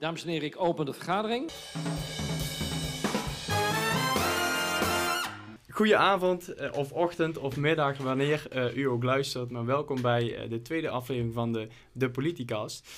Dames 0.00 0.22
en 0.22 0.28
heren, 0.28 0.46
ik 0.46 0.60
open 0.60 0.86
de 0.86 0.92
vergadering. 0.92 1.50
Goedenavond, 5.68 6.54
eh, 6.54 6.78
of 6.78 6.92
ochtend, 6.92 7.38
of 7.38 7.56
middag, 7.56 7.96
wanneer 7.98 8.46
eh, 8.50 8.76
u 8.76 8.82
ook 8.82 9.02
luistert. 9.02 9.50
Maar 9.50 9.64
welkom 9.64 10.00
bij 10.02 10.36
eh, 10.36 10.50
de 10.50 10.62
tweede 10.62 10.88
aflevering 10.88 11.34
van 11.34 11.52
de, 11.52 11.68
de 11.92 12.10
Politicast. 12.10 12.88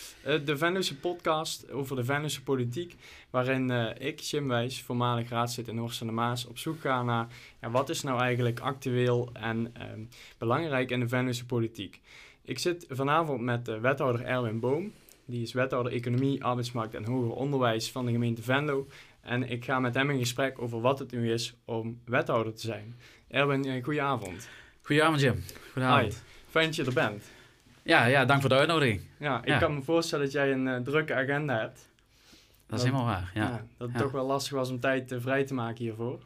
De 0.44 0.56
Venlose 0.56 0.98
podcast 0.98 1.70
over 1.70 1.96
de 1.96 2.04
Venlose 2.04 2.42
politiek. 2.42 2.96
Waarin 3.30 3.70
ik, 3.98 4.20
Jim 4.20 4.48
Wijs, 4.48 4.82
voormalig 4.82 5.28
raadslid 5.28 5.68
in 5.68 5.78
Horst 5.78 6.00
en 6.00 6.06
de 6.06 6.12
Maas, 6.12 6.46
op 6.46 6.58
zoek 6.58 6.80
ga 6.80 7.02
naar 7.02 7.26
ja, 7.60 7.70
wat 7.70 7.88
is 7.88 8.02
nou 8.02 8.20
eigenlijk 8.20 8.60
actueel 8.60 9.30
en 9.32 9.70
ehm, 9.74 10.00
belangrijk 10.38 10.90
in 10.90 11.00
de 11.00 11.08
Venlose 11.08 11.46
politiek. 11.46 12.00
Ik 12.44 12.58
zit 12.58 12.86
vanavond 12.88 13.40
met 13.40 13.80
wethouder 13.80 14.24
Erwin 14.24 14.60
Boom. 14.60 14.92
Die 15.26 15.42
is 15.42 15.52
wethouder 15.52 15.92
Economie, 15.92 16.44
Arbeidsmarkt 16.44 16.94
en 16.94 17.04
Hoger 17.04 17.30
Onderwijs 17.32 17.90
van 17.90 18.06
de 18.06 18.12
gemeente 18.12 18.42
Venlo. 18.42 18.86
En 19.20 19.50
ik 19.50 19.64
ga 19.64 19.80
met 19.80 19.94
hem 19.94 20.10
in 20.10 20.18
gesprek 20.18 20.62
over 20.62 20.80
wat 20.80 20.98
het 20.98 21.12
nu 21.12 21.32
is 21.32 21.54
om 21.64 22.00
wethouder 22.04 22.54
te 22.54 22.60
zijn. 22.66 22.96
Erwin, 23.28 23.64
eh, 23.64 23.84
goedenavond. 23.84 24.48
Goedenavond 24.82 25.20
Jim. 25.20 25.42
Goedenavond. 25.72 26.12
Hi. 26.12 26.18
Fijn 26.50 26.66
dat 26.66 26.76
je 26.76 26.84
er 26.84 26.92
bent. 26.92 27.24
Ja, 27.82 28.06
ja, 28.06 28.24
dank 28.24 28.40
voor 28.40 28.48
de 28.50 28.56
uitnodiging. 28.56 29.00
Ja, 29.18 29.38
ik 29.42 29.48
Ja. 29.48 29.58
kan 29.58 29.74
me 29.74 29.82
voorstellen 29.82 30.24
dat 30.24 30.34
jij 30.34 30.52
een 30.52 30.68
eh, 30.68 30.76
drukke 30.80 31.14
agenda 31.14 31.58
hebt. 31.60 31.74
Dat 32.66 32.78
is 32.80 32.84
Dat- 32.84 32.92
helemaal 32.94 33.04
waar. 33.04 33.30
Ja. 33.34 33.40
Ja, 33.42 33.66
dat 33.76 33.88
het 33.88 33.96
Ja. 33.96 34.02
toch 34.02 34.12
wel 34.12 34.26
lastig 34.26 34.52
was 34.52 34.70
om 34.70 34.80
tijd 34.80 35.12
eh, 35.12 35.18
vrij 35.20 35.44
te 35.44 35.54
maken 35.54 35.84
hiervoor. 35.84 36.18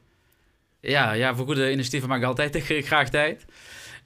Ja, 0.81 1.13
ja, 1.13 1.35
voor 1.35 1.47
goede 1.47 1.71
initiatieven 1.73 2.09
maak 2.09 2.19
ik 2.19 2.25
altijd 2.25 2.57
graag 2.87 3.09
tijd. 3.11 3.45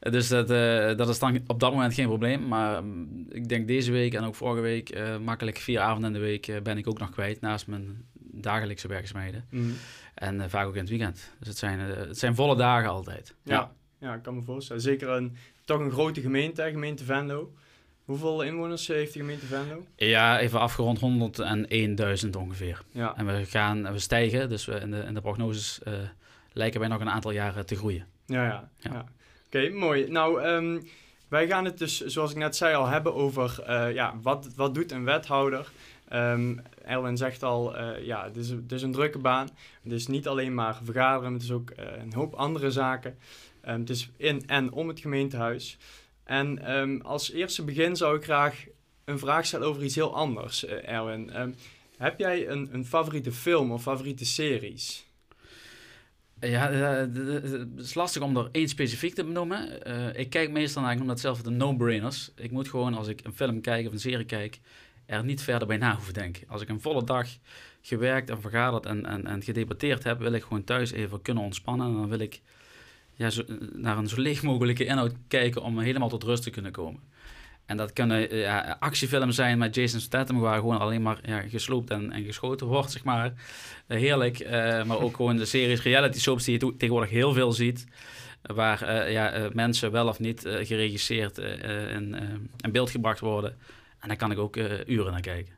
Dus 0.01 0.29
dat, 0.29 0.51
eh, 0.51 0.97
dat 0.97 1.09
is 1.09 1.19
dan 1.19 1.41
op 1.47 1.61
dat 1.61 1.73
moment 1.73 1.95
geen 1.95 2.07
probleem. 2.07 2.49
Maar 2.49 2.85
mm, 2.85 3.27
ik 3.29 3.49
denk 3.49 3.67
deze 3.67 3.93
week 3.93 4.15
en 4.15 4.25
ook 4.25 4.35
vorige 4.35 4.61
week, 4.63 4.89
eh, 4.89 5.19
makkelijk 5.19 5.57
vier 5.57 5.81
avonden 5.81 6.15
in 6.15 6.21
de 6.21 6.27
week 6.27 6.49
eh, 6.49 6.61
ben 6.61 6.79
ik 6.79 6.89
ook 6.89 6.99
nog 6.99 7.11
kwijt 7.11 7.41
naast 7.41 7.67
mijn 7.67 8.05
dagelijkse 8.33 8.89
werkzaamheden. 8.89 9.45
Mhm. 9.51 9.71
En 10.15 10.51
vaak 10.51 10.67
ook 10.67 10.75
in 10.75 10.81
het 10.81 10.89
weekend. 10.89 11.31
Dus 11.39 11.49
het 11.49 11.59
zijn, 11.59 11.79
het 11.79 12.19
zijn 12.19 12.35
volle 12.35 12.57
dagen 12.57 12.91
altijd. 12.91 13.35
Ja. 13.45 13.73
ja, 13.99 14.15
ik 14.15 14.23
kan 14.23 14.35
me 14.35 14.43
voorstellen. 14.43 14.83
Zeker 14.83 15.09
een, 15.09 15.37
toch 15.65 15.81
een 15.81 15.91
grote 15.91 16.21
gemeente, 16.21 16.63
gemeente 16.63 17.05
Venlo. 17.05 17.53
Hoeveel 18.05 18.43
inwoners 18.43 18.87
heeft 18.87 19.13
de 19.13 19.19
gemeente 19.19 19.47
Venlo? 19.47 19.85
Ja, 19.97 20.39
even 20.39 20.61
afgerond 20.61 20.99
101.000 22.25 22.31
ongeveer. 22.39 22.83
Ja, 22.91 23.17
En 23.17 23.27
we 23.27 23.45
gaan, 23.45 23.93
we 23.93 23.99
stijgen, 23.99 24.49
dus 24.49 24.65
we 24.65 24.75
in, 24.75 24.91
de, 24.91 24.99
in 24.99 25.15
de 25.15 25.21
prognoses 25.21 25.81
lijken 26.53 26.81
wij 26.81 26.89
nog 26.89 27.01
een 27.01 27.11
aantal 27.11 27.31
jaren 27.31 27.67
te 27.67 27.77
groeien. 27.77 28.07
ja, 28.27 28.45
ja. 28.45 28.71
Ja. 28.77 28.91
ja. 28.93 29.07
Oké, 29.53 29.69
mooi. 29.69 30.09
Nou, 30.09 30.43
ehm, 30.43 30.81
wij 31.29 31.47
gaan 31.47 31.65
het 31.65 31.79
dus, 31.79 32.01
zoals 32.01 32.31
ik 32.31 32.37
net 32.37 32.57
zei, 32.57 32.75
al 32.75 32.87
hebben 32.87 33.15
over 33.15 33.63
eh, 33.63 33.95
ja, 33.95 34.19
wat, 34.23 34.49
wat 34.57 34.75
doet 34.75 34.93
een 34.93 35.05
wethouder. 35.05 35.71
Ehm 36.09 36.57
Erwin 36.85 37.17
zegt 37.17 37.43
al, 37.43 37.77
eh, 37.77 38.05
ja, 38.05 38.25
het 38.25 38.37
is, 38.37 38.49
het 38.49 38.73
is 38.73 38.83
een 38.83 38.93
drukke 38.93 39.19
baan. 39.19 39.49
Het 39.83 39.93
is 39.93 40.07
niet 40.07 40.29
alleen 40.29 40.55
maar 40.55 40.81
vergaderen, 40.85 41.33
het 41.33 41.43
is 41.43 41.51
ook 41.51 41.71
eh, 41.71 41.87
een 42.03 42.13
hoop 42.13 42.35
andere 42.35 42.71
zaken. 42.71 43.19
Ehm, 43.61 43.81
het 43.81 43.91
is 43.91 44.11
in 44.17 44.43
en 44.47 44.73
om 44.73 44.89
het 44.89 45.01
gemeentehuis. 45.01 45.79
En 46.25 47.03
als 47.03 47.31
eerste 47.31 47.65
begin 47.65 47.97
zou 47.97 48.17
ik 48.17 48.25
graag 48.25 48.65
een 49.05 49.19
vraag 49.19 49.47
stellen 49.47 49.67
over 49.67 49.83
iets 49.83 49.95
heel 49.95 50.15
anders, 50.15 50.67
Erwin. 50.67 51.57
Heb 51.97 52.19
jij 52.19 52.49
een, 52.49 52.69
een 52.73 52.87
favoriete 52.87 53.33
film 53.33 53.73
of 53.73 53.83
favoriete 53.83 54.25
series? 54.25 55.10
Ja, 56.41 56.71
eh, 56.71 57.03
d- 57.13 57.43
het 57.53 57.69
is 57.77 57.95
lastig 57.95 58.23
om 58.23 58.37
er 58.37 58.49
één 58.53 58.69
specifiek 58.69 59.15
te 59.15 59.25
benoemen. 59.25 59.85
Eh, 59.85 60.21
ik 60.21 60.31
kijk 60.31 60.51
meestal 60.51 60.83
naar, 60.83 60.93
ik 60.93 60.99
noem 60.99 61.07
dat 61.07 61.21
zelf 61.21 61.43
de 61.43 61.51
no-brainers. 61.51 62.31
Ik 62.37 62.51
moet 62.51 62.69
gewoon, 62.69 62.95
als 62.95 63.09
ik 63.09 63.21
een 63.25 63.33
film 63.33 63.61
kijk 63.61 63.87
of 63.87 63.93
een 63.93 64.01
serie 64.01 64.25
kijk, 64.25 64.61
er 65.07 65.25
niet 65.25 65.43
verder 65.43 65.69
bij 65.69 65.77
na 65.77 65.95
hoeven 65.95 66.15
denken. 66.15 66.49
Als 66.49 66.63
ik 66.63 66.69
een 66.69 66.81
volle 66.81 67.05
dag 67.05 67.29
gewerkt 67.83 68.31
en 68.31 68.41
vergaderd 68.41 68.87
en, 68.87 69.07
en, 69.07 69.27
en 69.27 69.43
gedebatteerd 69.43 70.05
heb, 70.05 70.19
wil 70.19 70.33
ik 70.33 70.43
gewoon 70.43 70.65
thuis 70.65 70.91
even 70.93 71.23
kunnen 71.23 71.43
ontspannen. 71.43 71.87
En 71.87 71.93
dan 71.95 72.09
wil 72.09 72.19
ik 72.19 72.41
ja, 73.15 73.31
zo, 73.31 73.43
naar 73.73 73.99
een 73.99 74.09
zo 74.09 74.21
leeg 74.21 74.43
mogelijke 74.43 74.85
inhoud 74.85 75.13
kijken 75.29 75.63
om 75.63 75.79
helemaal 75.79 76.09
tot 76.09 76.23
rust 76.23 76.43
te 76.43 76.51
kunnen 76.51 76.73
komen. 76.73 77.01
En 77.71 77.77
dat 77.77 77.93
kunnen 77.93 78.31
eh, 78.31 78.41
ja, 78.41 78.79
zijn 79.29 79.59
met 79.59 79.75
Jason 79.75 80.01
Statham, 80.01 80.41
waar 80.41 80.59
gewoon 80.59 80.79
alleen 80.79 81.03
maar 81.03 81.19
ja, 81.23 81.41
gesloopt 81.41 81.91
en, 81.91 82.13
en 82.13 82.25
geschoten 82.25 82.67
wordt, 82.67 82.91
zeg 82.91 83.05
maar. 83.05 83.33
Eh, 83.87 83.99
heerlijk. 83.99 84.39
eh, 84.39 84.85
maar 84.85 85.01
ook 85.01 85.17
gewoon 85.17 85.37
de 85.37 85.45
series 85.45 85.83
reality 85.83 86.19
soaps 86.19 86.45
die 86.45 86.53
je 86.53 86.77
tegenwoordig 86.77 87.11
heel 87.11 87.33
veel 87.33 87.53
ziet. 87.53 87.87
Waar 88.43 89.11
ja, 89.11 89.49
mensen 89.53 89.91
wel 89.91 90.09
of 90.09 90.19
niet 90.19 90.41
geregisseerd 90.47 91.39
in, 91.39 92.17
in 92.61 92.73
beeld 92.73 92.91
gebracht 92.91 93.21
worden. 93.21 93.57
En 93.99 94.09
daar 94.09 94.17
kan 94.17 94.31
ik 94.31 94.39
ook 94.39 94.57
uren 94.87 95.13
naar 95.13 95.21
kijken. 95.21 95.55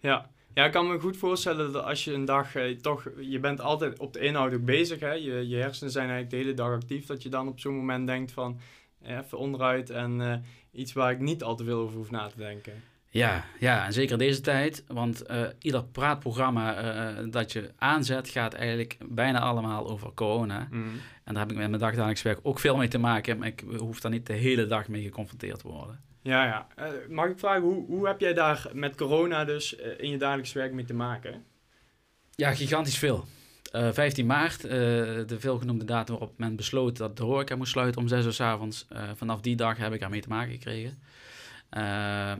Ja. 0.00 0.30
ja, 0.54 0.64
ik 0.64 0.72
kan 0.72 0.88
me 0.88 0.98
goed 0.98 1.16
voorstellen 1.16 1.72
dat 1.72 1.84
als 1.84 2.04
je 2.04 2.12
een 2.12 2.24
dag 2.24 2.52
toch, 2.80 3.08
je 3.20 3.38
bent 3.38 3.60
altijd 3.60 3.98
op 3.98 4.12
de 4.12 4.18
inhoud 4.18 4.54
ook 4.54 4.64
bezig, 4.64 5.00
hè? 5.00 5.12
Je, 5.12 5.48
je 5.48 5.56
hersenen 5.56 5.92
zijn 5.92 6.08
eigenlijk 6.08 6.30
de 6.30 6.36
hele 6.36 6.54
dag 6.54 6.72
actief, 6.72 7.06
dat 7.06 7.22
je 7.22 7.28
dan 7.28 7.48
op 7.48 7.60
zo'n 7.60 7.76
moment 7.76 8.06
denkt 8.06 8.32
van 8.32 8.60
even 9.04 9.38
onderuit 9.38 9.90
en 9.90 10.20
eh, 10.20 10.36
iets 10.80 10.92
waar 10.92 11.12
ik 11.12 11.20
niet 11.20 11.42
al 11.42 11.56
te 11.56 11.64
veel 11.64 11.78
over 11.78 11.96
hoef 11.96 12.10
na 12.10 12.26
te 12.26 12.36
denken. 12.36 12.72
Ja, 13.08 13.44
ja, 13.58 13.86
en 13.86 13.92
zeker 13.92 14.18
deze 14.18 14.40
tijd. 14.40 14.84
Want 14.86 15.22
eh, 15.22 15.42
ieder 15.58 15.84
praatprogramma 15.84 16.74
eh, 16.74 17.24
dat 17.30 17.52
je 17.52 17.70
aanzet 17.76 18.28
gaat 18.28 18.54
eigenlijk 18.54 18.96
bijna 19.08 19.40
allemaal 19.40 19.88
over 19.88 20.14
corona. 20.14 20.68
En 20.70 21.34
daar 21.34 21.42
heb 21.42 21.50
ik 21.50 21.58
met 21.58 21.68
mijn 21.68 21.80
dagdagelijks 21.80 22.22
werk 22.22 22.38
ook 22.42 22.58
veel 22.58 22.76
mee 22.76 22.88
te 22.88 22.98
maken. 22.98 23.38
Maar 23.38 23.48
ik 23.48 23.64
hoef 23.78 24.00
daar 24.00 24.10
niet 24.10 24.26
de 24.26 24.32
hele 24.32 24.66
dag 24.66 24.88
mee 24.88 25.02
geconfronteerd 25.02 25.58
te 25.58 25.68
worden. 25.68 26.00
Ja, 26.22 26.44
ja. 26.44 26.66
Mag 27.08 27.28
ik 27.28 27.38
vragen, 27.38 27.62
hoe, 27.62 27.86
hoe 27.86 28.06
heb 28.06 28.20
jij 28.20 28.34
daar 28.34 28.66
met 28.72 28.96
corona 28.96 29.44
dus 29.44 29.74
in 29.74 30.10
je 30.10 30.18
dagelijks 30.18 30.52
werk 30.52 30.72
mee 30.72 30.84
te 30.84 30.94
maken? 30.94 31.44
Ja, 32.30 32.54
gigantisch 32.54 32.98
veel. 32.98 33.24
Eh 33.74 33.92
15 33.92 34.26
maart, 34.26 34.64
eh, 34.64 34.70
de 34.70 35.36
veelgenoemde 35.38 35.84
datum 35.84 36.16
waarop 36.18 36.38
men 36.38 36.56
besloot 36.56 36.96
dat 36.96 37.16
de 37.16 37.22
horeca 37.22 37.56
moest 37.56 37.70
sluiten 37.70 38.00
om 38.00 38.08
6 38.08 38.24
uur 38.24 38.32
s 38.32 38.40
avonds. 38.40 38.86
Eh, 38.88 39.02
vanaf 39.14 39.40
die 39.40 39.56
dag 39.56 39.76
heb 39.76 39.92
ik 39.92 40.00
ermee 40.00 40.20
te 40.20 40.28
maken 40.28 40.52
gekregen. 40.52 40.98
Eh, 41.68 41.82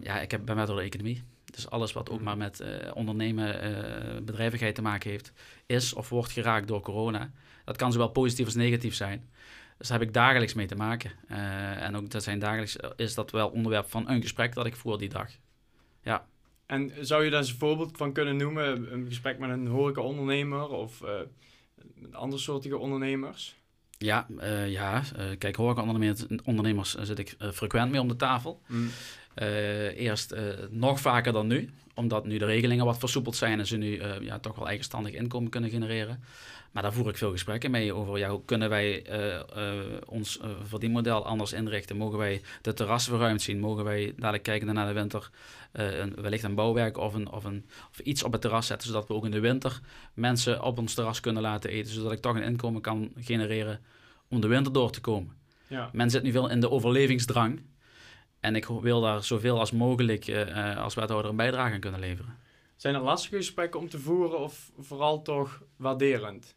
ja, 0.02 0.20
ik 0.20 0.30
heb, 0.30 0.44
ben 0.44 0.66
door 0.66 0.76
de 0.76 0.82
economie. 0.82 1.22
Dus 1.44 1.70
alles 1.70 1.92
wat 1.92 2.10
ook 2.10 2.20
maar 2.20 2.36
met 2.36 2.60
eh, 2.60 2.90
ondernemen, 2.94 3.60
eh, 3.60 4.22
bedrijvigheid 4.22 4.74
te 4.74 4.82
maken 4.82 5.10
heeft, 5.10 5.32
is 5.66 5.92
of 5.92 6.08
wordt 6.08 6.32
geraakt 6.32 6.68
door 6.68 6.80
corona. 6.80 7.30
Dat 7.64 7.76
kan 7.76 7.92
zowel 7.92 8.08
positief 8.08 8.44
als 8.44 8.54
negatief 8.54 8.94
zijn. 8.94 9.28
Dus 9.78 9.88
daar 9.88 9.98
heb 9.98 10.08
ik 10.08 10.14
dagelijks 10.14 10.54
mee 10.54 10.66
te 10.66 10.76
maken. 10.76 11.10
Eh, 11.28 11.82
en 11.82 11.96
ook 11.96 12.10
dat 12.10 12.22
zijn 12.22 12.38
dagelijks, 12.38 12.76
is 12.96 13.14
dat 13.14 13.30
wel 13.30 13.48
onderwerp 13.48 13.90
van 13.90 14.08
een 14.08 14.22
gesprek 14.22 14.54
dat 14.54 14.66
ik 14.66 14.76
voer 14.76 14.98
die 14.98 15.08
dag. 15.08 15.30
En 16.74 16.92
zou 17.00 17.24
je 17.24 17.30
daar 17.30 17.40
eens 17.40 17.50
een 17.50 17.58
voorbeeld 17.58 17.96
van 17.96 18.12
kunnen 18.12 18.36
noemen? 18.36 18.92
Een 18.92 19.06
gesprek 19.06 19.38
met 19.38 19.50
een 19.50 19.66
horeca-ondernemer 19.66 20.68
of 20.68 21.02
met 21.94 22.14
andere 22.14 22.42
soortige 22.42 22.78
ondernemers? 22.78 23.56
Ja, 23.98 24.26
eh, 24.38 24.70
ja. 24.70 25.02
eh, 25.16 25.26
kijk, 25.38 25.56
horeca-ondernemers 25.56 26.26
ondernemers, 26.44 26.94
zit 26.94 27.18
ik 27.18 27.36
frequent 27.52 27.90
mee 27.90 28.00
om 28.00 28.08
de 28.08 28.16
tafel. 28.16 28.60
Eh, 29.34 30.00
eerst 30.00 30.32
eh, 30.32 30.42
nog 30.70 31.00
vaker 31.00 31.32
dan 31.32 31.46
nu, 31.46 31.70
omdat 31.94 32.26
nu 32.26 32.38
de 32.38 32.44
regelingen 32.44 32.84
wat 32.84 32.98
versoepeld 32.98 33.36
zijn 33.36 33.58
en 33.58 33.66
ze 33.66 33.76
nu 33.76 33.96
eh, 33.96 34.20
ja, 34.20 34.38
toch 34.38 34.56
wel 34.56 34.66
eigenstandig 34.66 35.12
inkomen 35.12 35.50
kunnen 35.50 35.70
genereren. 35.70 36.22
Maar 36.72 36.82
daar 36.82 36.92
voer 36.92 37.08
ik 37.08 37.16
veel 37.16 37.30
gesprekken 37.30 37.70
mee 37.70 37.94
over 37.94 38.18
ja, 38.18 38.30
hoe 38.30 38.44
kunnen 38.44 38.68
wij 38.68 39.06
ons 40.06 40.40
verdienmodel 40.62 41.26
anders 41.26 41.52
inrichten. 41.52 41.96
Mogen 41.96 42.18
wij 42.18 42.42
de 42.62 42.72
terrassen 42.72 43.12
verruimd 43.12 43.42
zien? 43.42 43.58
Mogen 43.58 43.84
wij 43.84 44.12
dadelijk 44.16 44.42
kijken 44.42 44.74
naar 44.74 44.86
de 44.86 44.92
winter 44.92 45.30
een, 45.72 46.14
wellicht 46.14 46.44
een 46.44 46.54
bouwwerk 46.54 46.98
of, 46.98 47.14
een, 47.14 47.30
of, 47.30 47.44
een, 47.44 47.64
of 47.90 47.98
iets 47.98 48.22
op 48.22 48.32
het 48.32 48.40
terras 48.40 48.66
zetten, 48.66 48.88
zodat 48.88 49.08
we 49.08 49.14
ook 49.14 49.24
in 49.24 49.30
de 49.30 49.40
winter 49.40 49.80
mensen 50.14 50.62
op 50.62 50.78
ons 50.78 50.94
terras 50.94 51.20
kunnen 51.20 51.42
laten 51.42 51.70
eten, 51.70 51.92
zodat 51.92 52.12
ik 52.12 52.20
toch 52.20 52.36
een 52.36 52.42
inkomen 52.42 52.80
kan 52.80 53.12
genereren 53.16 53.80
om 54.28 54.40
de 54.40 54.46
winter 54.46 54.72
door 54.72 54.90
te 54.90 55.00
komen. 55.00 55.32
Ja. 55.66 55.90
Men 55.92 56.10
zit 56.10 56.22
nu 56.22 56.30
veel 56.30 56.50
in 56.50 56.60
de 56.60 56.70
overlevingsdrang. 56.70 57.60
En 58.44 58.56
ik 58.56 58.66
wil 58.66 59.00
daar 59.00 59.24
zoveel 59.24 59.58
als 59.58 59.72
mogelijk 59.72 60.26
eh, 60.26 60.76
als 60.76 60.94
wethouder 60.94 61.30
een 61.30 61.36
bijdrage 61.36 61.74
aan 61.74 61.80
kunnen 61.80 62.00
leveren. 62.00 62.38
Zijn 62.76 62.94
er 62.94 63.00
lastige 63.00 63.36
gesprekken 63.36 63.80
om 63.80 63.88
te 63.88 63.98
voeren 63.98 64.38
of 64.38 64.70
vooral 64.78 65.22
toch 65.22 65.62
waarderend? 65.76 66.56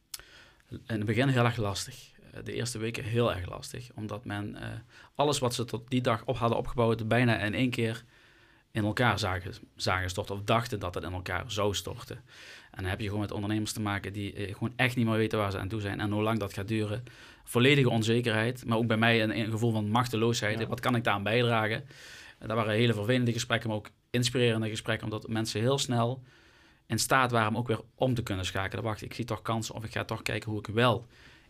In 0.69 0.79
het 0.85 1.05
begin 1.05 1.27
heel 1.27 1.43
erg 1.43 1.57
lastig. 1.57 2.11
Eh, 2.33 2.43
De 2.43 2.53
eerste 2.53 2.77
weken 2.77 3.03
heel 3.03 3.33
erg 3.33 3.49
lastig. 3.49 3.89
Omdat 3.95 4.25
men 4.25 4.57
alles 5.15 5.39
wat 5.39 5.53
ze 5.53 5.65
tot 5.65 5.89
die 5.89 6.01
dag 6.01 6.25
op 6.25 6.37
hadden 6.37 6.57
opgebouwd... 6.57 7.07
bijna 7.07 7.39
in 7.39 7.53
één 7.53 7.69
keer 7.69 8.03
in 8.71 8.83
elkaar 8.83 9.19
zagen, 9.19 9.53
zagen 9.75 10.09
storten. 10.09 10.35
Of 10.35 10.41
dachten 10.43 10.79
dat 10.79 10.95
het 10.95 11.03
in 11.03 11.13
elkaar 11.13 11.51
zou 11.51 11.73
storten. 11.73 12.15
En 12.71 12.81
dan 12.81 12.89
heb 12.89 12.99
je 12.99 13.05
gewoon 13.05 13.21
met 13.21 13.31
ondernemers 13.31 13.71
te 13.71 13.81
maken... 13.81 14.13
die 14.13 14.33
gewoon 14.35 14.73
echt 14.75 14.95
niet 14.95 15.05
meer 15.05 15.17
weten 15.17 15.39
waar 15.39 15.51
ze 15.51 15.59
aan 15.59 15.67
toe 15.67 15.81
zijn. 15.81 15.99
En 15.99 16.11
hoe 16.11 16.23
lang 16.23 16.39
dat 16.39 16.53
gaat 16.53 16.67
duren. 16.67 17.03
Volledige 17.47 17.89
onzekerheid. 17.89 18.65
Maar 18.65 18.77
ook 18.77 18.87
bij 18.87 18.97
mij 18.97 19.23
een, 19.23 19.37
een 19.37 19.51
gevoel 19.51 19.71
van 19.71 19.89
machteloosheid. 19.89 20.59
Ja. 20.59 20.67
Wat 20.67 20.79
kan 20.79 20.95
ik 20.95 21.03
daaraan 21.03 21.23
bijdragen? 21.23 21.85
En 22.39 22.47
dat 22.47 22.57
waren 22.57 22.73
hele 22.73 22.93
vervelende 22.93 23.31
gesprekken... 23.31 23.69
maar 23.69 23.77
ook 23.77 23.89
inspirerende 24.09 24.69
gesprekken. 24.69 25.05
Omdat 25.05 25.27
mensen 25.27 25.61
heel 25.61 25.77
snel 25.77 26.23
in 26.85 26.99
staat 26.99 27.31
waren 27.31 27.49
om 27.49 27.57
ook 27.57 27.67
weer 27.67 27.81
om 27.95 28.13
te 28.13 28.23
kunnen 28.23 28.45
schakelen. 28.45 28.83
Wacht, 28.83 29.01
ik 29.01 29.13
zie 29.13 29.25
toch 29.25 29.41
kansen 29.41 29.75
of 29.75 29.83
ik 29.83 29.91
ga 29.91 30.03
toch 30.05 30.21
kijken 30.21 30.51
hoe 30.51 30.59
ik 30.59 30.67
wel 30.67 31.05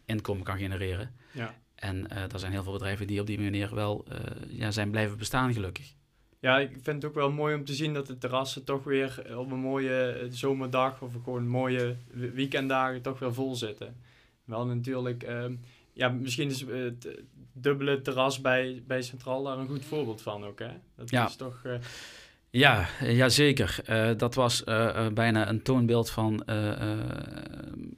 inkomen 0.05 0.43
kan 0.43 0.57
genereren. 0.57 1.15
Ja. 1.31 1.55
En 1.75 2.07
eh 2.07 2.33
er 2.33 2.39
zijn 2.39 2.51
heel 2.51 2.63
veel 2.63 2.71
bedrijven 2.71 3.07
die 3.07 3.19
op 3.19 3.27
die 3.27 3.39
manier 3.39 3.75
wel 3.75 4.05
eh, 4.09 4.17
ja, 4.49 4.71
zijn 4.71 4.91
blijven 4.91 5.17
bestaan, 5.17 5.53
gelukkig. 5.53 5.93
Ja, 6.39 6.59
ik 6.59 6.69
vind 6.71 6.85
het 6.85 7.05
ook 7.05 7.13
wel 7.13 7.31
mooi 7.31 7.55
om 7.55 7.65
te 7.65 7.73
zien 7.73 7.93
dat 7.93 8.07
de 8.07 8.17
terrassen 8.17 8.63
toch 8.63 8.83
weer 8.83 9.37
op 9.37 9.51
een 9.51 9.59
mooie 9.59 10.01
eh, 10.09 10.27
zomerdag 10.29 11.01
of 11.01 11.13
gewoon 11.23 11.47
mooie 11.47 11.95
we- 12.11 12.31
weekenddagen 12.31 13.01
toch 13.01 13.19
weer 13.19 13.33
vol 13.33 13.55
zitten. 13.55 13.95
Wel 14.43 14.65
natuurlijk, 14.65 15.23
ehm, 15.23 15.55
ja, 15.97 16.09
misschien 16.09 16.49
is 16.49 16.65
eh, 16.65 16.79
het 16.83 17.07
dubbele 17.53 18.01
terras 18.01 18.41
bij, 18.41 18.83
bij 18.87 19.01
Centraal 19.01 19.43
daar 19.43 19.57
een 19.57 19.67
goed 19.67 19.85
voorbeeld 19.85 20.21
van 20.21 20.43
ook, 20.45 20.59
hè? 20.59 20.69
Dat 20.95 21.09
Ja. 21.09 21.27
is 21.27 21.35
toch... 21.35 21.59
eh, 21.63 21.73
Ja, 22.49 22.87
eh, 22.99 23.17
ja 23.17 23.29
zeker. 23.29 23.79
Eh, 23.85 24.09
dat 24.17 24.35
was 24.35 24.63
eh, 24.63 25.05
eh, 25.05 25.13
bijna 25.13 25.49
een 25.49 25.61
toonbeeld 25.61 26.09
van 26.09 26.43
eh, 26.45 26.71
eh, 26.91 26.97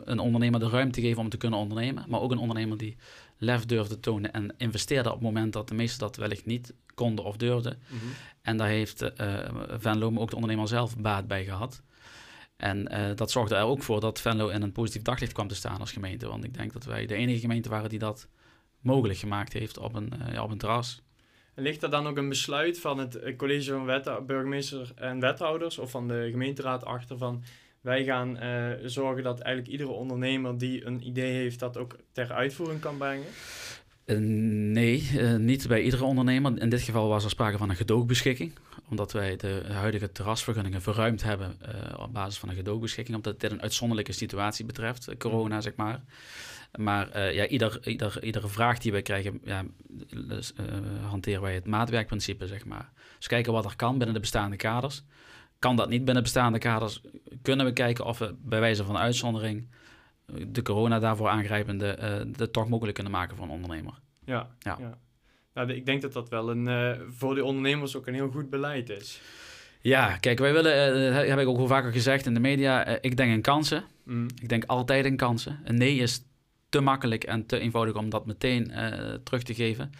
een 0.04 0.20
ondernemer 0.20 0.60
de 0.60 0.70
ruimte 0.70 1.02
geven 1.02 1.22
om 1.22 1.30
te 1.30 1.38
kunnen 1.38 1.60
ondernemen. 1.60 2.06
Maar 2.08 2.22
ook 2.22 2.32
een 2.32 2.38
ondernemer 2.38 2.78
die 2.78 2.98
lef 3.38 3.66
durfde 3.66 4.00
tonen 4.00 4.32
en 4.34 4.54
investeerde 4.58 5.10
op 5.10 5.16
het 5.16 5.24
moment 5.24 5.54
dat 5.54 5.68
de 5.68 5.74
meesten 5.76 6.00
dat 6.00 6.16
wellicht 6.16 6.46
niet 6.46 6.74
konden 6.94 7.26
of 7.26 7.38
durfden. 7.38 7.80
mhm. 7.88 8.06
En 8.42 8.58
daar 8.58 8.68
heeft 8.68 9.02
eh 9.02 9.38
Venlo, 9.80 10.12
maar 10.12 10.22
ook 10.22 10.30
de 10.30 10.36
ondernemer 10.36 10.68
zelf, 10.68 10.98
baat 10.98 11.28
bij 11.28 11.44
gehad. 11.44 11.82
En 12.60 12.88
eh, 12.88 13.16
dat 13.16 13.32
zorgde 13.32 13.56
er 13.56 13.64
ook 13.64 13.84
voor 13.84 14.00
dat 14.00 14.22
Venlo 14.22 14.48
in 14.48 14.62
een 14.62 14.72
positief 14.72 15.02
daglicht 15.02 15.34
kwam 15.34 15.48
te 15.48 15.56
staan 15.56 15.80
als 15.80 15.92
gemeente. 15.92 16.28
Want 16.28 16.44
ik 16.44 16.54
denk 16.54 16.74
dat 16.74 16.86
wij 16.86 17.06
de 17.06 17.16
enige 17.16 17.40
gemeente 17.40 17.70
waren 17.70 17.90
die 17.90 18.00
dat 18.00 18.28
mogelijk 18.80 19.20
gemaakt 19.20 19.54
heeft 19.54 19.78
op 19.78 19.96
een, 19.96 20.14
eh, 20.22 20.34
ja, 20.34 20.44
op 20.44 20.52
een 20.52 20.58
terras. 20.58 21.02
Ligt 21.56 21.84
er 21.84 21.90
dan 21.90 22.08
ook 22.08 22.18
een 22.18 22.30
besluit 22.30 22.80
van 22.80 22.98
het 22.98 23.36
college 23.38 23.72
van 23.72 23.86
wethou- 23.86 24.24
burgemeester 24.24 24.92
en 24.96 25.20
wethouders 25.20 25.78
of 25.78 25.92
van 25.92 26.08
de 26.08 26.28
gemeenteraad 26.32 26.86
achter 26.86 27.18
van 27.18 27.44
wij 27.82 28.04
gaan 28.04 28.38
eh, 28.38 28.70
zorgen 28.86 29.24
dat 29.24 29.40
eigenlijk 29.40 29.72
iedere 29.72 29.92
ondernemer 29.92 30.58
die 30.58 30.86
een 30.86 31.08
idee 31.08 31.34
heeft 31.34 31.60
dat 31.60 31.78
ook 31.78 31.96
ter 32.12 32.32
uitvoering 32.32 32.80
kan 32.80 32.98
brengen? 32.98 33.28
Eh, 34.10 34.18
nee, 34.18 35.10
eh, 35.18 35.36
niet 35.36 35.68
bij 35.68 35.82
iedere 35.82 36.04
ondernemer. 36.04 36.62
In 36.62 36.70
dit 36.70 36.82
geval 36.82 37.08
was 37.08 37.24
er 37.24 37.30
sprake 37.30 37.58
van 37.58 37.70
een 37.70 37.76
gedoogbeschikking. 37.76 38.54
Omdat 38.90 39.12
wij 39.12 39.36
de 39.36 39.64
huidige 39.72 40.12
terrasvergunningen 40.12 40.82
verruimd 40.82 41.24
hebben 41.24 41.56
eh, 41.62 42.00
op 42.00 42.14
basis 42.14 42.38
van 42.38 42.50
een 42.50 42.56
gedoogbeschikking. 42.56 43.18
Omdat 43.18 43.40
dit 43.40 43.52
een 43.52 43.62
uitzonderlijke 43.62 44.12
situatie 44.12 44.66
betreft, 44.66 45.18
corona 45.18 45.62
zeg 45.62 45.76
maar. 45.76 46.02
Maar 46.78 47.34
ja, 47.34 47.48
ieder, 47.48 47.88
ieder, 47.88 48.24
iedere 48.24 48.48
vraag 48.48 48.78
die 48.78 48.92
wij 48.92 49.02
krijgen, 49.02 49.42
ja, 49.44 49.66
dus, 50.28 50.54
hanteren 51.02 51.42
wij 51.42 51.54
het 51.54 51.66
maatwerkprincipe, 51.66 52.48
zeg 52.48 52.66
maar. 52.66 52.92
Dus 53.18 53.28
kijken 53.28 53.54
wat 53.54 53.66
er 53.66 53.76
kan 53.76 53.98
binnen 53.98 54.14
de 54.14 54.20
bestaande 54.20 54.56
kaders. 54.56 55.04
Kan 55.60 55.76
dat 55.76 55.90
niet 55.90 56.06
binnen 56.06 56.24
bestaande 56.24 56.58
kaders, 56.58 57.02
kunnen 57.42 57.66
we 57.66 57.74
kijken 57.74 58.06
of 58.06 58.18
we 58.18 58.36
bij 58.42 58.60
wijze 58.60 58.84
van 58.84 58.98
uitzondering 58.98 59.68
de 60.48 60.62
corona 60.62 61.00
daarvoor 61.00 61.28
aangrijpende 61.28 61.88
eh 61.88 62.14
het 62.38 62.54
toch 62.54 62.70
mogelijk 62.70 62.94
kunnen 62.96 63.14
maken 63.14 63.36
voor 63.36 63.46
een 63.46 63.52
ondernemer. 63.52 63.94
Ja. 64.26 64.50
Ja. 64.60 64.98
Nou, 65.54 65.68
de- 65.68 65.76
ik 65.76 65.86
denk 65.86 66.02
dat 66.02 66.14
dat 66.14 66.30
wel 66.30 66.50
een, 66.50 66.68
eh, 66.68 66.92
voor 67.10 67.34
die 67.36 67.44
ondernemers 67.44 67.96
ook 67.96 68.08
een 68.08 68.14
heel 68.14 68.30
goed 68.32 68.50
beleid 68.50 68.90
is. 68.90 69.22
Ja, 69.82 70.18
kijk, 70.18 70.40
wij 70.40 70.54
willen, 70.54 70.74
eh, 70.74 71.16
dat 71.16 71.28
heb 71.28 71.40
ik 71.40 71.48
ook 71.48 71.58
al 71.58 71.68
vaker 71.68 71.92
gezegd 71.92 72.26
in 72.26 72.34
de 72.34 72.40
media, 72.40 72.86
ik 72.86 73.18
denk 73.18 73.32
in 73.32 73.42
kansen. 73.42 73.84
Mm. 74.04 74.28
Ik 74.42 74.50
denk 74.50 74.64
altijd 74.66 75.06
in 75.06 75.16
kansen. 75.18 75.60
Een 75.64 75.78
nee 75.78 75.96
is 75.98 76.24
te 76.70 76.80
makkelijk 76.82 77.24
en 77.24 77.46
te 77.46 77.60
eenvoudig 77.60 77.96
om 77.96 78.10
dat 78.10 78.26
meteen 78.26 78.72
terug 79.24 79.44
te 79.44 79.54
geven. 79.54 79.92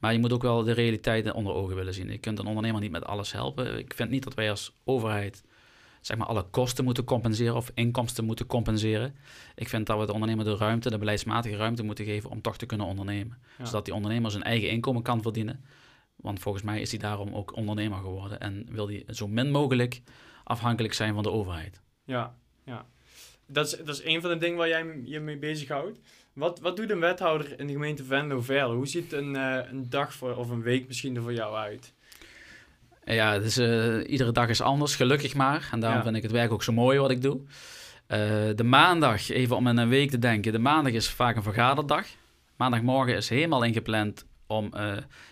Maar 0.00 0.12
je 0.12 0.18
moet 0.18 0.32
ook 0.32 0.42
wel 0.42 0.62
de 0.62 0.72
realiteiten 0.72 1.34
onder 1.34 1.52
ogen 1.54 1.76
willen 1.76 1.94
zien. 1.94 2.10
Je 2.10 2.18
kunt 2.18 2.38
een 2.38 2.46
ondernemer 2.46 2.80
niet 2.80 2.90
met 2.90 3.04
alles 3.04 3.32
helpen. 3.32 3.78
Ik 3.78 3.94
vind 3.94 4.10
niet 4.10 4.24
dat 4.24 4.34
wij 4.34 4.50
als 4.50 4.72
overheid 4.84 5.42
zeg 6.08 6.16
maar, 6.16 6.26
alle 6.26 6.42
kosten 6.50 6.84
moeten 6.84 7.04
compenseren 7.04 7.54
of 7.54 7.70
inkomsten 7.74 8.24
moeten 8.24 8.46
compenseren. 8.46 9.16
Ik 9.54 9.68
vind 9.68 9.86
dat 9.86 9.98
we 9.98 10.06
de 10.06 10.12
ondernemer 10.12 10.44
de 10.44 10.56
ruimte, 10.56 10.90
de 10.90 10.98
beleidsmatige 10.98 11.56
ruimte 11.56 11.82
moeten 11.82 12.04
geven 12.04 12.30
om 12.30 12.40
toch 12.40 12.56
te 12.56 12.66
kunnen 12.66 12.86
ondernemen. 12.86 13.38
Ja. 13.58 13.64
Zodat 13.64 13.84
die 13.84 13.94
ondernemer 13.94 14.30
zijn 14.30 14.42
eigen 14.42 14.70
inkomen 14.70 15.02
kan 15.02 15.22
verdienen. 15.22 15.64
Want 16.16 16.40
volgens 16.40 16.64
mij 16.64 16.80
is 16.80 16.90
hij 16.90 17.00
daarom 17.00 17.34
ook 17.34 17.56
ondernemer 17.56 17.98
geworden 17.98 18.40
en 18.40 18.66
wil 18.70 18.88
hij 18.88 19.04
zo 19.08 19.28
min 19.28 19.50
mogelijk 19.50 20.02
afhankelijk 20.44 20.94
zijn 20.94 21.14
van 21.14 21.22
de 21.22 21.30
overheid. 21.30 21.80
Ja, 22.04 22.34
ja. 22.64 22.86
Dat 23.46 23.66
is, 23.66 23.76
dat 23.76 23.88
is 23.88 24.04
een 24.04 24.20
van 24.20 24.30
de 24.30 24.38
dingen 24.38 24.56
waar 24.56 24.68
jij 24.68 25.00
je 25.04 25.20
mee 25.20 25.38
bezighoudt. 25.38 25.98
Wat, 26.32 26.60
wat 26.60 26.76
doet 26.76 26.90
een 26.90 27.00
wethouder 27.00 27.60
in 27.60 27.66
de 27.66 27.72
gemeente 27.72 28.04
Venlo 28.04 28.40
verder? 28.40 28.76
Hoe 28.76 28.86
ziet 28.86 29.12
een, 29.12 29.36
eh, 29.36 29.70
een 29.70 29.88
dag 29.90 30.12
voor, 30.12 30.36
of 30.36 30.50
een 30.50 30.62
week 30.62 30.86
misschien 30.86 31.16
er 31.16 31.22
voor 31.22 31.32
jou 31.32 31.56
uit? 31.56 31.94
En 33.08 33.14
Ja, 33.14 33.38
dus, 33.38 33.56
eh, 33.56 34.10
iedere 34.10 34.32
dag 34.32 34.48
is 34.48 34.60
anders, 34.60 34.96
gelukkig 34.96 35.34
maar. 35.34 35.68
En 35.72 35.80
daarom 35.80 35.98
Ja. 35.98 36.04
vind 36.04 36.16
ik 36.16 36.22
het 36.22 36.32
werk 36.32 36.52
ook 36.52 36.62
zo 36.62 36.72
mooi 36.72 36.98
wat 36.98 37.10
ik 37.10 37.22
doe. 37.22 37.40
Eh, 38.06 38.18
de 38.54 38.64
maandag, 38.64 39.28
even 39.28 39.56
om 39.56 39.66
in 39.66 39.76
een 39.76 39.88
week 39.88 40.10
te 40.10 40.18
denken. 40.18 40.52
De 40.52 40.58
maandag 40.58 40.92
is 40.92 41.08
vaak 41.08 41.36
een 41.36 41.42
vergaderdag. 41.42 42.06
Maandagmorgen 42.56 43.16
is 43.16 43.28
helemaal 43.28 43.62
ingepland 43.62 44.24
om 44.46 44.74
eh, 44.74 44.82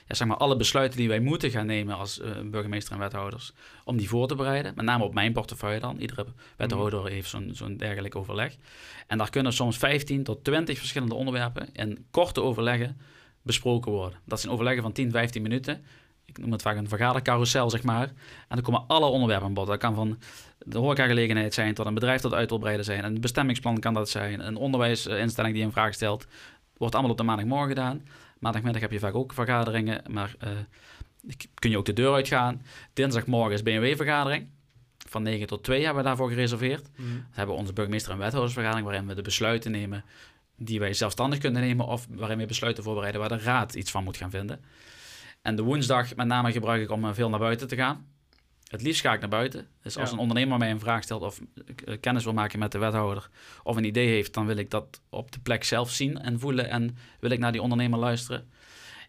ja, 0.06 0.14
zeg 0.14 0.28
maar 0.28 0.36
alle 0.36 0.56
besluiten 0.56 0.98
die 0.98 1.08
wij 1.08 1.20
moeten 1.20 1.50
gaan 1.50 1.66
nemen 1.66 1.96
als 1.96 2.20
burgemeester 2.44 2.92
en 2.92 2.98
wethouders, 2.98 3.52
om 3.84 3.96
die 3.96 4.08
voor 4.08 4.28
te 4.28 4.34
bereiden. 4.34 4.72
Met 4.76 4.84
name 4.84 5.04
op 5.04 5.14
mijn 5.14 5.32
portefeuille 5.32 5.80
dan. 5.80 5.98
Iedere 5.98 6.26
wethouder 6.56 7.06
heeft 7.06 7.28
zo'n 7.28 7.50
zo'n 7.52 7.76
dergelijk 7.76 8.16
overleg. 8.16 8.56
En 9.06 9.18
daar 9.18 9.30
kunnen 9.30 9.52
soms 9.52 9.76
15 9.76 10.22
tot 10.22 10.44
20 10.44 10.78
verschillende 10.78 11.14
onderwerpen 11.14 11.68
in 11.72 12.06
korte 12.10 12.42
overleggen 12.42 13.00
besproken 13.42 13.92
worden. 13.92 14.18
Dat 14.24 14.40
zijn 14.40 14.52
overleggen 14.52 14.82
van 14.82 14.92
10, 14.92 15.10
15 15.10 15.42
minuten. 15.42 15.84
Ik 16.26 16.38
noem 16.38 16.52
het 16.52 16.62
vaak 16.62 16.76
een 16.76 16.88
vergadercarousel, 16.88 17.70
zeg 17.70 17.82
maar. 17.82 18.06
En 18.48 18.56
dan 18.56 18.62
komen 18.62 18.84
alle 18.86 19.06
onderwerpen 19.06 19.46
aan 19.46 19.54
bod. 19.54 19.66
Dat 19.66 19.78
kan 19.78 19.94
van 19.94 20.18
de 20.58 20.78
horecagelegenheid 20.78 21.54
zijn 21.54 21.74
tot 21.74 21.86
een 21.86 21.94
bedrijf 21.94 22.20
dat 22.20 22.34
uit 22.34 22.48
wil 22.48 22.58
breiden 22.58 22.84
zijn. 22.84 23.04
Een 23.04 23.20
bestemmingsplan 23.20 23.80
kan 23.80 23.94
dat 23.94 24.08
zijn. 24.08 24.46
Een 24.46 24.56
onderwijsinstelling 24.56 25.54
die 25.54 25.64
een 25.64 25.72
vraag 25.72 25.94
stelt. 25.94 26.26
Wordt 26.76 26.94
allemaal 26.94 27.12
op 27.12 27.18
de 27.18 27.24
maandagmorgen 27.24 27.68
gedaan. 27.68 28.02
Maandagmiddag 28.38 28.80
heb 28.80 28.92
je 28.92 28.98
vaak 28.98 29.14
ook 29.14 29.32
vergaderingen, 29.32 30.02
maar 30.10 30.34
eh, 30.38 30.50
kun 31.54 31.70
je 31.70 31.78
ook 31.78 31.84
de 31.84 31.92
deur 31.92 32.14
uitgaan. 32.14 32.62
Dinsdagmorgen 32.92 33.52
is 33.52 33.62
BMW-vergadering. 33.62 34.48
Van 35.08 35.22
9 35.22 35.46
tot 35.46 35.62
2 35.64 35.84
hebben 35.84 36.02
we 36.02 36.08
daarvoor 36.08 36.28
gereserveerd. 36.28 36.88
Mhm. 36.96 37.08
We 37.08 37.22
hebben 37.30 37.56
onze 37.56 37.72
burgemeester- 37.72 38.12
en 38.12 38.18
wethoudersvergadering 38.18 38.86
waarin 38.86 39.06
we 39.06 39.14
de 39.14 39.22
besluiten 39.22 39.70
nemen 39.70 40.04
die 40.56 40.78
wij 40.78 40.92
zelfstandig 40.94 41.38
kunnen 41.38 41.62
nemen 41.62 41.86
of 41.86 42.06
waarin 42.10 42.38
we 42.38 42.46
besluiten 42.46 42.82
voorbereiden 42.84 43.20
waar 43.20 43.38
de 43.38 43.38
raad 43.38 43.74
iets 43.74 43.90
van 43.90 44.04
moet 44.04 44.16
gaan 44.16 44.30
vinden. 44.30 44.60
En 45.46 45.56
de 45.56 45.62
woensdag 45.62 46.14
met 46.16 46.26
name 46.26 46.52
gebruik 46.52 46.82
ik 46.82 46.90
om 46.90 47.04
eh, 47.04 47.14
veel 47.14 47.28
naar 47.28 47.38
buiten 47.38 47.68
te 47.68 47.76
gaan. 47.76 48.06
Het 48.68 48.82
liefst 48.82 49.00
ga 49.00 49.12
ik 49.12 49.20
naar 49.20 49.28
buiten. 49.28 49.66
Dus 49.82 49.96
als 49.96 50.08
Ja. 50.08 50.14
een 50.14 50.20
ondernemer 50.20 50.58
mij 50.58 50.70
een 50.70 50.80
vraag 50.80 51.02
stelt 51.02 51.22
of 51.22 51.40
eh, 51.84 51.96
kennis 52.00 52.24
wil 52.24 52.32
maken 52.32 52.58
met 52.58 52.72
de 52.72 52.78
wethouder 52.78 53.28
of 53.62 53.76
een 53.76 53.84
idee 53.84 54.08
heeft, 54.08 54.34
dan 54.34 54.46
wil 54.46 54.56
ik 54.56 54.70
dat 54.70 55.00
op 55.10 55.32
de 55.32 55.38
plek 55.38 55.64
zelf 55.64 55.90
zien 55.90 56.18
en 56.18 56.40
voelen 56.40 56.70
en 56.70 56.96
wil 57.20 57.30
ik 57.30 57.38
naar 57.38 57.52
die 57.52 57.62
ondernemer 57.62 57.98
luisteren. 57.98 58.50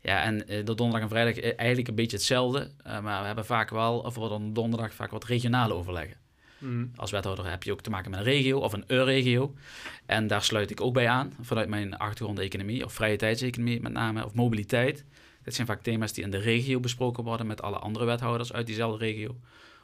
Ja, 0.01 0.21
en 0.23 0.47
eh, 0.47 0.65
de 0.65 0.75
donderdag 0.75 1.01
en 1.01 1.09
vrijdag 1.09 1.35
eh, 1.35 1.53
eigenlijk 1.57 1.87
een 1.87 1.95
beetje 1.95 2.17
hetzelfde, 2.17 2.71
eh, 2.83 2.99
maar 2.99 3.19
we 3.19 3.25
hebben 3.25 3.45
vaak 3.45 3.69
wel, 3.69 3.99
of 3.99 4.17
op 4.17 4.55
donderdag 4.55 4.93
vaak 4.93 5.11
wat 5.11 5.25
regionale 5.25 5.73
overleggen. 5.73 6.17
Mhm. 6.57 6.85
Als 6.95 7.11
wethouder 7.11 7.49
heb 7.49 7.63
je 7.63 7.71
ook 7.71 7.81
te 7.81 7.89
maken 7.89 8.11
met 8.11 8.19
een 8.19 8.25
regio 8.25 8.59
of 8.59 8.73
een 8.73 8.83
E-regio. 8.87 9.53
En 10.05 10.27
daar 10.27 10.43
sluit 10.43 10.71
ik 10.71 10.81
ook 10.81 10.93
bij 10.93 11.09
aan, 11.09 11.33
vanuit 11.41 11.69
mijn 11.69 11.97
achtergrond 11.97 12.39
economie 12.39 12.85
of 12.85 12.93
vrije 12.93 13.15
tijdseconomie 13.15 13.81
met 13.81 13.91
name, 13.91 14.25
of 14.25 14.33
mobiliteit. 14.33 15.05
Dit 15.47 15.55
zijn 15.55 15.67
vaak 15.67 15.81
thema's 15.81 16.13
die 16.13 16.23
in 16.23 16.29
de 16.31 16.37
regio 16.37 16.79
besproken 16.79 17.23
worden 17.23 17.47
met 17.47 17.61
alle 17.61 17.77
andere 17.77 18.05
wethouders 18.05 18.53
uit 18.53 18.65
diezelfde 18.65 19.05
regio. 19.05 19.29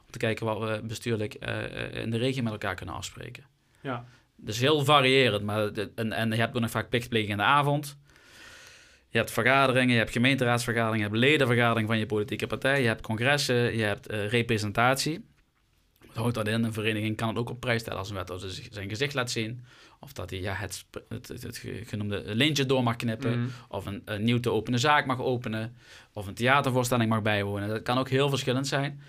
Om 0.05 0.12
te 0.12 0.17
kijken 0.17 0.46
wat 0.46 0.60
we 0.60 0.82
bestuurlijk 0.84 1.34
eh, 1.34 1.63
eh, 1.63 2.01
in 2.03 2.10
de 2.12 2.17
regio 2.17 2.43
met 2.43 2.51
elkaar 2.51 2.75
kunnen 2.75 2.96
afspreken. 2.96 3.43
Ja. 3.82 4.05
Dus 4.36 4.60
heel 4.60 4.84
variërend. 4.86 5.43
Maar 5.43 5.74
de- 5.74 5.91
en, 5.96 6.12
en 6.12 6.29
je 6.29 6.36
hebt 6.36 6.55
ook 6.55 6.62
nog 6.62 6.70
vaak 6.72 6.89
plichtpleging 6.89 7.32
in 7.32 7.38
de 7.38 7.43
avond. 7.43 7.98
Je 9.10 9.17
hebt 9.17 9.32
vergaderingen, 9.32 9.91
je 9.93 9.98
hebt 10.00 10.12
gemeenteraadsvergaderingen, 10.12 11.05
je 11.05 11.12
hebt 11.12 11.25
ledenvergaderingen 11.25 11.88
van 11.89 11.98
je 12.00 12.05
politieke 12.05 12.48
partij, 12.48 12.82
je 12.82 12.88
hebt 12.88 13.01
congressen, 13.01 13.77
je 13.77 13.84
hebt 13.84 14.08
eh, 14.08 14.27
representatie. 14.29 15.25
Wat 16.13 16.22
houdt 16.22 16.36
dat 16.36 16.48
in? 16.48 16.63
Een 16.63 16.74
vereniging 16.74 17.15
kan 17.17 17.27
het 17.27 17.38
ook 17.38 17.50
op 17.50 17.60
prijs 17.60 17.82
stellen 17.82 18.00
als 18.00 18.10
een 18.10 18.15
wethouder 18.15 18.50
zijn 18.72 18.89
gezicht 18.89 19.13
laat 19.13 19.32
zien. 19.32 19.65
Of 20.00 20.13
dat 20.13 20.29
hij 20.29 20.39
ja, 20.39 20.53
het, 20.53 20.86
het, 21.10 21.27
het, 21.27 21.43
het 21.43 21.58
ge- 21.58 21.82
genoemde 21.86 22.24
lintje 22.25 22.65
door 22.65 22.84
mag 22.84 22.96
knippen. 22.96 23.39
Mhm. 23.39 23.50
Of 23.70 23.86
een, 23.86 24.01
een 24.05 24.24
nieuw 24.24 24.39
te 24.39 24.51
openen 24.51 24.79
zaak 24.79 25.05
mag 25.05 25.20
openen. 25.20 25.75
Of 26.13 26.27
een 26.27 26.34
theatervoorstelling 26.34 27.10
mag 27.10 27.22
bijwonen. 27.22 27.67
Dat 27.70 27.82
kan 27.82 27.98
ook 27.98 28.10
heel 28.10 28.29
verschillend 28.29 28.67
zijn. 28.67 29.01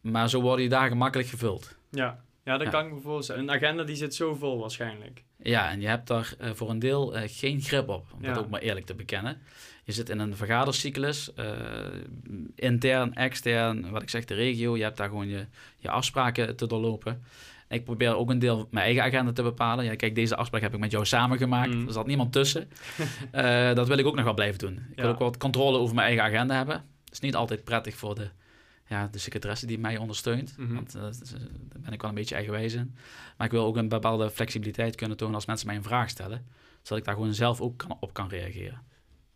Maar 0.00 0.28
zo 0.28 0.40
worden 0.40 0.60
die 0.60 0.68
dagen 0.68 0.96
makkelijk 0.96 1.28
gevuld. 1.28 1.76
Ja. 1.90 2.24
ja, 2.44 2.56
dat 2.56 2.66
Ja. 2.66 2.70
kan 2.72 2.86
ik 2.86 2.92
me 2.92 3.00
voorstellen. 3.00 3.42
Een 3.42 3.50
agenda 3.50 3.82
die 3.82 3.96
zit 3.96 4.14
zo 4.14 4.34
vol 4.34 4.58
waarschijnlijk. 4.60 5.22
Ja, 5.42 5.70
en 5.70 5.80
je 5.80 5.86
hebt 5.86 6.06
daar 6.06 6.34
eh, 6.38 6.50
voor 6.54 6.70
een 6.70 6.78
deel 6.78 7.16
eh, 7.16 7.22
geen 7.26 7.60
grip 7.60 7.88
op, 7.88 8.06
om 8.14 8.22
dat 8.22 8.38
ook 8.38 8.48
maar 8.48 8.60
eerlijk 8.60 8.86
te 8.86 8.94
bekennen. 8.94 9.38
Je 9.84 9.92
zit 9.92 10.08
in 10.08 10.18
een 10.18 10.36
vergadercyclus, 10.36 11.34
eh, 11.34 11.46
intern, 12.54 13.14
extern, 13.14 13.90
wat 13.90 14.02
ik 14.02 14.10
zeg, 14.10 14.24
de 14.24 14.34
regio. 14.34 14.76
Je 14.76 14.82
hebt 14.82 14.96
daar 14.96 15.08
gewoon 15.08 15.28
je, 15.28 15.46
je 15.78 15.90
afspraken 15.90 16.56
te 16.56 16.66
doorlopen. 16.66 17.22
Ik 17.68 17.84
probeer 17.84 18.16
ook 18.16 18.30
een 18.30 18.38
deel 18.38 18.68
mijn 18.70 18.84
eigen 18.84 19.02
agenda 19.02 19.32
te 19.32 19.42
bepalen. 19.42 19.84
Ja, 19.84 19.94
kijk, 19.94 20.14
deze 20.14 20.36
afspraak 20.36 20.62
heb 20.62 20.74
ik 20.74 20.80
met 20.80 20.90
jou 20.90 21.06
samengemaakt. 21.06 21.74
Mm. 21.74 21.86
Er 21.86 21.92
zat 21.92 22.06
niemand 22.06 22.32
tussen. 22.32 22.68
Dat 23.74 23.88
wil 23.88 23.98
ik 23.98 24.06
ook 24.06 24.14
nog 24.14 24.24
wel 24.24 24.34
blijven 24.34 24.58
doen. 24.58 24.86
Ik 24.90 25.02
wil 25.02 25.08
ook 25.08 25.18
wat 25.18 25.36
controle 25.36 25.78
over 25.78 25.94
mijn 25.94 26.06
eigen 26.06 26.24
agenda 26.24 26.56
hebben. 26.56 26.76
Het 27.04 27.12
is 27.12 27.20
niet 27.20 27.34
altijd 27.34 27.64
prettig 27.64 27.96
voor 27.96 28.14
de, 28.14 28.28
ja, 28.88 29.08
de 29.10 29.18
secretaresse 29.18 29.66
die 29.66 29.78
mij 29.78 29.96
ondersteunt. 29.96 30.56
Mhm. 30.58 30.74
Want 30.74 30.94
eh, 30.94 31.08
is- 31.08 31.18
daar 31.30 31.80
ben 31.80 31.92
ik 31.92 32.00
wel 32.00 32.10
een 32.10 32.16
beetje 32.16 32.34
eigenwijs 32.34 32.74
in. 32.74 32.94
Maar 33.36 33.46
ik 33.46 33.52
wil 33.52 33.64
ook 33.64 33.76
een 33.76 33.88
bepaalde 33.88 34.30
flexibiliteit 34.30 34.94
kunnen 34.94 35.16
tonen 35.16 35.34
als 35.34 35.46
mensen 35.46 35.66
mij 35.66 35.76
een 35.76 35.82
vraag 35.82 36.08
stellen. 36.10 36.46
Zodat 36.82 36.98
ik 36.98 37.04
daar 37.04 37.14
gewoon 37.14 37.34
zelf 37.34 37.60
ook 37.60 37.78
kan, 37.78 37.96
op 38.00 38.12
kan 38.12 38.28
reageren. 38.28 38.82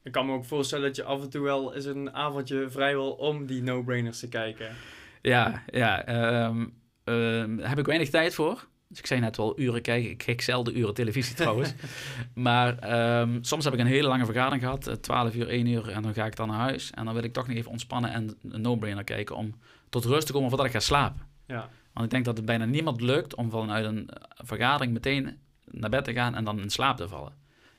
Ik 0.02 0.12
kan 0.12 0.26
me 0.26 0.32
ook 0.32 0.44
voorstellen 0.44 0.86
dat 0.86 0.96
je 0.96 1.04
af 1.04 1.22
en 1.22 1.30
toe 1.30 1.42
wel 1.42 1.74
eens 1.74 1.84
een 1.84 2.12
avondje 2.14 2.70
vrij 2.70 2.92
wil 2.94 3.10
om 3.12 3.46
die 3.46 3.62
no-brainers 3.62 4.18
te 4.18 4.28
kijken. 4.28 4.74
Ja, 5.22 5.62
ja. 5.66 6.04
ehm, 6.04 6.66
ehm, 7.04 7.58
heb 7.58 7.78
ik 7.78 7.86
weinig 7.86 8.10
tijd 8.10 8.34
voor. 8.34 8.68
Dus 8.90 8.98
ik 8.98 9.06
zei 9.06 9.20
net 9.20 9.36
wel 9.36 9.58
uren 9.60 9.82
kijken. 9.82 10.10
Ik 10.10 10.18
kijk 10.18 10.40
zelden 10.40 10.78
uren 10.78 10.94
televisie 10.94 11.34
trouwens. 11.34 11.74
maar 12.34 12.78
ehm, 12.78 13.38
soms 13.40 13.64
heb 13.64 13.72
ik 13.72 13.80
een 13.80 13.86
hele 13.86 14.08
lange 14.08 14.24
vergadering 14.24 14.62
gehad. 14.62 14.86
eh, 14.86 14.94
12 14.94 15.34
uur, 15.34 15.48
1 15.48 15.66
uur. 15.66 15.88
En 15.88 16.02
dan 16.02 16.14
ga 16.14 16.26
ik 16.26 16.36
dan 16.36 16.48
naar 16.48 16.58
huis. 16.58 16.90
En 16.90 17.04
dan 17.04 17.14
wil 17.14 17.22
ik 17.24 17.32
toch 17.32 17.46
nog 17.46 17.56
even 17.56 17.70
ontspannen 17.70 18.12
en 18.12 18.38
een 18.42 18.60
no-brainer 18.60 19.04
kijken. 19.04 19.36
Om 19.36 19.54
tot 19.88 20.04
rust 20.04 20.26
te 20.26 20.32
komen 20.32 20.48
voordat 20.48 20.66
ik 20.66 20.72
ga 20.72 20.80
slapen. 20.80 21.26
Ja, 21.46 21.68
Want 21.92 22.04
ik 22.04 22.10
denk 22.10 22.24
dat 22.24 22.36
het 22.36 22.46
bijna 22.46 22.64
niemand 22.64 23.00
lukt 23.00 23.34
om 23.34 23.50
vanuit 23.50 23.84
een 23.84 24.08
eh, 24.08 24.22
vergadering 24.44 24.92
meteen 24.92 25.38
naar 25.64 25.90
bed 25.90 26.04
te 26.04 26.12
gaan 26.12 26.34
en 26.34 26.44
dan 26.44 26.60
in 26.60 26.70
slaap 26.70 26.96
te 26.96 27.08
vallen. 27.08 27.32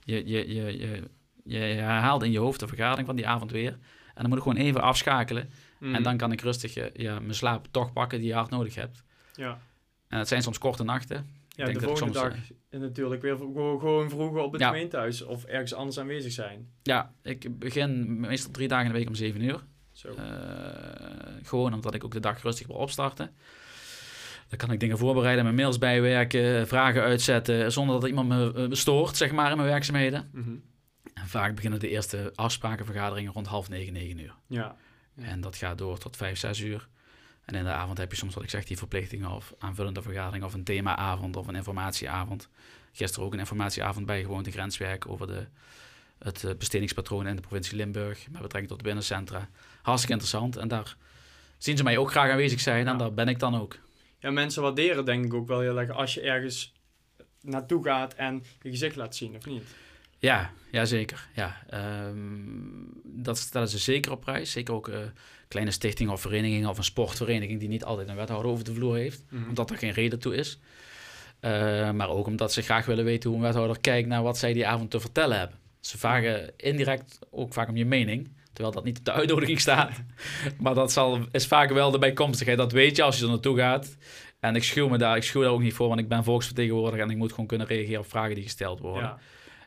Je, 0.04 0.28
je, 0.28 0.54
je, 0.54 0.78
je, 0.78 1.04
je 1.44 1.58
herhaalt 1.58 2.24
in 2.24 2.32
je 2.32 2.40
hoofd 2.40 2.60
de 2.60 2.68
vergadering 2.68 3.08
van 3.08 3.16
die 3.16 3.28
avond 3.28 3.52
weer. 3.52 3.72
En 4.14 4.22
dan 4.22 4.28
moet 4.30 4.38
ik 4.38 4.44
gewoon 4.44 4.58
even 4.58 4.82
afschakelen. 4.82 5.50
Mm. 5.80 5.96
En 5.96 6.04
dan 6.04 6.18
kan 6.18 6.32
ik 6.32 6.42
rustig 6.42 6.76
eh, 6.76 6.86
ja, 6.94 7.20
mijn 7.20 7.36
slaap 7.36 7.68
toch 7.72 7.94
pakken 7.94 8.20
die 8.20 8.28
je 8.28 8.34
hard 8.34 8.50
nodig 8.50 8.76
hebt. 8.76 9.04
ja. 9.36 9.60
En 10.12 10.18
het 10.20 10.28
zijn 10.28 10.42
soms 10.42 10.58
korte 10.58 10.84
nachten. 10.84 11.16
Ja, 11.16 11.66
denk 11.66 11.68
de 11.68 11.74
dat 11.74 11.82
ik 11.82 11.98
volgende 11.98 12.20
soms, 12.20 12.50
dag 12.70 12.80
natuurlijk 12.80 13.22
weer 13.22 13.38
gewoon, 13.38 14.10
vroeger 14.10 14.42
op 14.42 14.52
het 14.52 14.62
Ja. 14.62 14.68
gemeentehuis 14.68 15.22
of 15.22 15.44
ergens 15.44 15.74
anders 15.74 16.00
aanwezig 16.00 16.32
zijn. 16.32 16.70
Ja, 16.84 17.14
ik 17.24 17.60
begin 17.60 18.20
meestal 18.20 18.52
drie 18.52 18.68
dagen 18.68 18.86
in 18.86 18.92
de 18.92 18.98
week 18.98 19.08
om 19.08 19.16
zeven 19.16 19.42
uur. 19.42 19.64
Zo. 19.92 20.08
Eh, 20.14 20.24
gewoon 21.44 21.74
omdat 21.74 21.94
ik 21.94 22.04
ook 22.04 22.12
de 22.12 22.20
dag 22.20 22.42
rustig 22.42 22.68
wil 22.68 22.76
opstarten. 22.76 23.32
Dan 24.48 24.58
kan 24.58 24.72
ik 24.72 24.80
dingen 24.80 24.98
voorbereiden, 24.98 25.44
mijn 25.44 25.56
mails 25.56 25.78
bijwerken, 25.78 26.68
vragen 26.68 27.02
uitzetten, 27.02 27.72
zonder 27.72 28.00
dat 28.00 28.10
iemand 28.10 28.28
me 28.28 28.54
eh, 28.54 28.68
stoort, 28.70 29.18
zeg 29.18 29.32
maar, 29.32 29.52
in 29.52 29.58
mijn 29.58 29.70
werkzaamheden. 29.70 30.30
Mhm. 30.34 30.56
En 31.14 31.28
vaak 31.28 31.56
beginnen 31.56 31.80
de 31.80 31.90
eerste 31.90 32.32
afsprakenvergaderingen 32.36 33.34
rond 33.34 33.48
half 33.48 33.70
negen, 33.70 33.94
negen 33.94 34.18
uur. 34.18 34.36
Ja. 34.48 34.76
Ja. 35.16 35.24
En 35.24 35.42
dat 35.42 35.56
gaat 35.56 35.78
door 35.78 35.98
tot 35.98 36.18
vijf, 36.18 36.38
zes 36.38 36.60
uur. 36.60 36.88
En 37.46 37.56
in 37.56 37.64
de 37.64 37.70
avond 37.70 37.98
heb 37.98 38.12
je 38.12 38.18
soms, 38.18 38.34
wat 38.34 38.44
ik 38.44 38.50
zeg, 38.50 38.64
die 38.66 38.78
verplichtingen 38.78 39.30
of 39.32 39.54
aanvullende 39.60 40.02
vergadering 40.02 40.44
of 40.44 40.54
een 40.54 40.64
themaavond 40.64 41.36
of 41.36 41.48
een 41.48 41.56
informatieavond. 41.56 42.50
Gisteren 42.92 43.26
ook 43.26 43.34
een 43.34 43.40
informatieavond 43.40 44.06
bijgewoond 44.06 44.46
in 44.46 44.52
grenswerk 44.54 45.08
over 45.08 45.28
de, 45.28 45.48
het 46.20 46.44
eh, 46.44 46.52
bestedingspatroon 46.58 47.28
in 47.28 47.36
de 47.36 47.42
provincie 47.42 47.76
Limburg 47.78 48.28
met 48.32 48.42
betrekking 48.42 48.68
tot 48.68 48.82
binnencentra. 48.82 49.50
Hartstikke 49.82 50.14
interessant. 50.14 50.58
En 50.58 50.68
daar 50.68 50.96
zien 51.58 51.78
ze 51.78 51.84
mij 51.84 51.98
ook 51.98 52.12
graag 52.12 52.32
aanwezig 52.32 52.60
zijn 52.60 52.88
en 52.88 52.92
Ja. 52.92 52.98
daar 52.98 53.14
ben 53.14 53.28
ik 53.28 53.40
dan 53.40 53.56
ook. 53.56 53.78
ja, 54.20 54.32
mensen 54.32 54.62
waarderen 54.62 55.06
denk 55.06 55.26
ik 55.26 55.34
ook 55.34 55.48
wel 55.48 55.60
heel 55.60 55.80
erg 55.80 55.90
als 55.90 56.14
je 56.14 56.22
ergens 56.22 56.74
naartoe 57.42 57.84
gaat 57.84 58.14
en 58.14 58.44
je 58.62 58.70
gezicht 58.70 58.96
laat 58.96 59.16
zien, 59.16 59.36
of 59.36 59.46
niet? 59.46 59.64
Ja, 60.22 60.52
ja 60.72 60.86
zeker. 60.86 61.28
Ja, 61.36 61.58
ehm, 61.70 62.16
dat 63.04 63.38
stellen 63.38 63.68
ze 63.68 63.78
zeker 63.78 64.12
op 64.12 64.22
prijs. 64.22 64.52
Zeker 64.52 64.74
ook 64.74 64.88
eh, 64.88 65.00
kleine 65.48 65.72
stichtingen 65.72 66.14
of 66.14 66.22
verenigingen 66.22 66.70
of 66.70 66.78
een 66.78 66.84
sportvereniging 66.84 67.60
die 67.60 67.70
niet 67.70 67.84
altijd 67.84 68.10
een 68.10 68.16
wethouder 68.16 68.52
over 68.52 68.64
de 68.64 68.74
vloer 68.74 68.96
heeft. 68.96 69.24
Mhm. 69.30 69.50
omdat 69.50 69.70
er 69.70 69.78
geen 69.78 69.92
reden 69.92 70.20
toe 70.20 70.36
is. 70.36 70.60
Eh, 71.40 71.92
maar 71.92 72.10
ook 72.10 72.26
omdat 72.26 72.54
ze 72.54 72.62
graag 72.62 72.86
willen 72.86 73.06
weten 73.06 73.30
hoe 73.30 73.40
een 73.40 73.46
wethouder 73.46 73.80
kijkt 73.80 74.08
naar 74.08 74.24
wat 74.24 74.38
zij 74.38 74.54
die 74.54 74.68
avond 74.68 74.92
te 74.92 75.00
vertellen 75.00 75.38
hebben. 75.38 75.58
Ze 75.80 75.98
vragen 75.98 76.54
indirect 76.58 77.20
ook 77.32 77.54
vaak 77.54 77.70
om 77.70 77.78
je 77.78 77.86
mening, 77.86 78.30
terwijl 78.54 78.76
dat 78.76 78.84
niet 78.84 78.98
op 78.98 79.06
de 79.06 79.12
uitnodiging 79.12 79.60
staat. 79.60 79.92
maar 80.64 80.74
dat 80.74 80.92
zal, 80.92 81.20
is 81.32 81.48
vaak 81.48 81.70
wel 81.72 81.92
de 81.92 82.00
bijkomstigheid. 82.00 82.58
Dat 82.58 82.72
weet 82.72 82.96
je 82.96 83.04
als 83.04 83.18
je 83.18 83.24
er 83.24 83.30
naartoe 83.30 83.58
gaat. 83.58 83.98
En 84.40 84.56
ik 84.56 84.64
schuw 84.64 84.88
me 84.88 84.98
daar, 84.98 85.16
ik 85.16 85.24
schuw 85.24 85.42
daar 85.42 85.52
ook 85.52 85.62
niet 85.62 85.74
voor, 85.74 85.88
want 85.88 86.00
ik 86.00 86.08
ben 86.08 86.24
volksvertegenwoordiger 86.24 87.04
en 87.06 87.12
ik 87.12 87.18
moet 87.18 87.30
gewoon 87.30 87.46
kunnen 87.46 87.68
reageren 87.68 88.00
op 88.00 88.10
vragen 88.10 88.36
die 88.36 88.44
gesteld 88.44 88.80
worden. 88.80 89.04
Ja. 89.04 89.20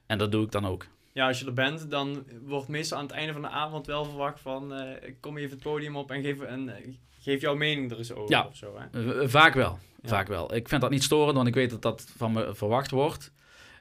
En 0.07 0.19
dat 0.19 0.33
doe 0.33 0.45
ik 0.45 0.51
dan 0.53 0.67
ook. 0.67 0.87
ja, 1.13 1.27
als 1.27 1.39
je 1.41 1.47
er 1.47 1.53
bent, 1.53 1.91
dan 1.91 2.25
wordt 2.43 2.69
meestal 2.69 2.99
aan 2.99 3.05
het 3.05 3.13
einde 3.13 3.33
van 3.33 3.43
de 3.43 3.49
avond 3.49 3.87
wel 3.87 4.05
verwacht 4.05 4.41
van... 4.41 4.75
eh, 4.75 5.13
kom 5.21 5.37
even 5.37 5.51
het 5.51 5.63
podium 5.63 5.97
op 5.97 6.11
en 6.11 6.23
geef, 6.23 6.39
een, 6.41 6.69
eh, 6.69 6.95
geef 7.21 7.41
jouw 7.41 7.55
mening 7.55 7.91
er 7.91 7.99
eens 7.99 8.13
over 8.13 8.31
Ja. 8.31 8.47
of 8.47 8.57
zo, 8.57 8.75
hè? 8.79 9.21
Eh, 9.23 9.29
vaak 9.29 9.55
wel. 9.55 9.79
Ja. 10.03 10.09
Vaak 10.09 10.27
wel. 10.29 10.55
Ik 10.55 10.69
vind 10.69 10.81
dat 10.81 10.91
niet 10.91 11.03
storend, 11.03 11.37
want 11.37 11.49
ik 11.49 11.55
weet 11.55 11.71
dat 11.71 11.83
dat 11.83 12.07
van 12.17 12.33
me 12.33 12.55
verwacht 12.55 12.91
wordt. 12.91 13.33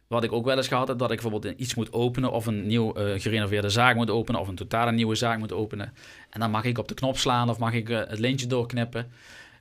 Wat 0.07 0.23
ik 0.23 0.31
ook 0.31 0.45
wel 0.45 0.57
eens 0.57 0.67
gehad 0.67 0.87
heb, 0.87 0.97
dat 0.97 1.11
ik 1.11 1.21
bijvoorbeeld 1.21 1.59
iets 1.59 1.75
moet 1.75 1.93
openen 1.93 2.31
of 2.31 2.45
een 2.45 2.67
nieuw 2.67 2.91
gerenoveerde 3.17 3.69
zaak 3.69 3.95
moet 3.95 4.09
openen 4.09 4.41
of 4.41 4.47
een 4.47 4.55
totale 4.55 4.91
nieuwe 4.91 5.15
zaak 5.15 5.39
moet 5.39 5.51
openen. 5.51 5.93
En 6.29 6.39
dan 6.39 6.51
mag 6.51 6.63
ik 6.63 6.77
op 6.77 6.87
de 6.87 6.93
knop 6.93 7.17
slaan 7.17 7.49
of 7.49 7.57
mag 7.59 7.73
ik 7.73 7.87
het 7.87 8.19
lintje 8.19 8.47
doorknippen. 8.47 9.11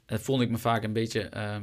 Dat 0.06 0.20
voelde 0.20 0.44
ik 0.44 0.50
me 0.50 0.58
vaak 0.58 0.82
een 0.82 0.92
beetje... 0.92 1.20
ehm, 1.20 1.62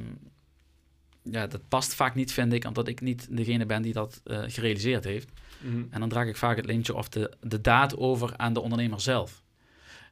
ja, 1.31 1.47
dat 1.47 1.67
past 1.67 1.93
vaak 1.93 2.15
niet, 2.15 2.31
vind 2.31 2.53
ik, 2.53 2.65
omdat 2.65 2.87
ik 2.87 3.01
niet 3.01 3.27
degene 3.37 3.65
ben 3.65 3.81
die 3.81 3.93
dat 3.93 4.21
eh, 4.23 4.41
gerealiseerd 4.47 5.03
heeft. 5.03 5.31
Mhm. 5.59 5.83
En 5.89 5.99
dan 5.99 6.09
draag 6.09 6.27
ik 6.27 6.35
vaak 6.35 6.55
het 6.55 6.65
lintje 6.65 6.95
of 6.95 7.09
de, 7.09 7.31
de 7.41 7.61
daad 7.61 7.97
over 7.97 8.37
aan 8.37 8.53
de 8.53 8.59
ondernemer 8.59 9.01
zelf. 9.01 9.43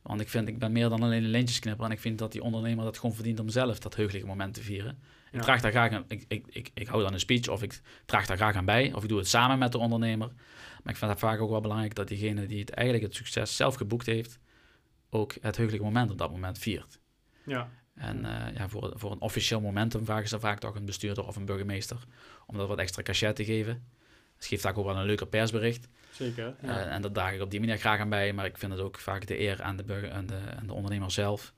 Want 0.02 0.22
ik 0.22 0.30
vind, 0.30 0.48
ik 0.48 0.60
ben 0.60 0.72
meer 0.72 0.90
dan 0.90 1.04
alleen 1.04 1.24
een 1.24 1.30
lintjesknipper. 1.30 1.86
En 1.86 1.92
ik 1.92 2.00
vind 2.00 2.20
dat 2.20 2.32
die 2.32 2.44
ondernemer 2.44 2.84
dat 2.84 2.98
gewoon 2.98 3.16
verdient 3.16 3.40
om 3.40 3.50
zelf 3.50 3.80
dat 3.80 3.96
heugelijke 3.96 4.28
moment 4.28 4.54
te 4.54 4.62
vieren. 4.62 4.98
Ja. 5.32 5.38
Ik 5.38 5.42
draag 5.42 5.62
daar 5.62 5.72
graag 5.72 5.92
aan, 5.92 6.06
ik, 6.08 6.26
ik, 6.28 6.46
ik, 6.50 6.72
ik 6.74 6.88
hou 6.88 7.04
dan 7.04 7.14
een 7.14 7.20
speech 7.20 7.48
of 7.48 7.64
ik 7.64 7.82
draag 8.06 8.26
daar 8.26 8.38
graag 8.38 8.56
aan 8.56 8.66
bij. 8.66 8.94
Of 8.94 9.04
ik 9.04 9.10
doe 9.10 9.18
het 9.18 9.28
samen 9.28 9.58
met 9.58 9.72
de 9.72 9.78
ondernemer. 9.78 10.28
Maar 10.84 10.94
ik 10.94 11.00
vind 11.00 11.12
het 11.12 11.20
vaak 11.20 11.40
ook 11.40 11.50
wel 11.50 11.62
belangrijk 11.62 11.96
dat 11.96 12.08
diegene 12.08 12.46
die 12.46 12.60
het 12.60 12.70
eigenlijk 12.70 13.08
het 13.08 13.16
succes 13.16 13.56
zelf 13.56 13.76
geboekt 13.76 14.06
heeft, 14.06 14.40
ook 15.10 15.36
het 15.42 15.58
heugelijke 15.58 15.86
moment 15.86 16.12
op 16.12 16.18
dat 16.18 16.32
moment 16.32 16.58
viert. 16.58 17.00
Ja. 17.46 17.70
En 17.98 18.26
eh, 18.26 18.56
ja, 18.56 18.70
voor, 18.70 18.94
voor 18.96 19.12
een 19.12 19.22
officieel 19.22 19.62
momentum 19.62 20.06
vragen 20.06 20.28
ze 20.28 20.40
vaak 20.40 20.60
toch 20.60 20.76
een 20.76 20.86
bestuurder 20.86 21.28
of 21.28 21.36
een 21.36 21.46
burgemeester 21.46 21.98
om 22.46 22.58
dat 22.58 22.68
wat 22.68 22.80
extra 22.80 23.02
cachet 23.02 23.36
te 23.36 23.46
geven. 23.46 23.84
Het 24.36 24.46
geeft 24.46 24.62
vaak 24.62 24.78
ook 24.78 24.86
wel 24.86 24.98
een 24.98 25.06
leuker 25.06 25.28
persbericht. 25.28 25.88
Zeker. 26.12 26.56
Ja. 26.62 26.86
Eh, 26.86 26.94
en 26.94 27.02
dat 27.02 27.14
draag 27.14 27.34
ik 27.34 27.42
op 27.42 27.52
die 27.52 27.60
manier 27.60 27.78
graag 27.78 28.00
aan 28.00 28.10
bij. 28.10 28.34
Maar 28.34 28.46
ik 28.46 28.58
vind 28.58 28.72
het 28.72 28.82
ook 28.82 28.98
vaak 28.98 29.28
de 29.28 29.40
eer 29.40 29.62
aan 29.62 29.78
de, 29.78 29.84
burger, 29.84 30.12
aan 30.12 30.26
de, 30.26 30.40
aan 30.60 30.68
de 30.68 30.74
ondernemer 30.74 31.12
zelf 31.12 31.54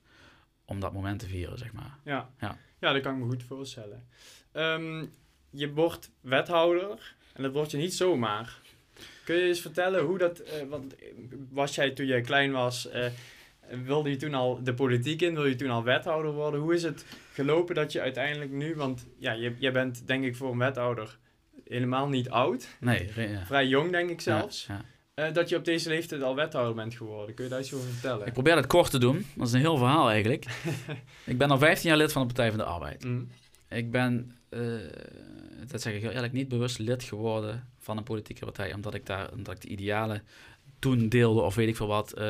om 0.66 0.80
dat 0.80 0.94
moment 0.94 1.20
te 1.20 1.28
vieren, 1.28 1.58
zeg 1.58 1.74
maar. 1.74 1.98
Ja. 2.04 2.30
Ja. 2.40 2.58
ja, 2.80 2.94
dat 2.94 3.02
kan 3.02 3.14
ik 3.14 3.20
me 3.20 3.30
goed 3.30 3.44
voorstellen. 3.44 4.08
Ehm, 4.52 5.06
je 5.50 5.74
wordt 5.74 6.12
wethouder 6.22 7.16
en 7.34 7.44
dat 7.44 7.52
word 7.52 7.72
je 7.72 7.78
niet 7.78 7.94
zomaar. 7.94 8.58
Kun 9.24 9.36
je 9.36 9.48
eens 9.48 9.62
vertellen 9.62 10.04
hoe 10.04 10.18
dat... 10.18 10.40
eh, 10.40 10.68
want 10.68 10.96
was 11.50 11.76
jij 11.76 11.92
toen 11.92 12.06
jij 12.06 12.22
klein 12.22 12.52
was... 12.52 12.90
wilde 13.86 14.10
je 14.10 14.16
toen 14.16 14.34
al 14.34 14.64
de 14.64 14.74
politiek 14.74 15.22
in? 15.22 15.34
Wilde 15.34 15.50
je 15.50 15.56
toen 15.56 15.70
al 15.70 15.84
wethouder 15.84 16.32
worden? 16.32 16.60
Hoe 16.60 16.74
is 16.74 16.84
het 16.84 17.06
gelopen 17.34 17.76
dat 17.76 17.92
je 17.92 18.02
uiteindelijk 18.02 18.52
nu... 18.52 18.76
Want 18.76 19.08
ja, 19.18 19.32
je, 19.32 19.54
jij 19.60 19.72
bent 19.72 20.08
denk 20.08 20.24
ik 20.24 20.36
voor 20.36 20.52
een 20.52 20.58
wethouder 20.58 21.18
helemaal 21.64 22.08
niet 22.08 22.30
oud. 22.30 22.68
Nee, 22.80 23.10
ja. 23.16 23.46
Vrij 23.46 23.68
jong 23.68 23.92
denk 23.92 24.10
ik 24.10 24.22
zelfs. 24.22 24.66
Ja, 24.66 24.74
ja. 24.74 24.86
Eh, 25.20 25.34
dat 25.34 25.50
je 25.50 25.56
op 25.56 25.66
deze 25.66 25.90
leeftijd 25.90 26.22
al 26.22 26.36
wethouder 26.36 26.76
bent 26.76 26.96
geworden. 26.96 27.36
Kun 27.36 27.44
je 27.44 27.50
daar 27.50 27.60
iets 27.60 27.74
over 27.74 27.90
vertellen? 27.90 28.28
Ik 28.28 28.34
probeer 28.34 28.56
het 28.56 28.68
kort 28.68 28.92
te 28.92 29.00
doen. 29.00 29.26
Dat 29.36 29.48
is 29.48 29.54
een 29.54 29.60
heel 29.60 29.78
verhaal 29.78 30.10
eigenlijk. 30.10 30.46
ik 31.26 31.38
ben 31.38 31.52
al 31.52 31.58
15 31.58 31.90
jaar 31.90 31.98
lid 31.98 32.12
van 32.12 32.22
de 32.22 32.28
Partij 32.28 32.50
van 32.50 32.58
de 32.58 32.64
Arbeid. 32.64 33.04
Mm. 33.04 33.28
Ik 33.70 33.92
ben, 33.92 34.38
eh, 34.50 34.62
dat 35.68 35.82
zeg 35.82 35.94
ik 35.94 36.02
heel 36.02 36.12
eerlijk, 36.12 36.34
niet 36.34 36.48
bewust 36.48 36.80
lid 36.80 37.04
geworden 37.04 37.68
van 37.80 37.98
een 37.98 38.04
politieke 38.04 38.46
partij. 38.46 38.74
Omdat 38.74 38.94
ik, 38.94 39.06
daar, 39.06 39.32
omdat 39.32 39.56
ik 39.56 39.62
de 39.62 39.68
idealen 39.68 40.24
toen 40.80 41.10
deelde 41.10 41.42
of 41.42 41.56
weet 41.56 41.68
ik 41.68 41.76
veel 41.76 41.88
wat. 41.88 42.14
Eh, 42.14 42.30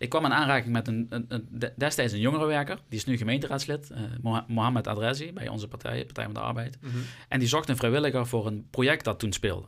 ik 0.00 0.08
kwam 0.08 0.24
in 0.24 0.32
aanraking 0.32 0.72
met 0.72 0.88
een, 0.88 1.06
een, 1.10 1.24
een- 1.28 1.48
de- 1.50 1.72
destijds 1.76 2.12
een 2.12 2.20
jongerenwerker. 2.20 2.78
Die 2.88 2.98
is 2.98 3.04
nu 3.04 3.16
gemeenteraadslid. 3.16 3.90
Moha- 4.22 4.44
Mohamed 4.48 4.86
Adresi 4.86 5.32
bij 5.32 5.48
onze 5.48 5.68
partij, 5.68 6.04
Partij 6.04 6.24
van 6.24 6.34
de 6.34 6.40
Arbeid. 6.40 6.78
Mhm. 6.80 6.96
En 7.28 7.38
die 7.38 7.48
zocht 7.48 7.68
een 7.68 7.76
vrijwilliger 7.76 8.26
voor 8.26 8.46
een 8.46 8.66
project 8.70 9.04
dat 9.04 9.18
toen 9.18 9.32
speelde. 9.32 9.66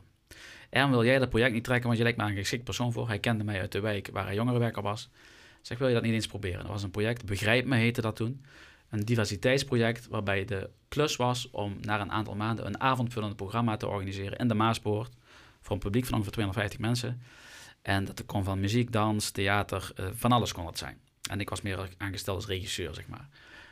En 0.69 0.89
wil 0.89 1.05
jij 1.05 1.19
dat 1.19 1.29
project 1.29 1.53
niet 1.53 1.63
trekken, 1.63 1.85
want 1.85 1.97
je 1.97 2.03
lijkt 2.03 2.17
me 2.19 2.25
een 2.29 2.35
geschikt 2.35 2.63
persoon 2.63 2.91
voor. 2.93 3.07
Hij 3.07 3.19
kende 3.19 3.43
mij 3.43 3.59
uit 3.59 3.71
de 3.71 3.79
wijk 3.79 4.09
waar 4.11 4.25
hij 4.25 4.35
jongerenwerker 4.35 4.81
was. 4.81 5.09
Zeg, 5.61 5.77
wil 5.77 5.87
je 5.87 5.93
dat 5.93 6.03
niet 6.03 6.13
eens 6.13 6.27
proberen? 6.27 6.59
Dat 6.59 6.67
was 6.71 6.83
een 6.83 6.91
project, 6.91 7.25
Begrijp 7.25 7.65
Me 7.65 7.75
heette 7.77 8.01
dat 8.01 8.15
toen. 8.15 8.45
Een 8.89 9.05
diversiteitsproject 9.05 10.07
waarbij 10.07 10.45
de 10.45 10.69
klus 10.87 11.15
was 11.15 11.49
om 11.51 11.77
na 11.81 12.01
een 12.01 12.11
aantal 12.11 12.35
maanden 12.35 12.65
een 12.65 12.79
avondvullend 12.79 13.35
programma 13.35 13.77
te 13.77 13.87
organiseren 13.87 14.37
in 14.37 14.47
de 14.47 14.53
Maaspoort. 14.53 15.11
Voor 15.61 15.73
een 15.75 15.79
publiek 15.81 16.03
van 16.03 16.13
ongeveer 16.13 16.31
250 16.33 16.79
mensen. 16.79 17.21
En 17.83 18.05
dat 18.05 18.25
kon 18.25 18.43
van 18.43 18.59
muziek, 18.59 18.91
dans, 18.91 19.31
theater, 19.31 19.91
eh, 19.95 20.05
van 20.13 20.31
alles 20.31 20.51
kon 20.53 20.65
dat 20.65 20.77
zijn. 20.77 20.97
En 21.29 21.39
ik 21.39 21.49
was 21.49 21.61
meer 21.61 21.89
aangesteld 21.97 22.35
als 22.37 22.47
regisseur, 22.47 22.93
zeg 22.93 23.07
maar. 23.07 23.19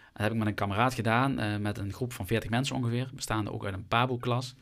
En 0.04 0.14
dat 0.14 0.22
heb 0.24 0.32
ik 0.32 0.38
met 0.38 0.48
een 0.48 0.54
kameraad 0.54 0.94
gedaan, 0.94 1.40
eh, 1.40 1.58
met 1.58 1.78
een 1.78 1.94
groep 1.94 2.14
van 2.14 2.28
40 2.28 2.50
mensen 2.50 2.76
ongeveer, 2.76 3.10
bestaande 3.14 3.52
ook 3.52 3.66
uit 3.66 3.74
een 3.74 3.88
Pabo-klas. 3.88 4.56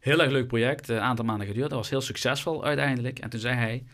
Heel 0.00 0.20
erg 0.22 0.30
leuk 0.30 0.46
project, 0.46 0.88
eh, 0.88 0.96
een 0.96 1.02
aantal 1.02 1.24
maanden 1.24 1.46
geduurd. 1.46 1.68
Dat 1.70 1.78
was 1.78 1.90
heel 1.90 2.00
succesvol 2.00 2.64
uiteindelijk. 2.64 3.18
En 3.18 3.30
toen 3.30 3.40
zei 3.40 3.54
hij, 3.56 3.84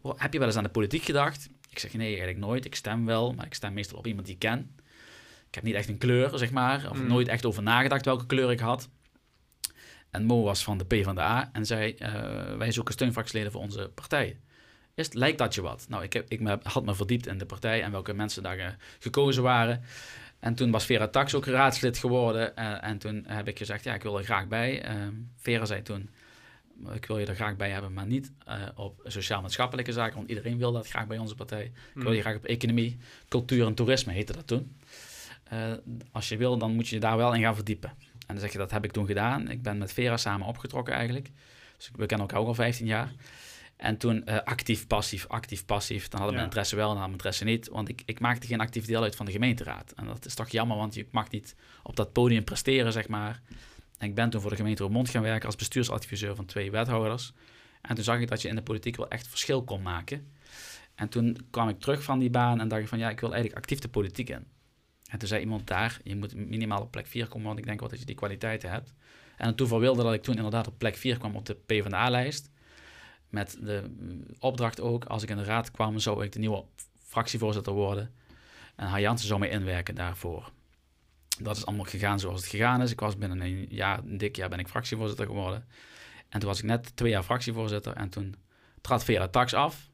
"Wow, 0.00 0.20
heb 0.20 0.32
je 0.32 0.38
wel 0.38 0.48
eens 0.48 0.56
aan 0.56 0.62
de 0.62 0.68
politiek 0.68 1.02
gedacht? 1.02 1.48
Ik 1.70 1.78
zeg, 1.78 1.92
nee, 1.94 2.08
eigenlijk 2.08 2.38
nooit. 2.38 2.64
Ik 2.64 2.74
stem 2.74 3.04
wel, 3.06 3.32
maar 3.32 3.46
ik 3.46 3.54
stem 3.54 3.72
meestal 3.72 3.98
op 3.98 4.06
iemand 4.06 4.26
die 4.26 4.34
ik 4.34 4.40
ken. 4.40 4.74
Ik 5.48 5.54
heb 5.54 5.64
niet 5.64 5.74
echt 5.74 5.88
een 5.88 5.98
kleur, 5.98 6.38
zeg 6.38 6.50
maar. 6.50 6.90
Of 6.90 6.98
Mm. 7.00 7.06
nooit 7.06 7.28
echt 7.28 7.44
over 7.44 7.62
nagedacht 7.62 8.04
welke 8.04 8.26
kleur 8.26 8.50
ik 8.50 8.60
had. 8.60 8.88
En 10.10 10.24
Mo 10.24 10.42
was 10.42 10.64
van 10.64 10.78
de 10.78 10.84
P 10.84 11.04
van 11.04 11.14
de 11.14 11.20
A 11.20 11.48
en 11.52 11.66
zei, 11.66 11.92
eh, 11.94 12.12
wij 12.56 12.72
zoeken 12.72 12.94
steunfractieleden 12.94 13.52
voor 13.52 13.60
onze 13.60 13.90
partij. 13.94 14.36
Is, 14.94 15.12
lijkt 15.12 15.38
dat 15.38 15.54
je 15.54 15.62
wat? 15.62 15.86
Nou, 15.88 16.02
ik, 16.02 16.12
heb, 16.12 16.28
ik 16.30 16.40
me- 16.40 16.58
had 16.62 16.84
me 16.84 16.94
verdiept 16.94 17.26
in 17.26 17.38
de 17.38 17.46
partij 17.46 17.82
en 17.82 17.90
welke 17.90 18.12
mensen 18.14 18.42
daar 18.42 18.58
eh, 18.58 18.68
gekozen 18.98 19.42
waren. 19.42 19.82
En 20.38 20.54
toen 20.54 20.70
was 20.70 20.84
Vera 20.84 21.08
Tax 21.08 21.34
ook 21.34 21.46
raadslid 21.46 21.98
geworden. 21.98 22.56
eh, 22.56 22.84
en 22.88 22.98
toen 22.98 23.24
heb 23.26 23.48
ik 23.48 23.58
gezegd, 23.58 23.84
ja, 23.84 23.94
ik 23.94 24.02
wil 24.02 24.18
er 24.18 24.24
graag 24.24 24.46
bij. 24.48 24.84
Vera 25.36 25.64
zei 25.64 25.82
toen, 25.82 26.10
ik 26.94 27.06
wil 27.06 27.18
je 27.18 27.26
er 27.26 27.34
graag 27.34 27.56
bij 27.56 27.70
hebben, 27.70 27.92
maar 27.92 28.06
niet 28.06 28.32
op 28.74 29.00
sociaal-maatschappelijke 29.04 29.92
zaken, 29.92 30.16
want 30.16 30.28
iedereen 30.28 30.58
wil 30.58 30.72
dat 30.72 30.88
graag 30.88 31.06
bij 31.06 31.18
onze 31.18 31.34
partij. 31.34 31.64
Ik 31.64 31.72
wil 31.94 32.02
Hmm. 32.04 32.12
je 32.14 32.20
graag 32.20 32.36
op 32.36 32.44
economie, 32.44 32.96
cultuur 33.28 33.66
en 33.66 33.74
toerisme, 33.74 34.12
heette 34.12 34.32
dat 34.32 34.46
toen. 34.46 34.76
Als 36.12 36.28
je 36.28 36.36
wil, 36.36 36.58
dan 36.58 36.74
moet 36.74 36.88
je 36.88 36.94
je 36.94 37.00
daar 37.00 37.16
wel 37.16 37.34
in 37.34 37.40
gaan 37.42 37.54
verdiepen. 37.54 37.92
En 38.28 38.34
dan 38.34 38.38
zeg 38.38 38.52
je, 38.52 38.58
dat 38.58 38.70
heb 38.70 38.84
ik 38.84 38.92
toen 38.92 39.06
gedaan. 39.06 39.48
Ik 39.50 39.62
ben 39.62 39.78
met 39.78 39.92
Vera 39.92 40.16
samen 40.16 40.46
opgetrokken 40.46 40.94
eigenlijk. 40.94 41.30
Dus 41.76 41.90
we 41.96 42.06
kennen 42.06 42.26
elkaar 42.26 42.40
ook 42.42 42.46
al 42.48 42.54
15 42.54 42.86
jaar. 42.86 43.12
En 43.76 43.96
toen 43.96 44.26
eh, 44.26 44.36
actief, 44.44 44.86
passief, 44.86 45.26
actief, 45.26 45.64
passief. 45.64 46.08
Dan 46.08 46.18
hadden 46.20 46.36
we 46.36 46.40
Ja. 46.42 46.46
interesse 46.46 46.76
wel, 46.76 46.88
dan 46.88 46.96
hadden 46.96 47.16
we 47.16 47.22
interesse 47.22 47.44
niet. 47.44 47.68
Want 47.68 47.88
ik, 47.88 48.02
ik 48.04 48.20
maakte 48.20 48.46
geen 48.46 48.60
actief 48.60 48.86
deel 48.86 49.02
uit 49.02 49.16
van 49.16 49.26
de 49.26 49.32
gemeenteraad. 49.32 49.92
En 49.96 50.06
dat 50.06 50.26
is 50.26 50.34
toch 50.34 50.48
jammer, 50.48 50.76
want 50.76 50.94
je 50.94 51.06
mag 51.10 51.30
niet 51.30 51.54
op 51.82 51.96
dat 51.96 52.12
podium 52.12 52.44
presteren, 52.44 52.92
zeg 52.92 53.08
maar. 53.08 53.40
En 53.98 54.08
ik 54.08 54.14
ben 54.14 54.30
toen 54.30 54.40
voor 54.40 54.50
de 54.50 54.56
gemeente 54.56 54.82
Roermond 54.82 55.08
gaan 55.08 55.22
werken 55.22 55.46
als 55.46 55.56
bestuursadviseur 55.56 56.34
van 56.34 56.44
twee 56.46 56.70
wethouders. 56.70 57.32
En 57.80 57.94
toen 57.94 58.04
zag 58.04 58.18
ik 58.20 58.28
dat 58.28 58.42
je 58.42 58.48
in 58.48 58.54
de 58.54 58.62
politiek 58.62 58.96
wel 58.96 59.08
echt 59.08 59.28
verschil 59.28 59.64
kon 59.64 59.82
maken. 59.82 60.32
En 60.94 61.08
toen 61.08 61.36
kwam 61.50 61.68
ik 61.68 61.80
terug 61.80 62.02
van 62.02 62.18
die 62.18 62.30
baan 62.30 62.60
en 62.60 62.68
dacht 62.68 62.82
ik 62.82 62.88
van 62.88 62.98
ja, 62.98 63.10
ik 63.10 63.20
wil 63.20 63.32
eigenlijk 63.32 63.60
actief 63.62 63.78
de 63.78 63.88
politiek 63.88 64.28
in. 64.30 64.46
En 65.08 65.18
toen 65.18 65.28
zei 65.28 65.40
iemand 65.40 65.66
daar, 65.66 66.00
je 66.04 66.16
moet 66.16 66.34
minimaal 66.34 66.80
op 66.82 66.90
plek 66.90 67.06
4 67.06 67.28
komen, 67.28 67.46
want 67.46 67.58
ik 67.58 67.66
denk 67.66 67.80
wel 67.80 67.88
dat 67.88 67.98
je 67.98 68.04
die 68.04 68.14
kwaliteiten 68.14 68.70
hebt. 68.70 68.94
En 69.36 69.46
het 69.46 69.68
wilde 69.68 70.02
dat 70.02 70.14
ik 70.14 70.22
toen 70.22 70.36
inderdaad 70.36 70.66
op 70.66 70.78
plek 70.78 70.96
4 70.96 71.18
kwam 71.18 71.36
op 71.36 71.46
de 71.46 71.54
PvdA-lijst. 71.54 72.50
Met 73.28 73.58
de 73.60 73.84
mm, 73.98 74.24
opdracht 74.38 74.80
ook, 74.80 75.04
als 75.04 75.22
ik 75.22 75.30
in 75.30 75.36
de 75.36 75.44
raad 75.44 75.70
kwam, 75.70 75.98
zou 75.98 76.24
ik 76.24 76.32
de 76.32 76.38
nieuwe 76.38 76.64
fractievoorzitter 77.02 77.72
worden. 77.72 78.14
En 78.76 78.86
Har 78.86 79.00
Jansen 79.00 79.26
zou 79.28 79.40
mij 79.40 79.48
inwerken 79.48 79.94
daarvoor. 79.94 80.52
Dat 81.38 81.56
is 81.56 81.66
allemaal 81.66 81.84
gegaan 81.84 82.20
zoals 82.20 82.40
het 82.40 82.50
gegaan 82.50 82.82
is. 82.82 82.90
Ik 82.90 83.00
was 83.00 83.18
binnen 83.18 83.40
een 83.40 83.66
jaar, 83.70 83.98
een 83.98 84.18
dik 84.18 84.36
jaar 84.36 84.48
ben 84.48 84.58
ik 84.58 84.68
fractievoorzitter 84.68 85.26
geworden. 85.26 85.64
En 86.28 86.40
toen 86.40 86.48
was 86.48 86.58
ik 86.58 86.64
net 86.64 86.96
twee 86.96 87.10
jaar 87.10 87.22
fractievoorzitter. 87.22 87.92
En 87.92 88.08
toen 88.08 88.34
trad 88.80 89.04
Vera 89.04 89.28
Tax 89.28 89.54
af. 89.54 89.87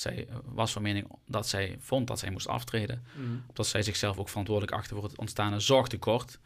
Zij 0.00 0.26
eh, 0.28 0.36
was 0.44 0.72
van 0.72 0.82
mening 0.82 1.06
dat 1.26 1.48
zij 1.48 1.76
vond 1.80 2.06
dat 2.06 2.18
zij 2.18 2.30
moest 2.30 2.48
aftreden. 2.48 3.04
Hmm. 3.14 3.44
Dat 3.52 3.66
zij 3.66 3.82
zichzelf 3.82 4.18
ook 4.18 4.28
verantwoordelijk 4.28 4.76
achter 4.76 4.96
voor 4.96 5.04
het 5.04 5.18
ontstane 5.18 5.60
zorgtekort. 5.60 6.38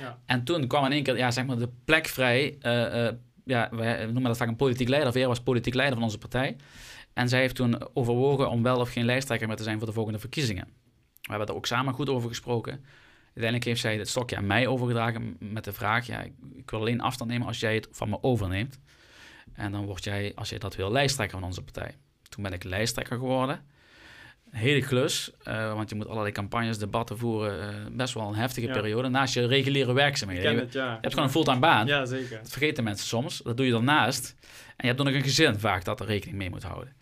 Ja. 0.00 0.18
En 0.26 0.44
toen 0.44 0.66
kwam 0.66 0.84
in 0.84 0.92
één 0.92 1.02
keer, 1.02 1.16
ja, 1.16 1.30
zeg 1.30 1.46
maar, 1.46 1.58
de 1.58 1.70
plek 1.84 2.06
vrij. 2.06 2.56
eh, 2.60 3.08
ja, 3.44 3.68
wij 3.70 4.04
noemen 4.04 4.22
dat 4.22 4.36
vaak 4.36 4.48
een 4.48 4.56
politiek 4.56 4.88
leider. 4.88 5.12
Vera 5.12 5.26
was 5.26 5.40
politiek 5.40 5.74
leider 5.74 5.94
van 5.94 6.04
onze 6.04 6.18
partij. 6.18 6.56
En 7.12 7.28
zij 7.28 7.40
heeft 7.40 7.54
toen 7.54 7.96
overwogen 7.96 8.50
om 8.50 8.62
wel 8.62 8.80
of 8.80 8.90
geen 8.90 9.04
lijsttrekker 9.04 9.48
meer 9.48 9.56
te 9.56 9.62
zijn 9.62 9.78
voor 9.78 9.86
de 9.86 9.92
volgende 9.92 10.18
verkiezingen. 10.18 10.64
We 11.20 11.30
hebben 11.30 11.48
er 11.48 11.54
ook 11.54 11.66
samen 11.66 11.94
goed 11.94 12.08
over 12.08 12.28
gesproken. 12.28 12.84
Uiteindelijk 13.24 13.64
heeft 13.64 13.80
zij 13.80 13.96
het 13.96 14.08
stokje 14.08 14.36
aan 14.36 14.46
mij 14.46 14.66
overgedragen 14.66 15.36
met 15.38 15.64
de 15.64 15.72
vraag: 15.72 16.06
ja, 16.06 16.20
ik, 16.22 16.32
ik 16.54 16.70
wil 16.70 16.80
alleen 16.80 17.00
afstand 17.00 17.30
nemen 17.30 17.46
als 17.46 17.60
jij 17.60 17.74
het 17.74 17.88
van 17.90 18.08
me 18.08 18.22
overneemt. 18.22 18.78
En 19.52 19.72
dan 19.72 19.86
word 19.86 20.04
jij, 20.04 20.32
als 20.34 20.48
jij 20.48 20.58
dat 20.58 20.76
wil, 20.76 20.90
lijsttrekker 20.90 21.38
van 21.38 21.46
onze 21.46 21.62
partij. 21.62 21.96
Toen 22.34 22.42
ben 22.42 22.52
ik 22.52 22.64
lijsttrekker 22.64 23.16
geworden. 23.16 23.60
Een 24.50 24.58
hele 24.60 24.80
klus, 24.86 25.30
eh, 25.42 25.74
want 25.74 25.88
je 25.90 25.94
moet 25.94 26.08
allerlei 26.08 26.32
campagnes, 26.32 26.78
debatten 26.78 27.18
voeren. 27.18 27.60
eh, 27.68 27.74
best 27.92 28.14
wel 28.14 28.28
een 28.28 28.34
heftige 28.34 28.66
Ja. 28.66 28.72
periode. 28.72 29.08
Naast 29.08 29.34
je 29.34 29.46
reguliere 29.46 29.92
werkzaamheden. 29.92 30.52
Je, 30.52 30.58
het, 30.60 30.72
ja. 30.72 30.84
je 30.86 30.90
hebt 31.00 31.08
gewoon 31.08 31.24
een 31.24 31.30
fulltime 31.30 31.58
baan. 31.58 31.86
Ja, 31.86 32.04
zeker. 32.04 32.38
Dat 32.38 32.50
vergeten 32.50 32.84
mensen 32.84 33.06
soms. 33.06 33.40
Dat 33.44 33.56
doe 33.56 33.66
je 33.66 33.72
daarnaast. 33.72 34.34
En 34.66 34.74
je 34.76 34.86
hebt 34.86 34.96
dan 34.96 35.06
nog 35.06 35.14
een 35.16 35.22
gezin 35.22 35.58
vaak 35.58 35.84
dat 35.84 36.00
er 36.00 36.06
rekening 36.06 36.38
mee 36.38 36.50
moet 36.50 36.62
houden. 36.62 36.92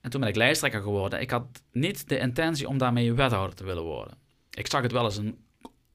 En 0.00 0.10
toen 0.10 0.20
ben 0.20 0.28
ik 0.28 0.36
lijsttrekker 0.36 0.80
geworden. 0.82 1.20
Ik 1.20 1.30
had 1.30 1.46
niet 1.72 2.08
de 2.08 2.18
intentie 2.18 2.68
om 2.68 2.78
daarmee 2.78 3.12
wethouder 3.12 3.56
te 3.56 3.64
willen 3.64 3.82
worden. 3.82 4.14
Ik 4.50 4.66
zag 4.70 4.82
het 4.82 4.92
wel 4.92 5.04
als 5.04 5.16
een, 5.16 5.38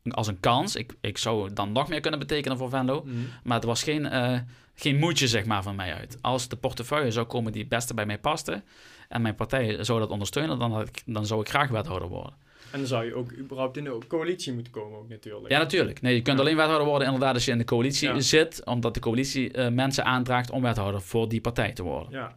als 0.10 0.28
een 0.28 0.40
kans. 0.40 0.76
Ik, 0.76 0.94
ik 1.02 1.18
zou 1.18 1.54
dan 1.54 1.72
nog 1.72 1.88
meer 1.90 2.00
kunnen 2.00 2.20
betekenen 2.20 2.58
voor 2.58 2.70
Venlo. 2.70 3.02
Hmm. 3.02 3.28
Maar 3.44 3.56
het 3.56 3.66
was 3.66 3.84
geen, 3.84 4.06
eh, 4.06 4.40
geen 4.80 4.98
moedje 4.98 5.28
zeg 5.28 5.46
maar, 5.46 5.64
van 5.64 5.76
mij 5.76 5.94
uit. 5.94 6.18
Als 6.22 6.48
de 6.48 6.56
portefeuille 6.56 7.12
zou 7.12 7.26
komen 7.26 7.52
die 7.52 7.62
het 7.62 7.70
beste 7.70 7.94
bij 7.94 8.06
mij 8.06 8.20
paste... 8.20 8.64
en 9.10 9.22
mijn 9.22 9.36
partij 9.36 9.84
zou 9.84 10.00
dat 10.00 10.10
ondersteunen... 10.10 10.60
dan, 10.60 10.72
had 10.74 10.88
ik, 10.88 11.02
dan 11.06 11.26
zou 11.26 11.42
ik 11.42 11.50
graag 11.50 11.70
wethouder 11.70 12.08
worden. 12.08 12.34
En 12.72 12.80
dan 12.80 12.88
zou 12.88 13.06
je 13.06 13.14
ook 13.16 13.34
überhaupt 13.38 13.78
in 13.78 13.84
de 13.84 13.98
coalitie 14.08 14.54
moeten 14.54 14.72
komen 14.74 15.00
ook 15.00 15.10
natuurlijk. 15.10 15.50
Ja, 15.50 15.58
natuurlijk. 15.58 16.02
Nee, 16.02 16.16
je 16.16 16.22
kunt 16.22 16.38
Ja. 16.38 16.44
alleen 16.44 16.56
wethouder 16.56 16.88
worden 16.88 17.08
inderdaad 17.08 17.34
als 17.34 17.46
je 17.46 17.52
in 17.52 17.58
de 17.58 17.64
coalitie 17.64 18.08
Ja. 18.08 18.20
zit... 18.20 18.66
omdat 18.66 18.94
de 18.94 19.00
coalitie 19.00 19.52
eh, 19.52 19.72
mensen 19.72 20.06
aandraagt 20.06 20.52
om 20.52 20.62
wethouder 20.62 21.02
voor 21.02 21.30
die 21.30 21.42
partij 21.42 21.72
te 21.74 21.84
worden. 21.84 22.12
Ja. 22.12 22.36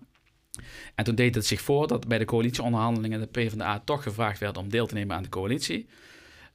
En 0.95 1.05
toen 1.05 1.15
deed 1.15 1.35
het 1.35 1.47
zich 1.47 1.61
voor 1.61 1.87
dat 1.87 2.09
bij 2.09 2.19
de 2.19 2.25
coalitieonderhandelingen 2.25 3.21
de 3.21 3.27
PvdA 3.27 3.79
toch 3.85 4.03
gevraagd 4.03 4.39
werd 4.39 4.57
om 4.57 4.69
deel 4.69 4.87
te 4.87 4.95
nemen 4.95 5.17
aan 5.17 5.23
de 5.23 5.29
coalitie. 5.29 5.87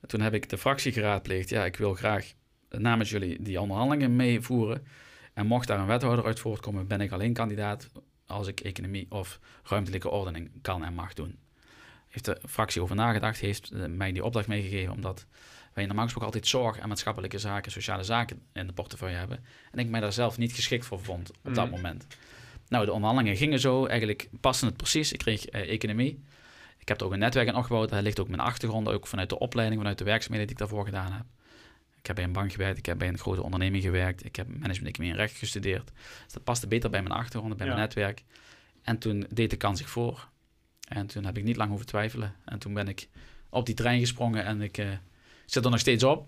Toen 0.08 0.22
heb 0.22 0.34
ik 0.34 0.50
de 0.50 0.58
fractie 0.58 0.92
geraadpleegd. 0.92 1.50
Ja, 1.50 1.66
ik 1.66 1.76
wil 1.76 1.94
graag 1.94 2.34
namens 2.70 3.10
jullie 3.10 3.42
die 3.42 3.62
onderhandelingen 3.62 4.16
meevoeren. 4.16 4.86
En 5.38 5.48
mocht 5.48 5.68
daar 5.68 5.80
een 5.80 5.86
wethouder 5.86 6.26
uit 6.26 6.40
voortkomen, 6.40 6.88
ben 6.88 7.02
ik 7.02 7.12
alleen 7.12 7.34
kandidaat 7.34 7.90
als 8.26 8.48
ik 8.48 8.60
economie 8.60 9.06
of 9.10 9.40
ruimtelijke 9.64 10.10
ordening 10.10 10.52
kan 10.62 10.84
en 10.84 10.94
mag 10.94 11.14
doen. 11.14 11.38
Heeft 12.08 12.26
de 12.26 12.42
fractie 12.48 12.82
over 12.82 12.96
nagedacht, 12.96 13.40
heeft 13.40 13.72
mij 13.88 14.12
die 14.12 14.24
opdracht 14.24 14.48
meegegeven, 14.48 14.94
omdat 14.94 15.26
wij 15.74 15.86
normaal 15.86 16.04
gesproken 16.04 16.32
altijd 16.34 16.48
zorg 16.48 16.78
en 16.78 16.88
maatschappelijke 16.88 17.38
zaken, 17.38 17.72
sociale 17.72 18.04
zaken 18.04 18.42
in 18.54 18.68
de 18.68 18.74
portefeuille 18.74 19.18
hebben. 19.18 19.44
En 19.72 19.80
ik 19.80 19.88
mij 19.88 20.00
daar 20.00 20.14
zelf 20.14 20.38
niet 20.38 20.52
geschikt 20.52 20.86
voor 20.86 21.00
vond 21.00 21.32
op 21.44 21.54
dat 21.56 21.66
Mhm. 21.66 21.76
moment. 21.76 22.08
Nou, 22.68 22.86
de 22.86 22.92
onderhandelingen 22.92 23.38
gingen 23.38 23.60
zo. 23.60 23.86
Eigenlijk 23.86 24.30
paste 24.42 24.66
het 24.66 24.78
precies. 24.78 25.12
Ik 25.12 25.20
kreeg 25.20 25.46
eh, 25.46 25.70
economie. 25.70 26.24
Ik 26.78 26.88
heb 26.88 27.00
er 27.00 27.06
ook 27.06 27.14
een 27.14 27.20
netwerk 27.20 27.48
in 27.48 27.56
opgebouwd. 27.56 27.90
Daar 27.90 28.02
ligt 28.02 28.20
ook 28.20 28.28
mijn 28.28 28.42
achtergrond, 28.42 28.90
ook 28.90 29.08
vanuit 29.08 29.30
de 29.30 29.40
opleiding, 29.40 29.80
vanuit 29.80 29.98
de 29.98 30.04
werkzaamheden 30.04 30.48
die 30.48 30.56
ik 30.56 30.62
daarvoor 30.62 30.86
gedaan 30.86 31.12
heb. 31.12 31.26
Ik 32.08 32.16
heb 32.16 32.26
bij 32.26 32.34
een 32.36 32.42
bank 32.42 32.52
gewerkt, 32.52 32.78
ik 32.78 32.86
heb 32.86 32.98
bij 32.98 33.08
een 33.08 33.18
grote 33.18 33.44
onderneming 33.44 33.84
gewerkt, 33.84 34.26
ik 34.26 34.36
heb 34.36 34.48
management 34.48 34.88
economie 34.88 35.12
en 35.12 35.18
recht 35.26 35.38
gestudeerd. 35.38 35.92
Dus 36.24 36.34
dat 36.34 36.44
paste 36.44 36.68
beter 36.68 36.90
bij 36.90 37.02
mijn 37.02 37.14
achtergrond, 37.14 37.58
bij 37.58 37.66
Ja. 37.68 37.72
mijn 37.74 37.86
netwerk. 37.86 38.24
En 38.84 38.98
toen 38.98 39.26
deed 39.30 39.50
de 39.50 39.56
kans 39.58 39.80
zich 39.80 39.90
voor. 39.90 40.28
En 40.88 41.08
toen 41.08 41.26
heb 41.26 41.38
ik 41.38 41.44
niet 41.44 41.56
lang 41.56 41.70
hoeven 41.70 41.88
twijfelen. 41.88 42.34
En 42.46 42.60
toen 42.60 42.74
ben 42.74 42.88
ik 42.88 43.08
op 43.50 43.66
die 43.66 43.76
trein 43.76 44.00
gesprongen 44.00 44.46
en 44.46 44.62
ik 44.62 44.78
eh, 44.78 44.88
zit 45.46 45.66
er 45.66 45.72
nog 45.72 45.80
steeds 45.80 46.04
op. 46.04 46.28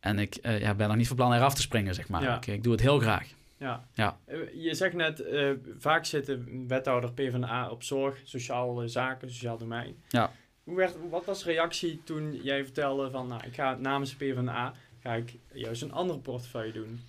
En 0.00 0.18
ik 0.18 0.34
eh, 0.34 0.60
ja, 0.60 0.74
ben 0.74 0.88
nog 0.88 0.96
niet 0.96 1.06
van 1.06 1.16
plan 1.16 1.32
eraf 1.32 1.54
te 1.54 1.60
springen, 1.62 1.94
zeg 1.94 2.08
maar. 2.08 2.22
Ja. 2.22 2.36
Ik, 2.36 2.46
ik 2.46 2.62
doe 2.62 2.72
het 2.72 2.80
heel 2.80 2.98
graag. 2.98 3.28
Ja. 3.58 3.88
Ja. 3.94 4.18
Eh, 4.24 4.36
Je 4.54 4.74
zegt 4.74 4.94
net, 4.94 5.20
eh, 5.20 5.50
vaak 5.78 6.04
zitten 6.04 6.64
wethouder 6.68 7.12
PvdA 7.12 7.68
op 7.70 7.82
zorg, 7.82 8.20
sociale 8.24 8.88
zaken, 8.88 9.30
sociaal 9.30 9.58
domein. 9.58 9.94
Ja. 10.08 10.32
Hoe 10.64 10.76
werd, 10.76 10.94
wat 11.10 11.24
was 11.24 11.42
de 11.42 11.50
reactie 11.50 12.00
toen 12.04 12.40
jij 12.42 12.64
vertelde 12.64 13.10
van, 13.10 13.26
nou, 13.26 13.42
ik 13.46 13.54
ga 13.54 13.76
namens 13.80 14.10
de 14.10 14.16
PvdA, 14.16 14.74
ga 15.02 15.14
ik 15.14 15.34
juist 15.52 15.82
een 15.82 15.92
andere 15.92 16.18
portefeuille 16.18 16.72
doen? 16.72 17.00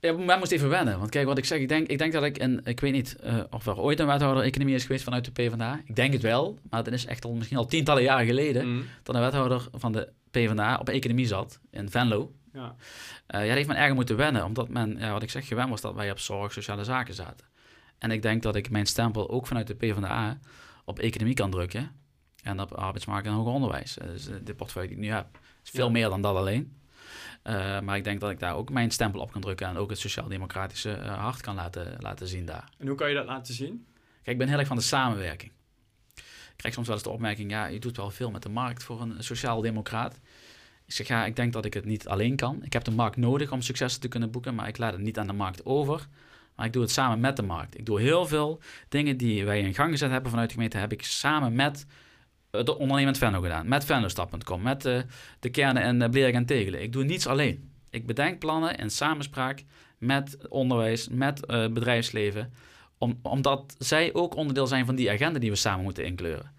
Ja, 0.00 0.12
men 0.12 0.38
moest 0.38 0.52
even 0.52 0.68
wennen. 0.68 0.98
Want 0.98 1.10
kijk, 1.10 1.26
wat 1.26 1.38
ik 1.38 1.44
zeg, 1.44 1.58
ik 1.60 1.68
denk, 1.68 1.86
ik 1.88 1.98
denk 1.98 2.12
dat 2.12 2.22
ik, 2.22 2.38
en 2.38 2.60
ik 2.64 2.80
weet 2.80 2.92
niet 2.92 3.16
eh, 3.16 3.38
of 3.50 3.66
er 3.66 3.78
ooit 3.78 4.00
een 4.00 4.06
wethouder 4.06 4.42
economie 4.42 4.74
is 4.74 4.82
geweest 4.82 5.04
vanuit 5.04 5.24
de 5.24 5.30
PvdA. 5.30 5.80
Ik 5.84 5.96
denk 5.96 6.12
het 6.12 6.22
wel, 6.22 6.58
maar 6.70 6.84
het 6.84 6.92
is 6.92 7.06
echt 7.06 7.24
al 7.24 7.32
misschien 7.32 7.56
al 7.56 7.66
tientallen 7.66 8.02
jaren 8.02 8.26
geleden 8.26 8.68
Mm. 8.68 8.84
dat 9.02 9.14
een 9.14 9.20
wethouder 9.20 9.68
van 9.72 9.92
de 9.92 10.08
PvdA 10.30 10.76
op 10.78 10.88
economie 10.88 11.26
zat 11.26 11.60
in 11.70 11.90
Venlo. 11.90 12.32
Ja. 12.52 12.74
Eh, 13.26 13.40
ja, 13.40 13.46
daar 13.46 13.56
heeft 13.56 13.68
men 13.68 13.76
erg 13.76 13.94
moeten 13.94 14.16
wennen, 14.16 14.44
omdat 14.44 14.68
men, 14.68 14.96
ja, 14.98 15.12
wat 15.12 15.22
ik 15.22 15.30
zeg, 15.30 15.46
gewend 15.46 15.68
was 15.70 15.80
dat 15.80 15.94
wij 15.94 16.10
op 16.10 16.18
zorg, 16.18 16.52
sociale 16.52 16.84
zaken 16.84 17.14
zaten. 17.14 17.46
En 17.98 18.10
ik 18.10 18.22
denk 18.22 18.42
dat 18.42 18.56
ik 18.56 18.70
mijn 18.70 18.86
stempel 18.86 19.30
ook 19.30 19.46
vanuit 19.46 19.66
de 19.66 19.74
PvdA 19.74 20.38
op 20.84 20.98
economie 20.98 21.34
kan 21.34 21.50
drukken 21.50 21.90
en 22.46 22.60
op 22.60 22.72
arbeidsmarkt 22.72 23.26
en 23.26 23.32
hoger 23.32 23.52
onderwijs. 23.52 23.98
Eh, 23.98 24.06
Dus 24.06 24.28
eh, 24.28 24.34
de 24.44 24.54
portefeuille 24.54 24.88
die 24.88 24.98
ik 24.98 25.04
nu 25.04 25.10
heb 25.10 25.26
is 25.64 25.70
veel 25.70 25.86
Ja. 25.86 25.92
meer 25.92 26.08
dan 26.08 26.22
dat 26.22 26.36
alleen. 26.36 26.76
Eh, 27.42 27.80
maar 27.80 27.96
ik 27.96 28.04
denk 28.04 28.20
dat 28.20 28.30
ik 28.30 28.38
daar 28.38 28.54
ook 28.54 28.70
mijn 28.70 28.90
stempel 28.90 29.20
op 29.20 29.32
kan 29.32 29.40
drukken 29.40 29.66
en 29.66 29.76
ook 29.76 29.90
het 29.90 29.98
sociaal-democratische 29.98 30.90
hart 30.98 31.40
kan 31.40 31.54
laten, 31.54 31.96
laten 32.00 32.28
zien 32.28 32.46
daar. 32.46 32.68
En 32.78 32.86
hoe 32.86 32.96
kan 32.96 33.08
je 33.08 33.14
dat 33.14 33.26
laten 33.26 33.54
zien? 33.54 33.86
Kijk, 34.22 34.26
ik 34.26 34.38
ben 34.38 34.48
heel 34.48 34.58
erg 34.58 34.66
van 34.68 34.76
de 34.76 34.82
samenwerking. 34.82 35.52
Ik 36.14 36.62
krijg 36.62 36.74
soms 36.74 36.86
wel 36.86 36.96
eens 36.96 37.04
de 37.04 37.10
opmerking, 37.12 37.50
ja, 37.50 37.66
je 37.66 37.78
doet 37.78 37.96
wel 37.96 38.10
veel 38.10 38.30
met 38.30 38.42
de 38.42 38.48
markt 38.48 38.82
voor 38.82 39.00
een 39.00 39.14
sociaal-democraat. 39.24 40.20
Ik 40.86 40.92
zeg, 40.92 41.06
ja, 41.08 41.24
ik 41.24 41.36
denk 41.36 41.52
dat 41.52 41.64
ik 41.64 41.74
het 41.74 41.84
niet 41.84 42.08
alleen 42.08 42.36
kan. 42.36 42.58
Ik 42.62 42.72
heb 42.72 42.84
de 42.84 42.90
markt 42.90 43.16
nodig 43.16 43.52
om 43.52 43.62
successen 43.62 44.00
te 44.00 44.08
kunnen 44.08 44.30
boeken, 44.30 44.54
maar 44.54 44.68
ik 44.68 44.78
laat 44.78 44.92
het 44.92 45.00
niet 45.00 45.18
aan 45.18 45.26
de 45.26 45.32
markt 45.32 45.64
over. 45.64 46.06
Maar 46.54 46.66
ik 46.66 46.72
doe 46.72 46.82
het 46.82 46.90
samen 46.90 47.20
met 47.20 47.36
de 47.36 47.42
markt. 47.42 47.78
Ik 47.78 47.86
doe 47.86 48.00
heel 48.00 48.26
veel 48.26 48.60
dingen 48.88 49.16
die 49.16 49.44
wij 49.44 49.60
in 49.60 49.74
gang 49.74 49.90
gezet 49.90 50.10
hebben 50.10 50.30
vanuit 50.30 50.48
de 50.48 50.54
gemeente, 50.54 50.76
heb 50.78 50.92
ik 50.92 51.02
samen 51.04 51.54
met 51.54 51.86
eh, 52.50 52.64
de 52.64 52.78
ondernemend 52.78 53.18
Venlo 53.18 53.40
gedaan. 53.40 53.68
Met 53.68 53.84
venlostap.com, 53.84 54.62
met 54.62 54.84
eh, 54.84 54.98
de 55.40 55.50
kernen 55.50 55.82
en 55.82 56.00
uh, 56.00 56.08
Blerik 56.08 56.34
en 56.34 56.46
Tegelen. 56.46 56.82
Ik 56.82 56.92
doe 56.92 57.04
niets 57.04 57.26
alleen. 57.26 57.70
Ik 57.90 58.06
bedenk 58.06 58.38
plannen 58.38 58.76
in 58.76 58.90
samenspraak 58.90 59.64
met 59.98 60.48
onderwijs, 60.48 61.08
met 61.08 61.46
eh, 61.46 61.68
bedrijfsleven. 61.68 62.52
Om, 62.98 63.18
omdat 63.22 63.74
zij 63.78 64.14
ook 64.14 64.36
onderdeel 64.36 64.66
zijn 64.66 64.86
van 64.86 64.94
die 64.94 65.10
agenda 65.10 65.38
die 65.38 65.50
we 65.50 65.56
samen 65.56 65.84
moeten 65.84 66.04
inkleuren. 66.04 66.54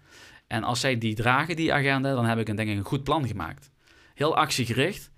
En 0.46 0.62
als 0.62 0.80
zij 0.80 0.98
die 0.98 1.14
dragen, 1.14 1.56
die 1.56 1.72
agenda, 1.72 2.14
dan 2.14 2.24
heb 2.24 2.38
ik 2.38 2.48
een, 2.48 2.56
denk 2.56 2.70
ik 2.70 2.76
een 2.76 2.84
goed 2.84 3.04
plan 3.04 3.26
gemaakt. 3.26 3.70
Heel 4.14 4.36
actiegericht. 4.36 5.10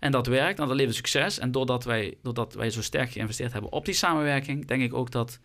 En 0.00 0.12
dat 0.12 0.26
werkt, 0.26 0.58
en 0.58 0.66
dat 0.66 0.76
levert 0.76 0.96
succes. 0.96 1.38
En 1.38 1.52
doordat 1.52 1.84
wij, 1.84 2.18
doordat 2.22 2.54
wij 2.54 2.70
zo 2.70 2.82
sterk 2.82 3.10
geïnvesteerd 3.10 3.52
hebben 3.52 3.72
op 3.72 3.84
die 3.84 3.94
samenwerking, 3.94 4.66
denk 4.66 4.82
ik 4.82 4.94
ook 4.94 5.10
dat 5.10 5.40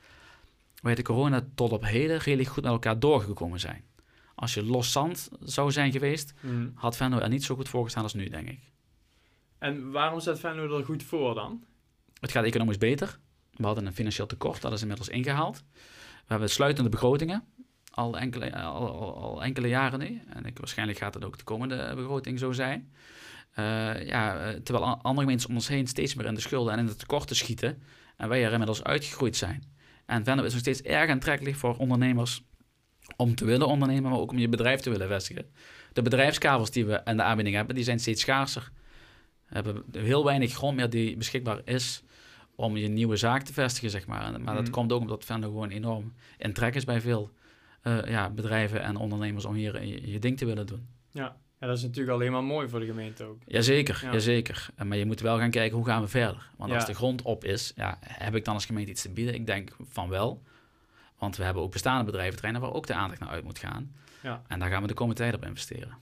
wij 0.82 0.96
de 0.96 1.02
corona 1.02 1.48
tot 1.56 1.72
op 1.72 1.86
heden 1.86 2.18
redelijk 2.18 2.50
goed 2.50 2.64
met 2.64 2.72
elkaar 2.72 3.00
doorgekomen 3.00 3.60
zijn. 3.60 3.84
Als 4.36 4.54
je 4.54 4.64
los 4.64 4.92
zand 4.92 5.30
zou 5.40 5.72
zijn 5.72 5.92
geweest, 5.92 6.34
Mm. 6.42 6.72
had 6.76 6.96
Venlo 6.98 7.18
er 7.20 7.30
niet 7.30 7.44
zo 7.44 7.56
goed 7.56 7.70
voor 7.70 7.84
gestaan 7.84 8.04
als 8.04 8.14
nu, 8.14 8.30
denk 8.30 8.50
ik. 8.50 8.60
En 9.58 9.92
waarom 9.92 10.20
staat 10.20 10.40
Venlo 10.40 10.78
er 10.78 10.86
goed 10.86 11.04
voor 11.04 11.36
dan? 11.36 11.64
Het 12.20 12.32
gaat 12.32 12.44
economisch 12.44 12.78
beter. 12.78 13.20
We 13.52 13.66
hadden 13.66 13.86
een 13.86 13.94
financieel 13.94 14.28
tekort, 14.28 14.62
dat 14.62 14.74
is 14.74 14.82
inmiddels 14.82 15.10
ingehaald. 15.10 15.64
We 16.16 16.32
hebben 16.32 16.50
sluitende 16.50 16.90
begrotingen, 16.90 17.44
al 17.92 18.18
enkele, 18.18 18.56
al, 18.56 19.00
al, 19.00 19.22
al 19.22 19.44
enkele 19.44 19.68
jaren 19.68 20.00
nu. 20.00 20.22
En 20.34 20.46
ik, 20.46 20.58
waarschijnlijk 20.58 20.98
gaat 20.98 21.14
het 21.14 21.26
ook 21.26 21.38
de 21.38 21.44
komende 21.44 21.94
begroting 21.96 22.40
zo 22.40 22.52
zijn. 22.52 22.94
Uh, 23.60 24.06
ja, 24.06 24.40
eh, 24.40 24.60
terwijl 24.60 24.86
andere 24.86 25.20
gemeenten 25.20 25.50
om 25.50 25.56
ons 25.56 25.68
heen 25.68 25.88
steeds 25.88 26.16
meer 26.16 26.26
in 26.26 26.34
de 26.34 26.42
schulden 26.42 26.74
en 26.74 26.80
in 26.80 26.86
de 26.86 26.96
tekorten 26.96 27.36
schieten. 27.36 27.82
En 28.18 28.30
wij 28.30 28.46
er 28.46 28.52
inmiddels 28.52 28.84
uitgegroeid 28.84 29.36
zijn. 29.36 29.64
En 30.06 30.24
Venlo 30.24 30.44
is 30.44 30.52
nog 30.52 30.62
steeds 30.62 30.82
erg 30.82 31.10
aantrekkelijk 31.10 31.56
voor 31.56 31.78
ondernemers 31.78 32.44
om 33.16 33.36
te 33.36 33.46
willen 33.46 33.68
ondernemen, 33.68 34.12
maar 34.12 34.20
ook 34.20 34.32
om 34.32 34.38
je 34.38 34.50
bedrijf 34.50 34.80
te 34.80 34.90
willen 34.90 35.08
vestigen. 35.08 35.46
De 35.94 36.02
bedrijfskavels 36.02 36.72
die 36.72 36.86
we 36.86 36.94
en 36.96 37.18
de 37.18 37.24
aanbieding 37.24 37.56
hebben, 37.56 37.76
die 37.76 37.84
zijn 37.84 38.00
steeds 38.00 38.22
schaarser. 38.22 38.72
We 39.48 39.56
hebben 39.56 39.84
heel 39.92 40.26
weinig 40.26 40.54
grond 40.54 40.76
meer 40.76 40.90
die 40.90 41.18
beschikbaar 41.18 41.62
is 41.66 42.04
om 42.56 42.78
je 42.78 42.88
nieuwe 42.88 43.16
zaak 43.16 43.42
te 43.42 43.54
vestigen, 43.54 43.90
zeg 43.90 44.08
maar. 44.08 44.42
Maar 44.42 44.56
dat 44.56 44.64
mhm. 44.64 44.72
komt 44.72 44.92
ook 44.92 45.02
omdat 45.02 45.26
Venlo 45.26 45.48
gewoon 45.48 45.70
enorm 45.70 46.14
in 46.38 46.54
trek 46.54 46.76
is 46.76 46.84
bij 46.84 47.02
veel 47.02 47.32
uh, 47.84 48.06
ja, 48.06 48.30
bedrijven 48.30 48.82
en 48.82 48.96
ondernemers 48.96 49.46
om 49.46 49.54
hier 49.54 49.84
je, 49.84 50.12
je 50.12 50.20
ding 50.20 50.38
te 50.38 50.46
willen 50.46 50.68
doen. 50.68 50.88
Ja, 51.12 51.38
ja, 51.60 51.68
dat 51.68 51.78
is 51.78 51.84
natuurlijk 51.84 52.16
alleen 52.16 52.32
maar 52.32 52.44
mooi 52.44 52.70
voor 52.70 52.80
de 52.80 52.86
gemeente 52.86 53.24
ook. 53.24 53.38
Jazeker, 53.46 54.00
ja. 54.04 54.12
jazeker. 54.12 54.68
Maar 54.86 54.98
je 54.98 55.06
moet 55.06 55.20
wel 55.20 55.38
gaan 55.38 55.50
kijken 55.50 55.78
hoe 55.78 55.86
gaan 55.86 56.02
we 56.02 56.08
verder. 56.08 56.50
Want 56.58 56.72
als 56.72 56.86
de 56.86 56.94
grond 56.94 57.22
op 57.22 57.44
is, 57.44 57.74
ja, 57.76 57.98
heb 58.02 58.36
ik 58.36 58.46
dan 58.46 58.54
als 58.54 58.66
gemeente 58.66 58.92
iets 58.92 59.02
te 59.02 59.10
bieden? 59.10 59.34
Ik 59.34 59.46
denk 59.46 59.76
van 59.90 60.10
wel. 60.10 60.42
Want 61.18 61.38
we 61.38 61.44
hebben 61.44 61.64
ook 61.64 61.72
bestaande 61.72 62.06
bedrijventerreinen 62.06 62.62
waar 62.62 62.74
ook 62.74 62.88
de 62.88 62.94
aandacht 62.94 63.20
naar 63.20 63.30
uit 63.30 63.44
moet 63.44 63.60
gaan. 63.60 63.96
Ja. 64.24 64.42
En 64.48 64.60
daar 64.60 64.70
gaan 64.70 64.82
we 64.82 64.88
de 64.88 64.94
komende 64.94 65.22
tijd 65.22 65.34
op 65.34 65.46
investeren. 65.46 65.98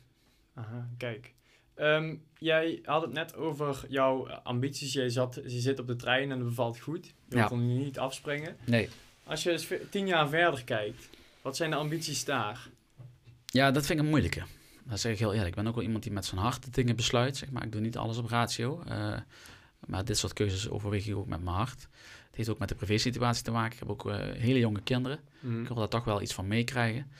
Aha, 0.54 0.90
kijk. 0.98 1.34
Ehm, 1.76 2.16
jij 2.38 2.80
had 2.84 3.02
het 3.02 3.14
net 3.14 3.36
over 3.36 3.86
jouw 3.90 4.30
ambities. 4.30 4.94
Jij 4.94 5.10
zat, 5.10 5.40
je 5.44 5.60
zit 5.60 5.80
op 5.80 5.88
de 5.88 5.96
trein 5.96 6.32
en 6.32 6.38
het 6.38 6.48
bevalt 6.48 6.80
goed. 6.80 7.14
Je 7.30 7.36
ja. 7.36 7.46
kon 7.46 7.78
niet 7.78 8.00
afspringen. 8.00 8.58
Nee. 8.66 8.90
Als 9.24 9.44
je 9.44 9.52
eens 9.52 9.68
tien 9.90 10.08
jaar 10.08 10.30
verder 10.30 10.64
kijkt, 10.64 11.10
wat 11.42 11.56
zijn 11.56 11.70
de 11.70 11.76
ambities 11.76 12.26
daar? 12.26 12.70
Ja, 13.46 13.72
dat 13.72 13.86
vind 13.86 14.00
ik 14.00 14.06
een 14.06 14.12
moeilijke. 14.12 14.44
Dat 14.84 15.00
zeg 15.00 15.12
ik 15.12 15.20
heel 15.20 15.34
eerlijk. 15.34 15.50
Ik 15.50 15.56
ben 15.56 15.68
ook 15.68 15.76
wel 15.76 15.84
iemand 15.84 16.04
die 16.04 16.12
met 16.12 16.26
zijn 16.26 16.42
hart 16.42 16.64
de 16.64 16.72
dingen 16.72 16.96
besluit. 16.96 17.38
Zeg 17.38 17.52
maar. 17.52 17.64
Ik 17.64 17.72
doe 17.72 17.82
niet 17.82 17.98
alles 17.98 18.18
op 18.18 18.30
ratio. 18.30 18.84
Uh, 18.88 19.18
maar 19.80 20.06
dit 20.06 20.18
soort 20.18 20.34
keuzes 20.34 20.70
overweeg 20.70 21.08
ik 21.08 21.16
ook 21.16 21.28
met 21.28 21.44
mijn 21.44 21.56
hart. 21.56 21.88
Het 22.34 22.42
heeft 22.42 22.50
ook 22.50 22.60
met 22.60 22.70
de 22.70 22.76
privé-situatie 22.76 23.44
te 23.44 23.52
maken. 23.52 23.74
Ik 23.74 23.80
heb 23.80 23.90
ook 23.90 24.06
uh, 24.06 24.16
hele 24.18 24.60
jonge 24.60 24.82
kinderen. 24.82 25.20
Mm. 25.40 25.62
Ik 25.62 25.68
wil 25.68 25.78
daar 25.78 25.88
toch 25.88 26.04
wel 26.04 26.22
iets 26.22 26.34
van 26.34 26.48
meekrijgen. 26.48 27.12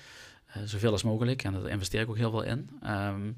Uh, 0.48 0.64
zoveel 0.66 0.92
als 0.92 1.04
mogelijk. 1.04 1.44
En 1.44 1.54
daar 1.54 1.70
investeer 1.70 2.02
ik 2.02 2.10
ook 2.10 2.18
heel 2.18 2.32
veel 2.32 2.44
in. 2.44 2.70
Um, 2.84 3.38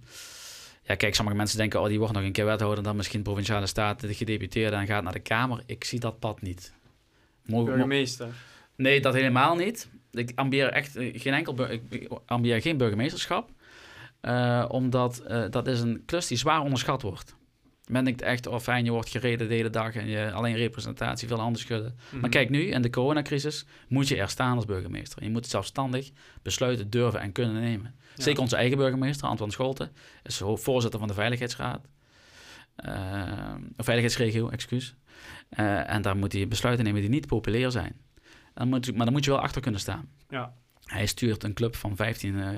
ja, 0.84 0.96
kijk, 0.96 1.16
sommige 1.16 1.38
mensen 1.38 1.58
denken, 1.58 1.82
oh, 1.82 1.88
die 1.88 1.98
wordt 1.98 2.14
nog 2.14 2.24
een 2.24 2.32
keer 2.32 2.46
wethouder, 2.46 2.84
dan 2.84 2.96
misschien 2.96 3.22
provinciale 3.22 3.66
staten, 3.66 4.08
de 4.08 4.14
gedeputeerde 4.14 4.76
en 4.76 4.88
gaat 4.88 5.04
naar 5.04 5.14
de 5.14 5.20
Kamer. 5.20 5.64
Ik 5.66 5.84
zie 5.84 6.00
dat 6.00 6.20
pad 6.20 6.42
niet. 6.42 6.74
Mogen, 7.46 7.66
Burgemeester? 7.74 8.28
Nee, 8.76 9.02
dat 9.02 9.14
helemaal 9.14 9.56
niet. 9.56 9.90
Ik 10.12 10.32
ambieer 10.36 10.72
echt 10.72 10.92
geen 10.92 11.34
enkel 11.34 11.72
ik 11.72 12.08
ambieer 12.26 12.62
geen 12.62 12.78
burgemeesterschap. 12.78 13.50
Uh, 14.22 14.66
omdat 14.68 15.24
uh, 15.28 15.46
dat 15.50 15.68
is 15.68 15.80
een 15.80 16.04
klus 16.06 16.28
die 16.28 16.38
zwaar 16.38 16.62
onderschat 16.62 17.02
wordt. 17.02 17.36
Men 17.88 18.04
denkt 18.04 18.22
echt, 18.22 18.48
oh 18.48 18.60
fijn, 18.60 18.86
je 18.86 18.92
wordt 18.92 19.10
gereden 19.10 19.48
de 19.48 19.54
hele 19.54 19.70
dag 19.70 19.96
en 19.96 20.08
je 20.08 20.32
alleen 20.32 20.56
representatie, 20.56 21.28
veel 21.28 21.40
handen 21.40 21.62
schudden. 21.62 21.96
Maar 22.12 22.20
mhm. 22.20 22.30
kijk 22.30 22.50
nu, 22.50 22.62
in 22.62 22.82
de 22.82 22.90
coronacrisis 22.90 23.66
moet 23.88 24.08
je 24.08 24.18
er 24.18 24.30
staan 24.30 24.56
als 24.56 24.66
burgemeester. 24.66 25.24
Je 25.24 25.30
moet 25.30 25.48
zelfstandig 25.48 26.12
besluiten 26.42 26.90
durven 26.90 27.20
en 27.20 27.32
kunnen 27.32 27.62
nemen. 27.62 27.96
Zeker 28.16 28.42
onze 28.42 28.56
eigen 28.56 28.78
burgemeester, 28.78 29.28
Antoine 29.28 29.54
Scholte, 29.54 29.92
is 30.24 30.42
voorzitter 30.44 31.00
van 31.00 31.08
de 31.08 31.14
Veiligheidsraad. 31.14 31.88
Uh, 32.86 33.54
veiligheidsregio, 33.78 34.50
excuus. 34.50 34.96
Uh, 35.60 35.90
en 35.90 36.02
daar 36.02 36.18
moet 36.18 36.34
hij 36.34 36.48
besluiten 36.48 36.86
nemen 36.86 37.02
die 37.02 37.10
niet 37.10 37.28
populair 37.28 37.72
zijn. 37.72 37.96
Dan 38.54 38.68
moet, 38.68 38.96
maar 38.96 39.06
dan 39.06 39.14
moet 39.14 39.26
je 39.26 39.32
wel 39.32 39.40
achter 39.40 39.62
kunnen 39.62 39.80
staan. 39.80 40.10
Ja. 40.30 40.54
Hij 40.86 41.06
stuurt 41.06 41.44
een 41.44 41.54
club 41.54 41.76
van 41.76 41.96
15 41.96 42.36
uh, 42.36 42.50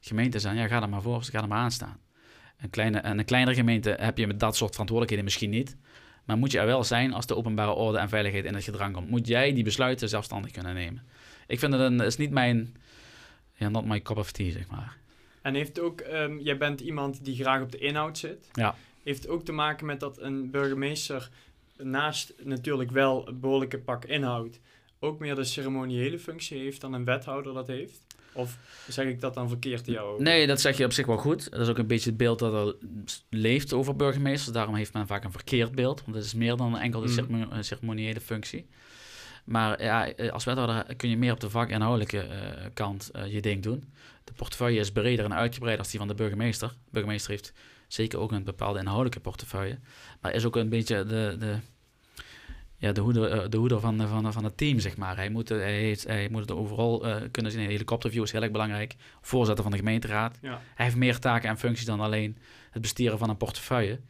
gemeentes 0.00 0.46
aan. 0.46 0.56
Ja, 0.56 0.66
ga 0.66 0.82
er 0.82 0.88
maar 0.88 1.02
voor, 1.02 1.22
ga 1.22 1.42
er 1.42 1.48
maar 1.48 1.58
aan 1.58 1.70
staan. 1.70 1.98
Een 2.60 2.70
kleine, 2.70 2.98
en 2.98 3.18
een 3.18 3.24
kleinere 3.24 3.56
gemeente 3.56 3.96
heb 4.00 4.18
je 4.18 4.26
met 4.26 4.40
dat 4.40 4.56
soort 4.56 4.70
verantwoordelijkheden 4.70 5.24
misschien 5.24 5.50
niet. 5.50 5.76
Maar 6.24 6.38
moet 6.38 6.50
je 6.50 6.58
er 6.58 6.66
wel 6.66 6.84
zijn 6.84 7.12
als 7.12 7.26
de 7.26 7.36
openbare 7.36 7.70
orde 7.70 7.98
en 7.98 8.08
veiligheid 8.08 8.44
in 8.44 8.54
het 8.54 8.64
gedrang 8.64 8.94
komt. 8.94 9.08
Moet 9.08 9.26
jij 9.26 9.52
die 9.52 9.64
besluiten 9.64 10.08
zelfstandig 10.08 10.50
kunnen 10.50 10.74
nemen. 10.74 11.02
Ik 11.46 11.58
vind 11.58 11.72
het 11.72 11.82
een, 11.82 12.00
is 12.00 12.16
niet 12.16 12.30
mijn, 12.30 12.76
ja, 13.54 13.68
not 13.68 13.84
my 13.84 14.00
cup 14.00 14.16
of 14.16 14.32
tea, 14.32 14.50
zeg 14.50 14.66
maar. 14.70 14.96
En 15.42 15.54
heeft 15.54 15.80
ook, 15.80 16.00
um, 16.00 16.40
jij 16.40 16.56
bent 16.56 16.80
iemand 16.80 17.24
die 17.24 17.36
graag 17.36 17.62
op 17.62 17.72
de 17.72 17.78
inhoud 17.78 18.18
zit. 18.18 18.48
Ja. 18.52 18.74
Heeft 19.02 19.28
ook 19.28 19.44
te 19.44 19.52
maken 19.52 19.86
met 19.86 20.00
dat 20.00 20.20
een 20.20 20.50
burgemeester 20.50 21.30
naast 21.76 22.34
natuurlijk 22.42 22.90
wel 22.90 23.28
een 23.28 23.40
behoorlijke 23.40 23.78
pak 23.78 24.04
inhoud, 24.04 24.58
ook 24.98 25.18
meer 25.18 25.34
de 25.34 25.44
ceremoniële 25.44 26.18
functie 26.18 26.58
heeft 26.58 26.80
dan 26.80 26.92
een 26.92 27.04
wethouder 27.04 27.54
dat 27.54 27.66
heeft? 27.66 28.00
Of 28.38 28.58
zeg 28.88 29.06
ik 29.06 29.20
dat 29.20 29.34
dan 29.34 29.48
verkeerd 29.48 29.84
te 29.84 29.90
jou? 29.90 30.22
Nee, 30.22 30.46
dat 30.46 30.60
zeg 30.60 30.76
je 30.76 30.84
op 30.84 30.92
zich 30.92 31.06
wel 31.06 31.16
goed. 31.16 31.50
Dat 31.50 31.60
is 31.60 31.68
ook 31.68 31.78
een 31.78 31.86
beetje 31.86 32.08
het 32.08 32.18
beeld 32.18 32.38
dat 32.38 32.52
er 32.52 32.76
leeft 33.30 33.72
over 33.72 33.96
burgemeesters. 33.96 34.52
Daarom 34.52 34.74
heeft 34.74 34.92
men 34.92 35.06
vaak 35.06 35.24
een 35.24 35.32
verkeerd 35.32 35.74
beeld. 35.74 36.02
Want 36.04 36.16
het 36.16 36.24
is 36.24 36.34
meer 36.34 36.56
dan 36.56 36.78
enkel 36.78 37.00
de 37.00 37.22
mm. 37.22 37.62
ceremoniële 37.62 38.20
functie. 38.20 38.66
Maar 39.44 39.82
ja, 39.82 40.12
als 40.30 40.44
wethouder 40.44 40.96
kun 40.96 41.10
je 41.10 41.16
meer 41.16 41.32
op 41.32 41.40
de 41.40 41.50
vakinhoudelijke 41.50 42.26
uh, 42.26 42.66
kant 42.74 43.10
uh, 43.16 43.32
je 43.32 43.40
ding 43.40 43.62
doen. 43.62 43.92
De 44.24 44.32
portefeuille 44.32 44.80
is 44.80 44.92
breder 44.92 45.24
en 45.24 45.34
uitgebreider 45.34 45.82
als 45.82 45.90
die 45.90 46.00
van 46.00 46.08
de 46.08 46.14
burgemeester. 46.14 46.68
De 46.68 46.90
burgemeester 46.90 47.30
heeft 47.30 47.52
zeker 47.86 48.18
ook 48.18 48.32
een 48.32 48.44
bepaalde 48.44 48.78
inhoudelijke 48.78 49.20
portefeuille. 49.20 49.78
Maar 50.20 50.34
is 50.34 50.44
ook 50.44 50.56
een 50.56 50.68
beetje 50.68 51.04
de, 51.04 51.36
de, 51.38 51.58
ja, 52.78 52.92
de 52.92 53.00
hoeder, 53.00 53.30
eh, 53.30 53.48
de 53.48 53.56
hoeder 53.56 53.80
van, 53.80 54.08
van, 54.08 54.32
van 54.32 54.44
het 54.44 54.56
team, 54.56 54.78
zeg 54.78 54.96
maar. 54.96 55.16
Hij 55.16 55.28
moet, 55.28 55.48
hij 55.48 55.72
heeft, 55.72 56.06
hij 56.06 56.28
moet 56.30 56.40
het 56.40 56.50
overal 56.50 57.06
uh, 57.06 57.16
kunnen 57.30 57.52
zien. 57.52 57.60
Een 57.60 57.70
helikopterview 57.70 58.22
is 58.22 58.32
heel 58.32 58.42
erg 58.42 58.50
belangrijk. 58.50 58.94
Voorzitter 59.20 59.62
van 59.62 59.72
de 59.72 59.78
gemeenteraad. 59.78 60.38
Ja. 60.42 60.60
Hij 60.74 60.84
heeft 60.84 60.96
meer 60.96 61.18
taken 61.18 61.48
en 61.48 61.58
functies 61.58 61.86
dan 61.86 62.00
alleen 62.00 62.38
het 62.70 62.82
bestieren 62.82 63.18
van 63.18 63.28
een 63.28 63.36
portefeuille. 63.36 64.00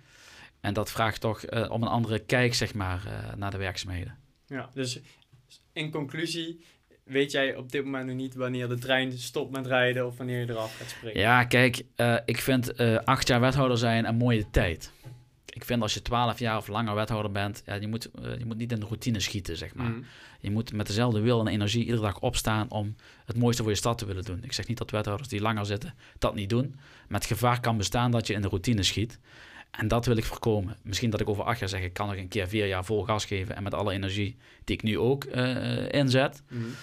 En 0.60 0.74
dat 0.74 0.90
vraagt 0.90 1.20
toch 1.20 1.50
uh, 1.50 1.70
om 1.70 1.82
een 1.82 1.88
andere 1.88 2.18
kijk, 2.18 2.54
zeg 2.54 2.74
maar, 2.74 3.32
naar 3.36 3.50
de 3.50 3.56
werkzaamheden. 3.56 4.18
Ja, 4.46 4.70
dus 4.74 5.00
in 5.72 5.90
conclusie, 5.90 6.64
weet 7.04 7.30
jij 7.30 7.56
op 7.56 7.72
dit 7.72 7.84
moment 7.84 8.06
nog 8.06 8.16
niet 8.16 8.34
wanneer 8.34 8.68
de 8.68 8.78
trein 8.78 9.18
stopt 9.18 9.50
met 9.50 9.66
rijden 9.66 10.06
of 10.06 10.16
wanneer 10.16 10.40
je 10.40 10.50
eraf 10.50 10.76
gaat 10.76 10.88
springen? 10.88 11.20
Ja, 11.20 11.44
kijk, 11.44 11.82
ik 12.24 12.40
vind 12.40 12.76
acht 13.04 13.28
jaar 13.28 13.40
wethouder 13.40 13.78
zijn 13.78 14.04
een 14.04 14.16
mooie 14.16 14.50
tijd 14.50 14.92
ik 15.58 15.64
vind 15.64 15.82
als 15.82 15.94
je 15.94 16.02
12 16.02 16.38
jaar 16.38 16.56
of 16.56 16.68
langer 16.68 16.94
wethouder 16.94 17.30
bent, 17.30 17.62
ja, 17.66 17.74
je, 17.74 17.88
moet, 17.88 18.08
uh, 18.22 18.38
je 18.38 18.44
moet 18.44 18.56
niet 18.56 18.72
in 18.72 18.80
de 18.80 18.86
routine 18.86 19.20
schieten, 19.20 19.56
zeg 19.56 19.74
maar. 19.74 19.90
Mm. 19.90 20.04
Je 20.40 20.50
moet 20.50 20.72
met 20.72 20.86
dezelfde 20.86 21.20
wil 21.20 21.40
en 21.40 21.46
energie 21.46 21.84
iedere 21.84 22.02
dag 22.02 22.18
opstaan 22.20 22.70
om 22.70 22.94
het 23.24 23.36
mooiste 23.36 23.62
voor 23.62 23.70
je 23.70 23.78
stad 23.78 23.98
te 23.98 24.06
willen 24.06 24.24
doen. 24.24 24.40
Ik 24.42 24.52
zeg 24.52 24.66
niet 24.66 24.78
dat 24.78 24.90
wethouders 24.90 25.28
die 25.28 25.40
langer 25.40 25.66
zitten 25.66 25.94
dat 26.18 26.34
niet 26.34 26.50
doen. 26.50 26.74
Maar 27.08 27.20
het 27.20 27.28
gevaar 27.28 27.60
kan 27.60 27.76
bestaan 27.76 28.10
dat 28.10 28.26
je 28.26 28.34
in 28.34 28.40
de 28.40 28.48
routine 28.48 28.82
schiet. 28.82 29.18
En 29.70 29.88
dat 29.88 30.06
wil 30.06 30.16
ik 30.16 30.24
voorkomen. 30.24 30.76
Misschien 30.82 31.10
dat 31.10 31.20
ik 31.20 31.28
over 31.28 31.44
acht 31.44 31.58
jaar 31.58 31.68
zeg, 31.68 31.82
ik 31.82 31.92
kan 31.92 32.06
nog 32.06 32.16
een 32.16 32.28
keer 32.28 32.48
vier 32.48 32.66
jaar 32.66 32.84
vol 32.84 33.04
gas 33.04 33.24
geven 33.24 33.56
en 33.56 33.62
met 33.62 33.74
alle 33.74 33.92
energie 33.92 34.36
die 34.64 34.76
ik 34.76 34.82
nu 34.82 34.98
ook 34.98 35.24
uh, 35.24 35.92
inzet. 35.92 36.42
Mm. 36.48 36.74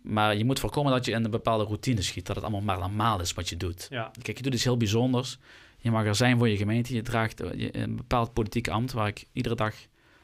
Maar 0.00 0.36
je 0.36 0.44
moet 0.44 0.60
voorkomen 0.60 0.92
dat 0.92 1.04
je 1.04 1.12
in 1.12 1.24
een 1.24 1.30
bepaalde 1.30 1.64
routine 1.64 2.02
schiet. 2.02 2.26
Dat 2.26 2.36
het 2.36 2.44
allemaal 2.44 2.60
maar 2.62 2.78
normaal 2.78 3.20
is 3.20 3.32
wat 3.32 3.48
je 3.48 3.56
doet. 3.56 3.86
Ja. 3.90 4.10
Kijk, 4.22 4.36
je 4.36 4.42
doet 4.42 4.54
iets 4.54 4.64
heel 4.64 4.76
bijzonders. 4.76 5.38
Je 5.84 5.90
mag 5.90 6.06
er 6.06 6.14
zijn 6.14 6.38
voor 6.38 6.48
je 6.48 6.56
gemeente. 6.56 6.94
Je 6.94 7.02
draagt 7.02 7.40
eh, 7.40 7.68
een 7.72 7.96
bepaald 7.96 8.32
politiek 8.32 8.68
ambt 8.68 8.92
waar 8.92 9.08
ik 9.08 9.24
iedere 9.32 9.54
dag 9.54 9.74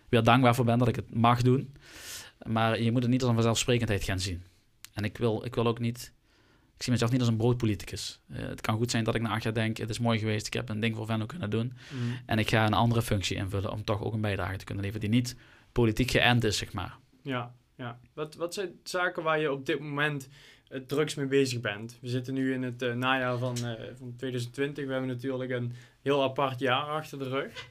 weer 0.09 0.23
dankbaar 0.23 0.55
voor 0.55 0.65
ben 0.65 0.79
dat 0.79 0.89
ik 0.89 0.97
het 0.97 1.15
mag 1.15 1.43
doen. 1.43 1.77
Maar 2.47 2.83
je 2.83 2.93
moet 2.93 3.03
het 3.03 3.11
niet 3.11 3.21
als 3.21 3.29
een 3.29 3.35
vanzelfsprekendheid 3.35 4.05
gaan 4.05 4.21
zien. 4.21 4.43
En 4.95 5.05
ik 5.05 5.19
wil, 5.19 5.45
ik 5.45 5.55
wil 5.55 5.67
ook 5.67 5.79
niet... 5.79 6.13
Ik 6.77 6.83
zie 6.83 6.93
mezelf 6.93 7.11
niet 7.11 7.21
als 7.21 7.29
een 7.29 7.37
broodpoliticus. 7.37 8.21
Uh, 8.29 8.39
het 8.39 8.61
kan 8.61 8.77
goed 8.77 8.91
zijn 8.91 9.05
dat 9.05 9.15
ik 9.15 9.23
na 9.23 9.31
acht 9.31 9.43
jaar 9.43 9.55
denk, 9.55 9.77
het 9.77 9.91
is 9.91 9.99
mooi 9.99 10.19
geweest, 10.19 10.47
ik 10.47 10.53
heb 10.53 10.69
een 10.69 10.81
ding 10.81 10.97
voor 10.97 11.07
Venlo 11.07 11.27
kunnen 11.27 11.51
doen. 11.51 11.73
Mm. 11.93 12.19
En 12.27 12.39
ik 12.39 12.49
ga 12.49 12.67
een 12.67 12.75
andere 12.75 13.03
functie 13.03 13.37
invullen 13.37 13.73
om 13.73 13.85
toch 13.85 14.03
ook 14.03 14.13
een 14.13 14.21
bijdrage 14.21 14.57
te 14.57 14.65
kunnen 14.65 14.85
leveren 14.85 15.11
die 15.11 15.21
niet 15.21 15.37
politiek 15.73 16.11
geënt 16.11 16.45
is, 16.45 16.59
zeg 16.59 16.73
maar. 16.73 16.97
Ja, 17.23 17.55
ja. 17.77 18.01
Wat, 18.15 18.35
wat 18.35 18.55
zijn 18.55 18.71
zaken 18.83 19.23
waar 19.23 19.41
je 19.41 19.53
op 19.53 19.67
dit 19.67 19.81
moment 19.81 20.29
drugs 20.87 21.15
mee 21.15 21.27
bezig 21.27 21.61
bent. 21.61 21.99
We 22.01 22.09
zitten 22.09 22.35
nu 22.35 22.53
in 22.53 22.63
het 22.63 22.83
uh, 22.83 22.95
najaar 22.95 23.39
van, 23.39 23.57
uh, 23.57 23.73
van 23.99 24.15
2020. 24.17 24.85
We 24.87 24.93
hebben 24.93 25.09
natuurlijk 25.11 25.51
een 25.51 25.73
heel 26.03 26.23
apart 26.23 26.59
jaar 26.59 26.85
achter 26.85 27.19
de 27.19 27.29
rug. 27.29 27.69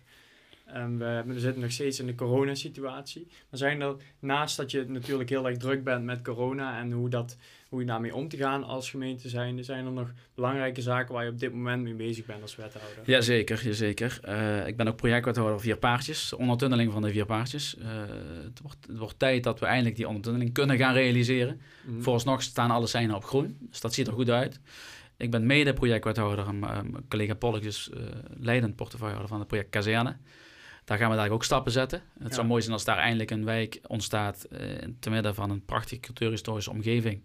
En 0.65 0.97
we, 0.97 1.23
we 1.25 1.39
zitten 1.39 1.61
nog 1.61 1.71
steeds 1.71 1.99
in 1.99 2.05
de 2.05 2.15
coronasituatie. 2.15 3.27
Maar 3.29 3.59
zijn 3.59 3.81
er, 3.81 3.95
naast 4.19 4.57
dat 4.57 4.71
je 4.71 4.85
natuurlijk 4.87 5.29
heel 5.29 5.47
erg 5.47 5.57
druk 5.57 5.83
bent 5.83 6.03
met 6.03 6.21
corona 6.21 6.79
en 6.79 6.91
hoe, 6.91 7.09
dat, 7.09 7.37
hoe 7.69 7.79
je 7.79 7.85
daarmee 7.85 8.15
om 8.15 8.27
te 8.27 8.37
gaan 8.37 8.63
als 8.63 8.89
gemeente 8.89 9.29
zijn, 9.29 9.63
zijn 9.63 9.85
er 9.85 9.91
nog 9.91 10.11
belangrijke 10.35 10.81
zaken 10.81 11.13
waar 11.13 11.23
je 11.23 11.31
op 11.31 11.39
dit 11.39 11.53
moment 11.53 11.83
mee 11.83 11.93
bezig 11.93 12.25
bent 12.25 12.41
als 12.41 12.55
wethouder? 12.55 13.03
Jazeker, 13.03 13.65
jazeker. 13.65 14.19
Uh, 14.27 14.67
ik 14.67 14.77
ben 14.77 14.87
ook 14.87 14.95
projectwethouder 14.95 15.59
Vier 15.59 15.77
Paardjes, 15.77 16.33
ondertunneling 16.33 16.91
van 16.91 17.01
de 17.01 17.09
Vier 17.09 17.25
Paardjes. 17.25 17.75
Uh, 17.79 17.85
het, 18.43 18.59
wordt, 18.61 18.87
het 18.87 18.97
wordt 18.97 19.19
tijd 19.19 19.43
dat 19.43 19.59
we 19.59 19.65
eindelijk 19.65 19.95
die 19.95 20.07
ondertunneling 20.07 20.53
kunnen 20.53 20.77
gaan 20.77 20.93
realiseren. 20.93 21.61
Mm. 21.85 22.01
Vooralsnog 22.01 22.41
staan 22.41 22.71
alle 22.71 22.87
seinen 22.87 23.15
op 23.15 23.25
groen, 23.25 23.57
dus 23.59 23.81
dat 23.81 23.93
ziet 23.93 24.07
er 24.07 24.13
goed 24.13 24.29
uit. 24.29 24.59
Ik 25.17 25.31
ben 25.31 25.45
mede 25.45 25.73
projectwethouder 25.73 26.47
en 26.47 26.95
collega 27.09 27.33
Polk 27.33 27.63
is 27.63 27.89
uh, 27.93 27.99
leidend 28.39 28.75
portefeuillehouder 28.75 29.29
van 29.29 29.39
het 29.39 29.47
project 29.47 29.69
Kazerne. 29.69 30.15
Daar 30.89 30.97
gaan 30.97 31.09
we 31.09 31.15
daar 31.15 31.29
ook 31.29 31.43
stappen 31.43 31.71
zetten. 31.71 32.01
Het 32.19 32.27
Ja. 32.27 32.33
zou 32.33 32.47
mooi 32.47 32.61
zijn 32.61 32.73
als 32.73 32.83
daar 32.83 32.97
eindelijk 32.97 33.31
een 33.31 33.45
wijk 33.45 33.79
ontstaat 33.87 34.43
eh 34.43 34.59
te 34.99 35.09
midden 35.09 35.35
van 35.35 35.49
een 35.49 35.65
prachtige 35.65 36.01
cultuurhistorische 36.01 36.71
omgeving. 36.71 37.21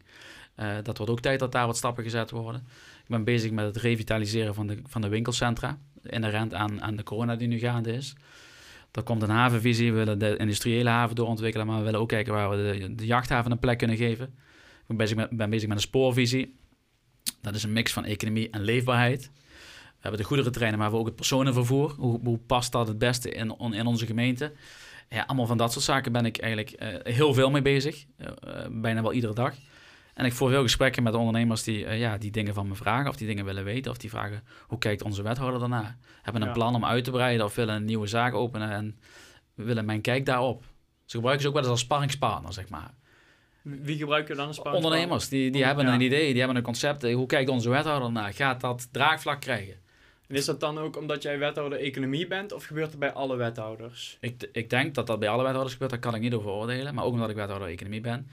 Eh, 0.54 0.74
dat 0.82 0.96
wordt 0.96 1.12
ook 1.12 1.20
tijd 1.20 1.38
dat 1.38 1.52
daar 1.52 1.66
wat 1.66 1.76
stappen 1.76 2.04
gezet 2.04 2.30
worden. 2.30 2.60
Ik 3.02 3.08
ben 3.08 3.24
bezig 3.24 3.50
met 3.50 3.64
het 3.64 3.76
revitaliseren 3.76 4.54
van 4.54 4.66
de, 4.66 4.78
van 4.86 5.00
de 5.00 5.08
winkelcentra, 5.08 5.78
inherent 6.02 6.54
aan, 6.54 6.82
aan 6.82 6.96
de 6.96 7.02
corona 7.02 7.36
die 7.36 7.48
nu 7.48 7.58
gaande 7.58 7.92
is. 7.92 8.14
Er 8.92 9.02
komt 9.02 9.22
een 9.22 9.30
havenvisie, 9.30 9.92
we 9.92 9.98
willen 9.98 10.18
de 10.18 10.36
industriële 10.36 10.88
haven 10.90 11.16
doorontwikkelen, 11.16 11.66
maar 11.66 11.78
we 11.78 11.84
willen 11.84 12.00
ook 12.00 12.08
kijken 12.08 12.32
waar 12.32 12.50
we 12.50 12.56
de, 12.56 12.94
de 12.94 13.06
jachthaven 13.06 13.50
een 13.50 13.58
plek 13.58 13.78
kunnen 13.78 13.96
geven. 13.96 14.26
Ik 14.26 14.86
ben 14.86 14.96
bezig 14.96 15.16
met, 15.16 15.30
ben 15.30 15.50
bezig 15.50 15.68
met 15.68 15.76
een 15.76 15.82
spoorvisie. 15.82 16.56
Dat 17.40 17.54
is 17.54 17.62
een 17.62 17.72
mix 17.72 17.92
van 17.92 18.04
economie 18.04 18.50
en 18.50 18.62
leefbaarheid. 18.62 19.30
We 20.04 20.10
hebben 20.10 20.28
de 20.28 20.34
goederentreinen, 20.34 20.78
maar 20.78 20.90
we 20.90 20.94
hebben 20.96 21.12
ook 21.12 21.16
het 21.18 21.28
personenvervoer. 21.28 21.94
Hoe, 21.98 22.20
hoe 22.24 22.38
past 22.38 22.72
dat 22.72 22.88
het 22.88 22.98
beste 22.98 23.30
in, 23.30 23.50
on- 23.50 23.74
in 23.74 23.86
onze 23.86 24.06
gemeente? 24.06 24.52
Ja, 25.08 25.22
allemaal 25.26 25.46
van 25.46 25.56
dat 25.56 25.72
soort 25.72 25.84
zaken 25.84 26.12
ben 26.12 26.24
ik 26.26 26.38
eigenlijk 26.38 26.70
eh, 26.70 27.14
heel 27.14 27.34
veel 27.34 27.50
mee 27.50 27.62
bezig. 27.62 28.04
Eh, 28.16 28.26
eh, 28.26 28.66
bijna 28.70 29.02
wel 29.02 29.12
iedere 29.12 29.34
dag. 29.34 29.54
En 30.14 30.24
ik 30.24 30.32
voer 30.32 30.48
veel 30.50 30.62
gesprekken 30.62 31.02
met 31.02 31.14
ondernemers 31.14 31.62
die, 31.62 31.88
ja, 31.88 32.18
die 32.18 32.30
dingen 32.30 32.54
van 32.54 32.68
me 32.68 32.74
vragen, 32.74 33.08
of 33.10 33.16
die 33.16 33.26
dingen 33.26 33.44
willen 33.44 33.64
weten, 33.64 33.90
of 33.90 33.96
die 33.98 34.10
vragen 34.10 34.42
hoe 34.66 34.78
kijkt 34.78 35.02
onze 35.02 35.22
wethouder 35.22 35.60
daarna? 35.60 35.96
Hebben 36.22 36.42
een 36.42 36.48
Ja. 36.48 36.54
plan 36.54 36.74
om 36.74 36.84
uit 36.84 37.04
te 37.04 37.10
breiden 37.10 37.46
of 37.46 37.54
willen 37.54 37.74
een 37.74 37.84
nieuwe 37.84 38.06
zaak 38.06 38.34
openen 38.34 38.70
en 38.70 38.98
willen 39.54 39.84
mijn 39.84 40.00
kijk 40.00 40.26
daarop. 40.26 40.64
Ze 41.04 41.14
gebruiken 41.16 41.42
ze 41.42 41.48
ook 41.48 41.54
wel 41.54 41.62
eens 41.62 41.72
als 41.72 41.80
sparringspartner, 41.80 42.52
zeg 42.52 42.68
maar. 42.68 42.94
Wie 43.62 43.96
gebruik 43.98 44.28
je 44.28 44.34
dan 44.34 44.46
als 44.46 44.56
sparringspartner? 44.56 44.84
Ondernemers, 44.84 45.28
die, 45.28 45.50
die 45.50 45.60
Ja. 45.60 45.66
hebben 45.66 45.86
een 45.86 46.00
idee, 46.00 46.28
die 46.28 46.38
hebben 46.38 46.56
een 46.56 46.62
concept. 46.62 47.12
Hoe 47.12 47.26
kijkt 47.26 47.50
onze 47.50 47.70
wethouder 47.70 48.12
naar? 48.12 48.32
Gaat 48.32 48.60
dat 48.60 48.88
draagvlak 48.92 49.40
krijgen? 49.40 49.82
En 50.34 50.40
is 50.40 50.46
dat 50.46 50.60
dan 50.60 50.78
ook 50.78 50.96
omdat 50.96 51.22
jij 51.22 51.38
wethouder 51.38 51.78
economie 51.78 52.26
bent 52.26 52.52
of 52.52 52.64
gebeurt 52.64 52.90
het 52.90 52.98
bij 52.98 53.12
alle 53.12 53.36
wethouders? 53.36 54.16
Ik, 54.20 54.48
ik 54.52 54.70
denk 54.70 54.94
dat 54.94 55.06
dat 55.06 55.18
bij 55.18 55.28
alle 55.28 55.42
wethouders 55.42 55.72
gebeurt, 55.72 55.90
daar 55.90 56.00
kan 56.00 56.14
ik 56.14 56.20
niet 56.20 56.34
over 56.34 56.50
oordelen. 56.50 56.94
Maar 56.94 57.04
ook 57.04 57.12
omdat 57.12 57.30
ik 57.30 57.36
wethouder 57.36 57.68
economie 57.68 58.00
ben. 58.00 58.28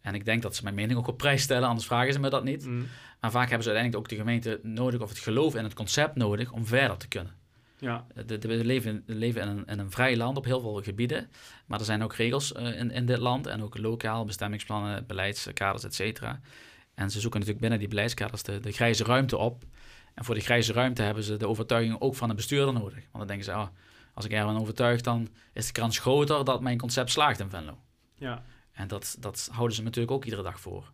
En 0.00 0.14
ik 0.14 0.24
denk 0.24 0.42
dat 0.42 0.56
ze 0.56 0.62
mijn 0.62 0.74
mening 0.74 0.98
ook 0.98 1.06
op 1.06 1.18
prijs 1.18 1.42
stellen, 1.42 1.68
anders 1.68 1.86
vragen 1.86 2.12
ze 2.12 2.20
me 2.20 2.30
dat 2.30 2.44
niet. 2.44 2.66
Mm. 2.66 2.86
Maar 3.20 3.30
vaak 3.30 3.48
hebben 3.48 3.62
ze 3.62 3.70
uiteindelijk 3.72 3.96
ook 3.96 4.08
de 4.08 4.16
gemeente 4.24 4.60
nodig 4.62 5.00
of 5.00 5.08
het 5.08 5.18
geloof 5.18 5.54
in 5.54 5.64
het 5.64 5.74
concept 5.74 6.16
nodig 6.16 6.52
om 6.52 6.66
verder 6.66 6.96
te 6.96 7.08
kunnen. 7.08 7.32
Ja, 7.78 8.06
De, 8.26 8.38
de- 8.38 8.48
we 8.48 8.64
leven, 8.64 9.02
we 9.06 9.14
leven 9.14 9.42
in, 9.42 9.48
een, 9.48 9.64
in 9.66 9.78
een 9.78 9.90
vrij 9.90 10.16
land 10.16 10.36
op 10.36 10.44
heel 10.44 10.60
veel 10.60 10.80
gebieden. 10.82 11.30
Maar 11.66 11.78
er 11.78 11.84
zijn 11.84 12.02
ook 12.02 12.14
regels 12.14 12.52
eh, 12.52 12.78
in, 12.78 12.90
in 12.90 13.06
dit 13.06 13.18
land. 13.18 13.46
En 13.46 13.62
ook 13.62 13.78
lokaal, 13.78 14.24
bestemmingsplannen, 14.24 15.06
beleidskaders, 15.06 15.84
et 15.84 15.94
cetera. 15.94 16.40
En 16.94 17.10
ze 17.10 17.20
zoeken 17.20 17.40
natuurlijk 17.40 17.60
binnen 17.60 17.78
die 17.78 17.88
beleidskaders 17.88 18.42
de, 18.42 18.60
de 18.60 18.72
grijze 18.72 19.04
ruimte 19.04 19.36
op. 19.36 19.64
En 20.14 20.24
voor 20.24 20.34
die 20.34 20.44
grijze 20.44 20.72
ruimte 20.72 21.02
hebben 21.02 21.22
ze 21.22 21.36
de 21.36 21.48
overtuiging 21.48 22.00
ook 22.00 22.14
van 22.14 22.30
een 22.30 22.36
bestuurder 22.36 22.72
nodig. 22.72 22.94
Want 22.94 23.12
dan 23.12 23.26
denken 23.26 23.44
ze, 23.44 23.52
ah, 23.52 23.68
als 24.14 24.24
ik 24.24 24.32
ervan 24.32 24.60
overtuig, 24.60 25.00
dan 25.00 25.28
is 25.52 25.66
de 25.66 25.72
kans 25.72 25.98
groter 25.98 26.44
dat 26.44 26.60
mijn 26.60 26.78
concept 26.78 27.10
slaagt 27.10 27.40
in 27.40 27.50
Venlo. 27.50 27.78
ja. 28.14 28.44
En 28.72 28.88
dat, 28.88 29.16
dat 29.18 29.48
houden 29.52 29.76
ze 29.76 29.82
natuurlijk 29.82 30.12
ook 30.12 30.24
iedere 30.24 30.42
dag 30.42 30.60
voor. 30.60 30.92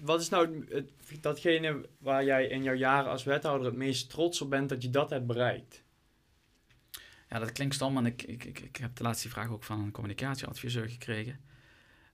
Wat 0.00 0.20
is 0.20 0.28
nou 0.28 0.66
het, 0.68 1.22
datgene 1.22 1.88
waar 1.98 2.24
jij 2.24 2.46
in 2.46 2.62
jouw 2.62 2.74
jaren 2.74 3.10
als 3.10 3.24
wethouder 3.24 3.66
het 3.66 3.76
meest 3.76 4.10
trots 4.10 4.40
op 4.40 4.50
bent 4.50 4.68
dat 4.68 4.82
je 4.82 4.90
dat 4.90 5.10
hebt 5.10 5.26
bereikt? 5.26 5.82
Ja, 7.28 7.38
dat 7.38 7.52
klinkt 7.52 7.74
stom, 7.74 7.94
want 7.94 8.06
ik, 8.06 8.22
ik, 8.22 8.44
ik, 8.44 8.60
ik 8.60 8.76
heb 8.76 8.96
de 8.96 9.02
laatste 9.02 9.28
vraag 9.28 9.48
ook 9.48 9.64
van 9.64 9.80
een 9.80 9.90
communicatieadviseur 9.90 10.88
gekregen. 10.88 11.40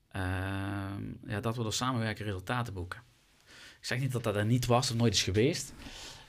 Ehm, 0.08 1.02
ja, 1.26 1.40
dat 1.40 1.56
we 1.56 1.62
door 1.62 1.72
samenwerken 1.72 2.24
resultaten 2.24 2.74
boeken. 2.74 3.02
Ik 3.86 3.92
zeg 3.92 4.00
niet 4.00 4.12
dat 4.12 4.24
dat 4.24 4.36
er 4.36 4.44
niet 4.44 4.66
was 4.66 4.90
of 4.90 4.96
nooit 4.96 5.14
is 5.14 5.22
geweest, 5.22 5.74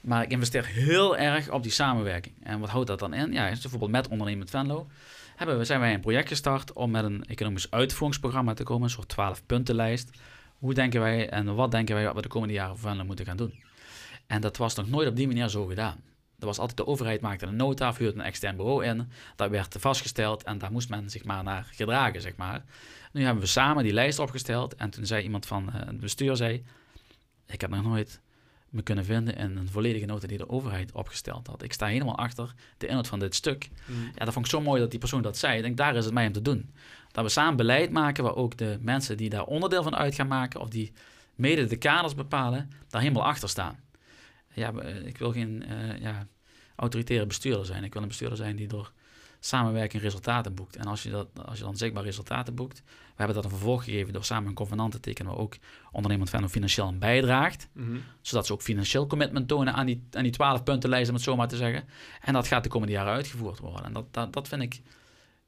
maar 0.02 0.24
ik 0.24 0.32
investeer 0.32 0.66
heel 0.66 1.18
erg 1.18 1.50
op 1.50 1.64
die 1.64 1.72
samenwerking. 1.72 2.36
En 2.44 2.60
wat 2.60 2.70
houdt 2.70 2.88
dat 2.88 3.00
dan 3.00 3.14
in? 3.14 3.34
Ja, 3.34 3.50
dus 3.50 3.62
bijvoorbeeld 3.62 3.92
met 3.92 4.08
Ondernemend 4.08 4.50
Venlo 4.50 4.88
hebben 5.36 5.58
we, 5.58 5.66
zijn 5.66 5.80
wij 5.80 5.94
een 5.94 6.00
project 6.00 6.28
gestart 6.28 6.74
om 6.74 6.92
met 6.92 7.04
een 7.04 7.26
economisch 7.26 7.72
uitvoeringsprogramma 7.72 8.54
te 8.54 8.64
komen, 8.64 8.84
een 8.84 8.90
soort 8.90 9.08
12 9.08 9.46
puntenlijst. 9.46 10.10
Hoe 10.58 10.74
denken 10.74 11.02
wij 11.02 11.30
en 11.30 11.56
wat 11.56 11.72
denken 11.72 11.96
wij 11.96 12.06
wat 12.06 12.16
we 12.16 12.22
de 12.22 12.28
komende 12.28 12.54
jaren 12.54 12.78
voor 12.78 12.90
Venlo 12.90 13.04
moeten 13.06 13.26
gaan 13.26 13.38
doen? 13.38 13.64
En 14.28 14.42
dat 14.42 14.58
was 14.58 14.76
nog 14.76 14.90
nooit 14.90 15.08
op 15.08 15.16
die 15.16 15.28
manier 15.28 15.48
zo 15.48 15.66
gedaan. 15.66 15.98
Er 16.40 16.46
was 16.46 16.60
altijd 16.60 16.78
de 16.78 16.88
overheid 16.88 17.22
maakte 17.22 17.46
een 17.46 17.56
nota, 17.56 17.94
huurde 17.98 18.20
een 18.20 18.26
extern 18.26 18.56
bureau 18.56 18.86
in. 18.86 19.10
Dat 19.36 19.50
werd 19.50 19.76
vastgesteld 19.80 20.44
en 20.44 20.58
daar 20.58 20.72
moest 20.72 20.90
men 20.90 21.10
zich 21.10 21.24
maar 21.24 21.44
naar 21.44 21.68
gedragen, 21.72 22.22
zeg 22.22 22.36
maar. 22.36 22.64
Nu 23.12 23.24
hebben 23.24 23.44
we 23.44 23.50
samen 23.50 23.84
die 23.84 23.94
lijst 23.94 24.20
opgesteld 24.20 24.76
en 24.76 24.90
toen 24.90 25.06
zei 25.06 25.24
iemand 25.24 25.46
van 25.46 25.74
eh, 25.74 25.86
het 25.86 26.00
bestuur, 26.00 26.36
zei, 26.36 26.64
ik 27.48 27.62
heb 27.62 27.70
nog 27.70 27.84
nooit 27.84 28.22
me 28.70 28.82
kunnen 28.82 29.06
vinden 29.06 29.36
in 29.36 29.58
een 29.58 29.70
volledige 29.70 30.06
nota 30.06 30.28
die 30.28 30.38
de 30.38 30.50
overheid 30.50 30.92
opgesteld 30.92 31.48
had. 31.48 31.64
Ik 31.64 31.74
sta 31.74 31.86
helemaal 31.86 32.18
achter 32.18 32.54
de 32.78 32.88
inhoud 32.88 33.08
van 33.08 33.20
dit 33.20 33.36
stuk. 33.36 33.70
Ja, 34.16 34.26
dat 34.26 34.34
vond 34.34 34.46
ik 34.46 34.52
zo 34.52 34.62
mooi 34.62 34.82
dat 34.82 34.92
die 34.92 35.00
persoon 35.00 35.22
dat 35.22 35.38
zei. 35.38 35.58
Ik 35.58 35.64
denk, 35.64 35.78
daar 35.78 35.96
is 35.96 36.06
het 36.06 36.14
mij 36.14 36.28
om 36.28 36.34
te 36.34 36.42
doen. 36.42 36.74
Dat 37.12 37.24
we 37.24 37.30
samen 37.30 37.56
beleid 37.56 37.92
maken 37.92 38.24
waar 38.24 38.36
ook 38.36 38.58
de 38.58 38.78
mensen 38.82 39.18
die 39.18 39.30
daar 39.30 39.46
onderdeel 39.46 39.84
van 39.84 39.96
uit 39.96 40.16
gaan 40.16 40.28
maken, 40.28 40.60
of 40.60 40.70
die 40.70 40.92
mede 41.36 41.66
de 41.66 41.78
kaders 41.78 42.16
bepalen, 42.16 42.70
daar 42.90 43.02
helemaal 43.02 43.26
achter 43.26 43.50
staan. 43.50 43.80
Ja, 44.54 44.82
ik 45.06 45.18
wil 45.18 45.32
geen 45.32 45.64
eh, 45.64 46.00
ja, 46.00 46.28
autoritaire 46.76 47.26
bestuurder 47.26 47.66
zijn. 47.66 47.84
Ik 47.84 47.94
wil 47.94 48.02
een 48.02 48.08
bestuurder 48.08 48.38
zijn 48.38 48.56
die 48.56 48.68
door 48.68 48.92
samenwerking 49.40 50.02
resultaten 50.02 50.54
boekt. 50.54 50.76
En 50.76 50.86
als 50.86 51.04
je, 51.04 51.10
dat, 51.10 51.28
als 51.46 51.58
je 51.58 51.64
dan 51.64 51.78
zichtbaar 51.78 52.04
resultaten 52.04 52.56
boekt, 52.56 52.82
we 52.86 53.24
hebben 53.24 53.36
dat 53.36 53.44
een 53.44 53.58
vervolg 53.58 53.84
gegeven 53.84 54.14
door 54.14 54.24
samen 54.24 54.50
een 54.50 54.56
convenant 54.56 54.92
te 54.92 55.00
tekenen 55.00 55.32
waar 55.32 55.42
ook 55.42 55.58
ondernemend 55.92 56.30
Venlo 56.30 56.48
financieel 56.48 56.88
aan 56.88 57.00
bijdraagt 57.00 57.68
Mhm. 57.74 57.98
zodat 58.22 58.46
ze 58.46 58.54
ook 58.54 58.62
financieel 58.62 59.08
commitment 59.08 59.48
tonen 59.48 59.74
aan 59.74 59.86
die, 59.86 60.08
aan 60.12 60.24
die 60.24 60.32
12 60.32 60.64
puntenlijst, 60.64 61.10
om 61.10 61.16
het 61.16 61.24
zo 61.24 61.36
maar 61.36 61.48
te 61.48 61.56
zeggen. 61.56 61.84
En 62.22 62.34
dat 62.34 62.48
gaat 62.48 62.64
de 62.64 62.70
komende 62.70 62.94
jaren 62.94 63.14
uitgevoerd 63.14 63.60
worden. 63.60 63.84
En 63.84 63.94
dat, 63.94 64.14
dat, 64.14 64.34
dat 64.34 64.48
vind 64.48 64.62
ik 64.62 64.82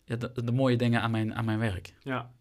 ja, 0.03 0.15
de, 0.15 0.31
de 0.43 0.51
mooie 0.51 0.75
dingen 0.75 1.01
aan 1.01 1.11
mijn, 1.11 1.35
aan 1.35 1.45
mijn 1.45 1.59
werk. 1.59 1.93
Ja. 2.03 2.31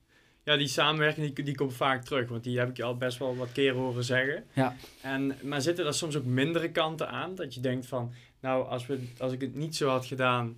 ja, 0.44 0.56
die 0.56 0.66
samenwerking 0.66 1.34
die, 1.34 1.44
die 1.44 1.54
komt 1.54 1.74
vaak 1.74 2.04
terug, 2.04 2.28
want 2.28 2.44
die 2.44 2.58
heb 2.58 2.68
ik 2.68 2.76
je 2.76 2.82
al 2.82 2.96
best 2.96 3.18
wel 3.18 3.36
wat 3.36 3.52
keren 3.52 3.76
horen 3.76 4.04
zeggen. 4.04 4.44
Ja. 4.52 4.76
En, 5.02 5.34
maar 5.42 5.60
zitten 5.60 5.86
er 5.86 5.94
soms 5.94 6.16
ook 6.16 6.24
mindere 6.24 6.70
kanten 6.70 7.08
aan? 7.08 7.34
Dat 7.34 7.54
je 7.54 7.60
denkt 7.60 7.86
van, 7.86 8.12
nou, 8.40 8.68
als, 8.68 8.86
we, 8.86 9.08
als 9.18 9.32
ik 9.32 9.40
het 9.40 9.54
niet 9.54 9.76
zo 9.76 9.88
had 9.88 10.06
gedaan, 10.06 10.56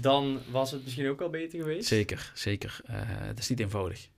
dan 0.00 0.40
was 0.50 0.70
het 0.70 0.82
misschien 0.82 1.08
ook 1.08 1.20
al 1.20 1.30
beter 1.30 1.58
geweest? 1.58 1.88
Zeker, 1.88 2.32
zeker. 2.34 2.80
Eh, 2.84 2.94
het 3.06 3.38
is 3.38 3.48
niet 3.48 3.60
eenvoudig. 3.60 4.08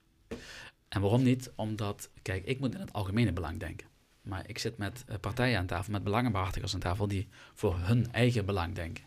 En 0.89 1.01
waarom 1.01 1.23
niet? 1.23 1.51
Omdat, 1.55 2.09
kijk, 2.21 2.45
ik 2.45 2.59
moet 2.59 2.73
in 2.73 2.79
het 2.79 2.93
algemene 2.93 3.33
belang 3.33 3.59
denken. 3.59 3.87
Maar 4.21 4.43
ik 4.47 4.57
zit 4.57 4.77
met 4.77 5.03
eh, 5.07 5.15
partijen 5.19 5.57
aan 5.59 5.65
tafel, 5.65 5.91
met 5.91 6.03
belangenbehartigers 6.03 6.73
aan 6.73 6.79
tafel, 6.79 7.07
die 7.07 7.27
voor 7.53 7.77
hun 7.77 8.11
eigen 8.11 8.45
belang 8.45 8.75
denken. 8.75 9.03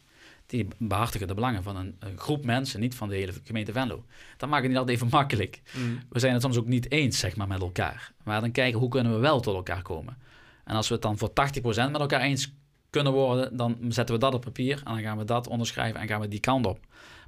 Die 0.46 0.68
behartigen 0.78 1.26
de 1.26 1.34
belangen 1.34 1.62
van 1.62 1.76
een, 1.76 1.96
een 1.98 2.18
groep 2.18 2.44
mensen, 2.44 2.80
niet 2.80 2.94
van 2.94 3.08
de 3.08 3.14
hele 3.14 3.32
gemeente 3.44 3.72
Venlo. 3.72 4.04
Dat 4.36 4.48
maakt 4.48 4.62
het 4.62 4.70
niet 4.70 4.80
altijd 4.80 4.96
even 4.96 5.10
makkelijk. 5.10 5.60
Mm. 5.76 6.00
we 6.08 6.18
zijn 6.18 6.32
het 6.32 6.42
soms 6.42 6.56
ook 6.56 6.66
niet 6.66 6.90
eens 6.90 7.18
zeg 7.18 7.36
maar, 7.36 7.48
met 7.48 7.60
elkaar. 7.60 8.12
Maar 8.24 8.40
dan 8.40 8.52
kijken 8.52 8.80
hoe 8.80 8.88
kunnen 8.88 9.12
we 9.12 9.18
wel 9.18 9.40
tot 9.40 9.54
elkaar 9.54 9.82
komen. 9.82 10.18
En 10.64 10.76
als 10.76 10.88
we 10.88 10.94
het 10.94 11.02
dan 11.02 11.18
voor 11.18 11.30
80% 11.30 11.32
met 11.62 12.00
elkaar 12.00 12.20
eens 12.20 12.52
kunnen 12.90 13.12
worden, 13.12 13.56
dan 13.56 13.78
zetten 13.88 14.14
we 14.14 14.20
dat 14.20 14.34
op 14.34 14.40
papier 14.40 14.76
en 14.84 14.92
dan 14.92 15.02
gaan 15.02 15.18
we 15.18 15.24
dat 15.24 15.48
onderschrijven 15.48 16.00
en 16.00 16.06
gaan 16.06 16.20
we 16.20 16.28
die 16.28 16.40
kant 16.40 16.66
op. 16.66 16.78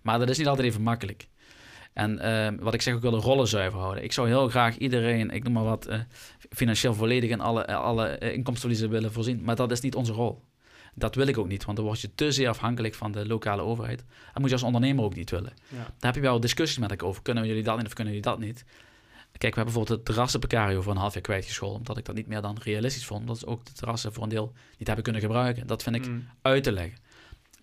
Maar 0.03 0.19
dat 0.19 0.29
is 0.29 0.39
niet 0.39 0.47
altijd 0.47 0.67
even 0.67 0.83
makkelijk. 0.83 1.29
En 1.93 2.19
eh, 2.19 2.53
wat 2.61 2.75
ik 2.75 2.83
zeg, 2.83 2.95
ik 2.95 3.01
wil 3.01 3.11
de 3.11 3.17
rollen 3.17 3.49
zuiver 3.49 3.81
houden. 3.81 4.05
Ik 4.05 4.13
zou 4.13 4.29
heel 4.29 4.49
graag 4.49 4.77
iedereen, 4.77 5.31
ik 5.31 5.43
noem 5.43 5.53
maar 5.53 5.65
wat, 5.65 5.87
eh, 5.87 6.01
financieel 6.51 6.95
volledig 6.95 7.31
in 7.31 7.41
alle, 7.41 7.67
alle 7.67 8.07
eh, 8.07 8.33
inkomstenverliezen 8.33 8.91
willen 8.91 9.13
voorzien. 9.13 9.43
Maar 9.45 9.57
dat 9.57 9.71
is 9.71 9.81
niet 9.81 9.95
onze 9.95 10.13
rol. 10.13 10.43
Dat 10.95 11.15
wil 11.15 11.27
ik 11.27 11.39
ook 11.39 11.49
niet, 11.49 11.65
want 11.65 11.77
dan 11.77 11.87
word 11.87 12.01
je 12.01 12.15
te 12.15 12.33
zeer 12.33 12.49
afhankelijk 12.49 12.95
van 12.95 13.13
de 13.13 13.27
lokale 13.27 13.63
overheid. 13.63 14.05
Dat 14.33 14.39
moet 14.39 14.49
je 14.49 14.55
als 14.55 14.65
ondernemer 14.65 15.05
ook 15.05 15.15
niet 15.15 15.31
willen. 15.31 15.53
Ja. 15.69 15.77
Daar 15.77 16.13
heb 16.13 16.15
je 16.15 16.21
wel 16.21 16.41
discussies 16.41 16.79
met 16.79 16.91
elkaar 16.91 17.09
over. 17.09 17.23
Kunnen 17.23 17.47
jullie 17.47 17.63
dat 17.63 17.77
niet 17.77 17.87
of 17.87 17.93
kunnen 17.93 18.15
jullie 18.15 18.29
dat 18.31 18.39
niet? 18.39 18.65
Kijk, 19.43 19.55
we 19.55 19.61
hebben 19.61 19.75
bijvoorbeeld 19.75 20.07
het 20.07 20.15
terrassenprecario 20.15 20.83
voor 20.83 20.93
een 20.93 20.99
half 20.99 21.13
jaar 21.13 21.23
kwijtgescholden. 21.23 21.79
Omdat 21.79 21.99
ik 21.99 22.05
dat 22.05 22.15
niet 22.15 22.27
meer 22.27 22.41
dan 22.41 22.57
realistisch 22.63 23.05
vond. 23.05 23.21
Omdat 23.21 23.39
ze 23.39 23.47
ook 23.47 23.65
de 23.65 23.73
terrassen 23.73 24.13
voor 24.13 24.23
een 24.23 24.29
deel 24.29 24.53
niet 24.79 24.87
hebben 24.87 25.05
kunnen 25.05 25.23
gebruiken. 25.23 25.67
Dat 25.67 25.83
vind 25.83 25.97
ik 25.97 26.07
Mm. 26.07 26.29
uit 26.43 26.63
te 26.65 26.73
leggen. 26.73 26.99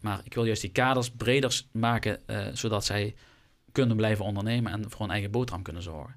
Maar 0.01 0.21
ik 0.23 0.33
wil 0.33 0.45
juist 0.45 0.61
die 0.61 0.71
kaders 0.71 1.11
breder 1.11 1.61
maken. 1.71 2.27
eh, 2.27 2.47
zodat 2.53 2.85
zij 2.85 3.15
kunnen 3.71 3.95
blijven 3.97 4.25
ondernemen 4.25 4.71
en 4.71 4.89
voor 4.89 4.99
hun 5.01 5.09
eigen 5.09 5.31
boterham 5.31 5.63
kunnen 5.63 5.81
zorgen. 5.81 6.15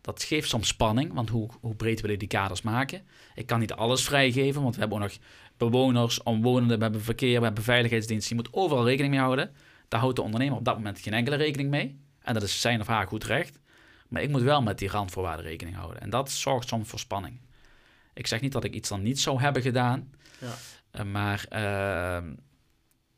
Dat 0.00 0.22
geeft 0.22 0.48
soms 0.48 0.68
spanning, 0.68 1.12
want 1.12 1.28
hoe, 1.28 1.50
hoe 1.60 1.74
breed 1.74 2.00
wil 2.00 2.10
je 2.10 2.16
die 2.16 2.28
kaders 2.28 2.62
maken? 2.62 3.02
Ik 3.34 3.46
kan 3.46 3.60
niet 3.60 3.72
alles 3.72 4.04
vrijgeven, 4.04 4.62
want 4.62 4.74
we 4.74 4.80
hebben 4.80 4.98
ook 5.02 5.04
nog 5.08 5.18
bewoners, 5.56 6.22
omwonenden, 6.22 6.76
we 6.76 6.82
hebben 6.82 7.02
verkeer, 7.02 7.38
we 7.38 7.44
hebben 7.44 7.64
veiligheidsdienst. 7.64 8.28
Je 8.28 8.34
moet 8.34 8.52
overal 8.52 8.84
rekening 8.86 9.12
mee 9.12 9.22
houden. 9.22 9.50
Daar 9.88 10.00
houdt 10.00 10.16
de 10.16 10.22
ondernemer 10.22 10.58
op 10.58 10.64
dat 10.64 10.76
moment 10.76 10.98
geen 11.00 11.14
enkele 11.14 11.36
rekening 11.36 11.70
mee. 11.70 12.00
En 12.20 12.34
dat 12.34 12.42
is 12.42 12.60
zijn 12.60 12.80
of 12.80 12.86
haar 12.86 13.06
goed 13.06 13.24
recht. 13.24 13.59
Maar 14.10 14.22
ik 14.22 14.28
moet 14.28 14.42
wel 14.42 14.62
met 14.62 14.78
die 14.78 14.88
randvoorwaarden 14.88 15.46
rekening 15.46 15.76
houden. 15.76 16.00
En 16.00 16.10
dat 16.10 16.30
zorgt 16.30 16.68
soms 16.68 16.88
voor 16.88 16.98
spanning. 16.98 17.40
Ik 18.14 18.26
zeg 18.26 18.40
niet 18.40 18.52
dat 18.52 18.64
ik 18.64 18.74
iets 18.74 18.88
dan 18.88 19.02
niet 19.02 19.20
zou 19.20 19.40
hebben 19.40 19.62
gedaan. 19.62 20.12
Ja. 20.40 20.54
Eh, 20.90 21.04
maar 21.04 21.46
ehm, 21.48 22.34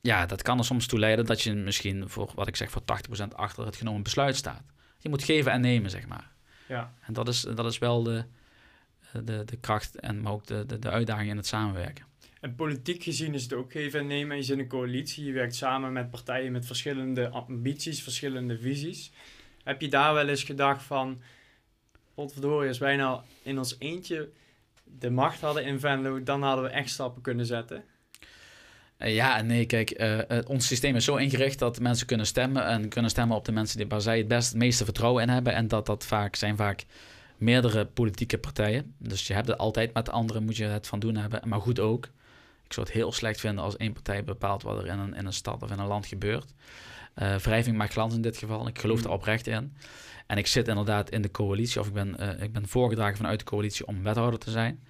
ja, 0.00 0.26
dat 0.26 0.42
kan 0.42 0.58
er 0.58 0.64
soms 0.64 0.86
toe 0.86 0.98
leiden 0.98 1.26
dat 1.26 1.42
je 1.42 1.54
misschien 1.54 2.08
voor, 2.08 2.32
wat 2.34 2.48
ik 2.48 2.56
zeg, 2.56 2.70
voor 2.70 2.82
80% 2.82 3.28
achter 3.34 3.66
het 3.66 3.76
genomen 3.76 4.02
besluit 4.02 4.36
staat. 4.36 4.62
Je 4.98 5.08
moet 5.08 5.24
geven 5.24 5.52
en 5.52 5.60
nemen, 5.60 5.90
zeg 5.90 6.06
maar. 6.06 6.30
Ja. 6.68 6.94
En 7.00 7.12
dat 7.12 7.28
is, 7.28 7.40
dat 7.40 7.66
is 7.66 7.78
wel 7.78 8.02
de, 8.02 8.24
de, 9.24 9.42
de 9.44 9.56
kracht 9.56 10.00
en 10.00 10.20
maar 10.20 10.32
ook 10.32 10.46
de, 10.46 10.66
de, 10.66 10.78
de 10.78 10.90
uitdaging 10.90 11.30
in 11.30 11.36
het 11.36 11.46
samenwerken. 11.46 12.04
En 12.40 12.54
politiek 12.54 13.02
gezien 13.02 13.34
is 13.34 13.42
het 13.42 13.52
ook 13.52 13.72
geven 13.72 14.00
en 14.00 14.06
nemen. 14.06 14.36
Je 14.36 14.42
zit 14.42 14.54
in 14.54 14.62
een 14.62 14.68
coalitie, 14.68 15.24
je 15.24 15.32
werkt 15.32 15.54
samen 15.54 15.92
met 15.92 16.10
partijen 16.10 16.52
met 16.52 16.66
verschillende 16.66 17.28
ambities, 17.28 18.02
verschillende 18.02 18.58
visies. 18.58 19.12
Heb 19.62 19.80
je 19.80 19.88
daar 19.88 20.14
wel 20.14 20.28
eens 20.28 20.42
gedacht 20.42 20.82
van, 20.82 21.20
potverdorie, 22.14 22.68
als 22.68 22.78
wij 22.78 22.96
nou 22.96 23.20
in 23.42 23.58
ons 23.58 23.76
eentje 23.78 24.28
de 24.84 25.10
macht 25.10 25.40
hadden 25.40 25.64
in 25.64 25.80
Venlo, 25.80 26.22
dan 26.22 26.42
hadden 26.42 26.64
we 26.64 26.70
echt 26.70 26.90
stappen 26.90 27.22
kunnen 27.22 27.46
zetten? 27.46 27.84
Uh, 28.98 29.14
ja, 29.14 29.40
nee, 29.40 29.66
kijk, 29.66 30.00
uh, 30.00 30.38
ons 30.46 30.66
systeem 30.66 30.96
is 30.96 31.04
zo 31.04 31.16
ingericht 31.16 31.58
dat 31.58 31.80
mensen 31.80 32.06
kunnen 32.06 32.26
stemmen 32.26 32.66
en 32.66 32.88
kunnen 32.88 33.10
stemmen 33.10 33.36
op 33.36 33.44
de 33.44 33.52
mensen 33.52 33.78
die, 33.78 33.86
waar 33.86 34.00
zij 34.00 34.18
het 34.18 34.28
best 34.28 34.48
het 34.48 34.58
meeste 34.58 34.84
vertrouwen 34.84 35.22
in 35.22 35.28
hebben. 35.28 35.54
En 35.54 35.68
dat 35.68 35.86
dat 35.86 36.04
vaak 36.04 36.36
zijn 36.36 36.56
vaak 36.56 36.84
meerdere 37.36 37.84
politieke 37.86 38.38
partijen. 38.38 38.94
Dus 38.98 39.26
je 39.26 39.34
hebt 39.34 39.48
het 39.48 39.58
altijd 39.58 39.94
met 39.94 40.10
anderen, 40.10 40.44
moet 40.44 40.56
je 40.56 40.64
het 40.64 40.86
van 40.86 40.98
doen 40.98 41.16
hebben. 41.16 41.48
Maar 41.48 41.60
goed 41.60 41.80
ook. 41.80 42.04
Ik 42.64 42.72
zou 42.72 42.86
het 42.86 42.96
heel 42.96 43.12
slecht 43.12 43.40
vinden 43.40 43.64
als 43.64 43.76
één 43.76 43.92
partij 43.92 44.24
bepaalt 44.24 44.62
wat 44.62 44.78
er 44.78 44.86
in 44.86 44.98
een, 44.98 45.14
in 45.14 45.26
een 45.26 45.32
stad 45.32 45.62
of 45.62 45.70
in 45.70 45.78
een 45.78 45.86
land 45.86 46.06
gebeurt. 46.06 46.54
Uh, 47.14 47.34
wrijving 47.36 47.76
maakt 47.76 47.92
glans 47.92 48.14
in 48.14 48.22
dit 48.22 48.36
geval. 48.36 48.68
Ik 48.68 48.78
geloof 48.78 48.98
mm. 48.98 49.04
er 49.04 49.10
oprecht 49.10 49.46
in. 49.46 49.76
En 50.26 50.38
ik 50.38 50.46
zit 50.46 50.68
inderdaad 50.68 51.10
in 51.10 51.22
de 51.22 51.30
coalitie, 51.30 51.80
of 51.80 51.86
ik 51.86 51.92
ben, 51.92 52.16
uh, 52.20 52.42
ik 52.42 52.52
ben 52.52 52.68
voorgedragen 52.68 53.16
vanuit 53.16 53.38
de 53.38 53.44
coalitie 53.44 53.86
om 53.86 54.02
wethouder 54.02 54.38
te 54.38 54.50
zijn. 54.50 54.82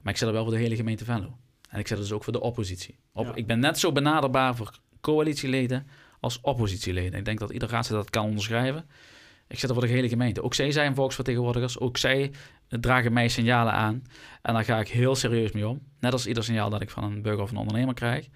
Maar 0.00 0.12
ik 0.12 0.18
zit 0.18 0.28
er 0.28 0.34
wel 0.34 0.42
voor 0.44 0.52
de 0.52 0.58
hele 0.58 0.76
gemeente 0.76 1.04
Venlo. 1.04 1.38
En 1.68 1.78
ik 1.78 1.86
zit 1.86 1.96
er 1.96 2.02
dus 2.02 2.12
ook 2.12 2.24
voor 2.24 2.32
de 2.32 2.40
oppositie. 2.40 2.98
Op, 3.12 3.26
ja. 3.26 3.34
Ik 3.34 3.46
ben 3.46 3.58
net 3.58 3.78
zo 3.78 3.92
benaderbaar 3.92 4.56
voor 4.56 4.78
coalitieleden 5.00 5.86
als 6.20 6.40
oppositieleden. 6.40 7.18
Ik 7.18 7.24
denk 7.24 7.38
dat 7.38 7.50
ieder 7.50 7.68
raadslid 7.68 7.98
dat 7.98 8.10
kan 8.10 8.24
onderschrijven. 8.24 8.86
Ik 9.48 9.58
zit 9.58 9.68
er 9.68 9.74
voor 9.74 9.86
de 9.86 9.92
hele 9.92 10.08
gemeente. 10.08 10.42
Ook 10.42 10.54
zij 10.54 10.70
zijn 10.70 10.94
volksvertegenwoordigers. 10.94 11.78
Ook 11.78 11.96
zij 11.96 12.32
dragen 12.68 13.12
mij 13.12 13.28
signalen 13.28 13.72
aan. 13.72 14.02
En 14.42 14.54
daar 14.54 14.64
ga 14.64 14.80
ik 14.80 14.88
heel 14.88 15.14
serieus 15.14 15.52
mee 15.52 15.68
om. 15.68 15.80
Net 16.00 16.12
als 16.12 16.26
ieder 16.26 16.44
signaal 16.44 16.70
dat 16.70 16.80
ik 16.80 16.90
van 16.90 17.04
een 17.04 17.22
burger 17.22 17.42
of 17.42 17.50
een 17.50 17.56
ondernemer 17.56 17.94
krijg. 17.94 18.28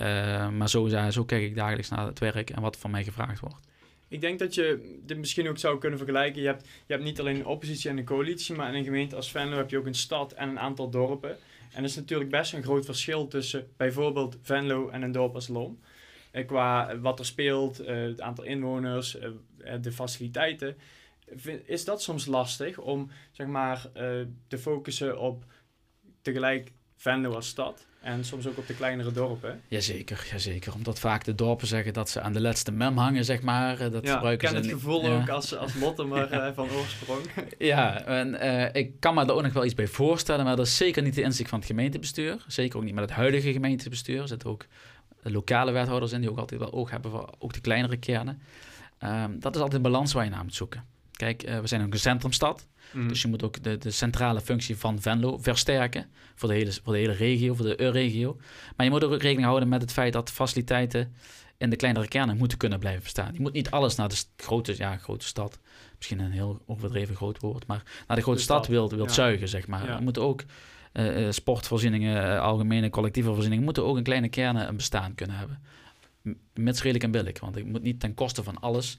Uh, 0.00 0.48
maar 0.48 0.68
zo, 0.68 0.88
zo 1.10 1.24
kijk 1.24 1.42
ik 1.42 1.54
dagelijks 1.54 1.88
naar 1.88 2.06
het 2.06 2.18
werk 2.18 2.50
en 2.50 2.62
wat 2.62 2.76
van 2.76 2.90
mij 2.90 3.04
gevraagd 3.04 3.40
wordt. 3.40 3.66
Ik 4.08 4.20
denk 4.20 4.38
dat 4.38 4.54
je 4.54 4.98
dit 5.02 5.18
misschien 5.18 5.48
ook 5.48 5.58
zou 5.58 5.78
kunnen 5.78 5.98
vergelijken. 5.98 6.42
Je 6.42 6.46
hebt, 6.46 6.68
je 6.86 6.92
hebt 6.92 7.04
niet 7.04 7.20
alleen 7.20 7.36
een 7.36 7.46
oppositie 7.46 7.90
en 7.90 7.98
een 7.98 8.04
coalitie, 8.04 8.54
maar 8.54 8.68
in 8.68 8.74
een 8.74 8.84
gemeente 8.84 9.16
als 9.16 9.30
Venlo 9.30 9.56
heb 9.56 9.70
je 9.70 9.78
ook 9.78 9.86
een 9.86 9.94
stad 9.94 10.32
en 10.32 10.48
een 10.48 10.58
aantal 10.58 10.90
dorpen. 10.90 11.30
En 11.72 11.78
er 11.78 11.84
is 11.84 11.96
natuurlijk 11.96 12.30
best 12.30 12.52
een 12.52 12.62
groot 12.62 12.84
verschil 12.84 13.28
tussen 13.28 13.68
bijvoorbeeld 13.76 14.36
Venlo 14.42 14.88
en 14.88 15.02
een 15.02 15.12
dorp 15.12 15.34
als 15.34 15.48
Lom. 15.48 15.78
Eh, 16.30 16.46
qua 16.46 16.98
wat 16.98 17.18
er 17.18 17.26
speelt, 17.26 17.80
eh, 17.80 17.96
het 17.96 18.20
aantal 18.20 18.44
inwoners, 18.44 19.18
eh, 19.18 19.30
de 19.80 19.92
faciliteiten. 19.92 20.76
Is 21.64 21.84
dat 21.84 22.02
soms 22.02 22.26
lastig 22.26 22.78
om 22.78 23.10
zeg 23.30 23.46
maar, 23.46 23.86
te 24.48 24.58
focussen 24.58 25.18
op 25.18 25.44
tegelijk 26.22 26.72
Venlo 27.00 27.34
als 27.34 27.48
stad 27.48 27.86
en 28.00 28.24
soms 28.24 28.46
ook 28.46 28.58
op 28.58 28.66
de 28.66 28.74
kleinere 28.74 29.12
dorpen. 29.12 29.60
Jazeker, 29.68 30.26
jazeker. 30.30 30.74
Omdat 30.74 30.98
vaak 30.98 31.24
de 31.24 31.34
dorpen 31.34 31.66
zeggen 31.66 31.92
dat 31.92 32.10
ze 32.10 32.20
aan 32.20 32.32
de 32.32 32.40
laatste 32.40 32.72
mem 32.72 32.96
hangen, 32.96 33.24
zeg 33.24 33.42
maar. 33.42 33.90
Dat 33.90 34.04
ja, 34.04 34.14
gebruiken 34.14 34.48
ik 34.48 34.54
ken 34.54 34.62
het 34.62 34.72
gevoel 34.72 35.06
ook 35.08 35.28
als, 35.28 35.56
als 35.56 35.74
Lottemer 35.74 36.30
ja. 36.34 36.54
van 36.54 36.70
oorsprong. 36.70 37.20
ja, 37.58 38.04
en 38.04 38.34
uh, 38.34 38.82
ik 38.82 39.00
kan 39.00 39.14
me 39.14 39.24
er 39.24 39.32
ook 39.32 39.42
nog 39.42 39.52
wel 39.52 39.64
iets 39.64 39.74
bij 39.74 39.86
voorstellen, 39.86 40.44
maar 40.44 40.56
dat 40.56 40.66
is 40.66 40.76
zeker 40.76 41.02
niet 41.02 41.14
de 41.14 41.22
inzicht 41.22 41.48
van 41.48 41.58
het 41.58 41.68
gemeentebestuur. 41.68 42.44
Zeker 42.46 42.78
ook 42.78 42.84
niet 42.84 42.94
met 42.94 43.04
het 43.04 43.12
huidige 43.12 43.52
gemeentebestuur. 43.52 44.20
Er 44.20 44.28
zitten 44.28 44.50
ook 44.50 44.66
lokale 45.22 45.72
wethouders 45.72 46.12
in 46.12 46.20
die 46.20 46.30
ook 46.30 46.38
altijd 46.38 46.60
wel 46.60 46.72
oog 46.72 46.90
hebben 46.90 47.10
voor 47.10 47.30
ook 47.38 47.52
de 47.52 47.60
kleinere 47.60 47.96
kernen. 47.96 48.42
Um, 49.04 49.40
dat 49.40 49.54
is 49.54 49.60
altijd 49.60 49.84
een 49.84 49.90
balans 49.90 50.12
waar 50.12 50.24
je 50.24 50.30
naar 50.30 50.44
moet 50.44 50.54
zoeken. 50.54 50.84
Kijk, 51.12 51.48
uh, 51.48 51.60
we 51.60 51.66
zijn 51.66 51.84
ook 51.84 51.92
een 51.92 51.98
centrumstad. 51.98 52.66
Mm. 52.92 53.08
Dus 53.08 53.22
je 53.22 53.28
moet 53.28 53.42
ook 53.42 53.62
de, 53.62 53.78
de 53.78 53.90
centrale 53.90 54.40
functie 54.40 54.76
van 54.76 55.00
Venlo 55.00 55.38
versterken 55.38 56.06
voor 56.34 56.48
de 56.48 56.54
hele, 56.54 56.72
voor 56.82 56.92
de 56.92 56.98
hele 56.98 57.12
regio, 57.12 57.54
voor 57.54 57.66
de 57.66 57.90
regio. 57.90 58.36
Maar 58.76 58.86
je 58.86 58.92
moet 58.92 59.04
ook 59.04 59.10
rekening 59.10 59.44
houden 59.44 59.68
met 59.68 59.80
het 59.80 59.92
feit 59.92 60.12
dat 60.12 60.30
faciliteiten 60.30 61.12
in 61.58 61.70
de 61.70 61.76
kleinere 61.76 62.08
kernen 62.08 62.36
moeten 62.36 62.58
kunnen 62.58 62.78
blijven 62.78 63.02
bestaan. 63.02 63.32
Je 63.32 63.40
moet 63.40 63.52
niet 63.52 63.70
alles 63.70 63.94
naar 63.94 64.08
de 64.08 64.16
grote, 64.36 64.74
ja, 64.76 64.96
grote 64.96 65.26
stad, 65.26 65.58
misschien 65.96 66.18
een 66.18 66.30
heel 66.30 66.62
overdreven 66.66 67.16
groot 67.16 67.40
woord, 67.40 67.66
maar 67.66 67.82
naar 68.06 68.16
de 68.16 68.22
grote 68.22 68.42
stad, 68.42 68.66
wilt, 68.66 68.92
wilt 68.92 69.12
zuigen, 69.12 69.48
zeg 69.48 69.66
maar. 69.66 69.86
Ja. 69.86 69.96
Je 69.96 70.02
moet 70.02 70.18
ook 70.18 70.44
uh, 70.92 71.30
sportvoorzieningen, 71.30 72.24
uh, 72.24 72.40
algemene 72.40 72.90
collectieve 72.90 73.28
voorzieningen, 73.28 73.64
moeten 73.64 73.84
ook 73.84 73.96
in 73.96 74.02
kleine 74.02 74.28
kernen 74.28 74.68
een 74.68 74.76
bestaan 74.76 75.14
kunnen 75.14 75.36
hebben. 75.36 75.60
Mits 76.54 76.82
redelijk 76.82 77.04
en 77.04 77.10
billig, 77.10 77.40
want 77.40 77.56
ik 77.56 77.64
moet 77.64 77.82
niet 77.82 78.00
ten 78.00 78.14
koste 78.14 78.42
van 78.42 78.58
alles 78.60 78.98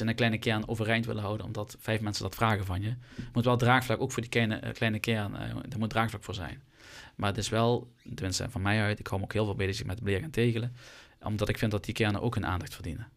iets 0.00 0.08
een 0.08 0.14
kleine 0.14 0.38
kern 0.38 0.68
overeind 0.68 1.06
willen 1.06 1.22
houden, 1.22 1.46
omdat 1.46 1.76
vijf 1.80 2.00
mensen 2.00 2.22
dat 2.22 2.34
vragen 2.34 2.64
van 2.64 2.82
je. 2.82 2.94
Moet 3.32 3.44
wel 3.44 3.56
draagvlak, 3.56 4.00
ook 4.00 4.12
voor 4.12 4.22
die 4.22 4.30
kleine, 4.30 4.60
uh, 4.64 4.72
kleine 4.72 4.98
kern, 4.98 5.32
uh, 5.32 5.40
er 5.72 5.78
moet 5.78 5.90
draagvlak 5.90 6.24
voor 6.24 6.34
zijn. 6.34 6.62
Maar 7.16 7.28
het 7.28 7.38
is 7.38 7.48
wel, 7.48 7.90
tenminste 8.14 8.50
van 8.50 8.62
mij 8.62 8.82
uit, 8.82 8.98
ik 8.98 9.06
hou 9.06 9.20
me 9.20 9.26
ook 9.26 9.32
heel 9.32 9.44
veel 9.44 9.54
bezig 9.54 9.86
met 9.86 10.00
leren 10.02 10.22
en 10.22 10.30
tegelen, 10.30 10.76
omdat 11.22 11.48
ik 11.48 11.58
vind 11.58 11.70
dat 11.70 11.84
die 11.84 11.94
kernen 11.94 12.20
ook 12.20 12.34
hun 12.34 12.46
aandacht 12.46 12.74
verdienen. 12.74 13.08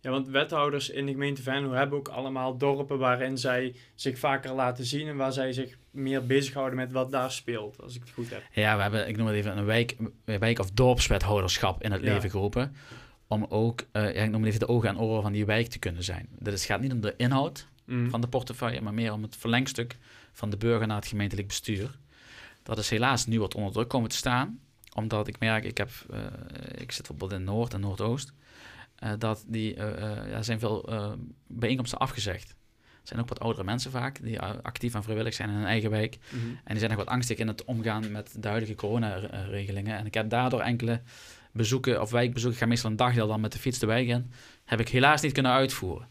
Ja, 0.00 0.10
want 0.10 0.28
wethouders 0.28 0.90
in 0.90 1.06
de 1.06 1.12
gemeente 1.12 1.42
Venlo 1.42 1.72
hebben 1.72 1.98
ook 1.98 2.08
allemaal 2.08 2.56
dorpen 2.58 2.98
waarin 2.98 3.38
zij 3.38 3.76
zich 3.94 4.18
vaker 4.18 4.52
laten 4.52 4.84
zien 4.84 5.08
en 5.08 5.16
waar 5.16 5.32
zij 5.32 5.52
zich 5.52 5.78
meer 5.90 6.26
bezighouden 6.26 6.76
met 6.76 6.92
wat 6.92 7.10
daar 7.10 7.32
speelt, 7.32 7.82
als 7.82 7.94
ik 7.94 8.00
het 8.00 8.10
goed 8.10 8.30
heb. 8.30 8.42
Ja, 8.52 8.76
we 8.76 8.82
hebben, 8.82 9.08
ik 9.08 9.16
noem 9.16 9.26
het 9.26 9.36
even, 9.36 9.58
een 9.58 9.64
wijk, 9.64 9.96
wijk- 10.24 10.58
of 10.58 10.70
dorpswethouderschap 10.70 11.82
in 11.82 11.92
het 11.92 12.02
ja. 12.02 12.12
leven 12.12 12.30
geroepen 12.30 12.76
om 13.30 13.46
ook, 13.48 13.80
uh, 13.92 14.14
ja, 14.14 14.22
ik 14.22 14.30
noem 14.30 14.40
het 14.40 14.48
even 14.48 14.66
de 14.66 14.72
ogen 14.72 14.88
en 14.88 14.98
oren 14.98 15.22
van 15.22 15.32
die 15.32 15.44
wijk 15.44 15.66
te 15.66 15.78
kunnen 15.78 16.04
zijn. 16.04 16.28
Dus 16.38 16.52
het 16.52 16.62
gaat 16.62 16.80
niet 16.80 16.92
om 16.92 17.00
de 17.00 17.14
inhoud 17.16 17.66
mm. 17.84 18.10
van 18.10 18.20
de 18.20 18.28
portefeuille, 18.28 18.80
maar 18.80 18.94
meer 18.94 19.12
om 19.12 19.22
het 19.22 19.36
verlengstuk 19.36 19.96
van 20.32 20.50
de 20.50 20.56
burger 20.56 20.86
naar 20.86 20.96
het 20.96 21.06
gemeentelijk 21.06 21.46
bestuur. 21.46 21.98
Dat 22.62 22.78
is 22.78 22.90
helaas 22.90 23.26
nu 23.26 23.40
wat 23.40 23.54
onder 23.54 23.72
druk 23.72 23.88
komen 23.88 24.10
te 24.10 24.16
staan, 24.16 24.60
omdat 24.94 25.28
ik 25.28 25.38
merk, 25.38 25.64
ik, 25.64 25.78
heb, 25.78 25.90
uh, 26.10 26.18
ik 26.78 26.92
zit 26.92 27.08
bijvoorbeeld 27.08 27.40
in 27.40 27.44
Noord 27.44 27.74
en 27.74 27.80
Noordoost, 27.80 28.32
uh, 29.04 29.12
dat 29.18 29.44
die, 29.46 29.76
ja, 29.76 30.42
zijn 30.42 30.58
veel 30.58 30.88
bijeenkomsten 31.46 31.98
afgezegd. 31.98 32.50
Er 32.50 33.06
zijn 33.06 33.20
ook 33.20 33.28
wat 33.28 33.40
oudere 33.40 33.64
mensen 33.64 33.90
vaak, 33.90 34.22
die 34.22 34.40
actief 34.40 34.94
en 34.94 35.02
vrijwillig 35.02 35.34
zijn 35.34 35.48
in 35.48 35.54
hun 35.54 35.66
eigen 35.66 35.90
wijk. 35.90 36.18
Mm 36.30 36.40
-hmm. 36.40 36.50
En 36.50 36.70
die 36.70 36.78
zijn 36.78 36.90
nog 36.90 36.98
wat 36.98 37.14
angstig 37.14 37.38
in 37.38 37.48
het 37.48 37.64
omgaan 37.64 38.12
met 38.12 38.34
de 38.38 38.48
huidige 38.48 38.74
coronaregelingen. 38.74 39.96
En 39.96 40.06
ik 40.06 40.14
heb 40.14 40.30
daardoor 40.30 40.60
enkele 40.60 41.00
bezoeken 41.52 42.00
of 42.00 42.10
wijkbezoeken, 42.10 42.58
ik 42.58 42.62
ga 42.64 42.68
meestal 42.68 42.90
een 42.90 42.96
dagdeel 42.96 43.26
dan 43.26 43.40
met 43.40 43.52
de 43.52 43.58
fiets 43.58 43.78
de 43.78 43.86
wijk 43.86 44.08
in, 44.08 44.32
heb 44.64 44.80
ik 44.80 44.88
helaas 44.88 45.22
niet 45.22 45.32
kunnen 45.32 45.52
uitvoeren. 45.52 46.08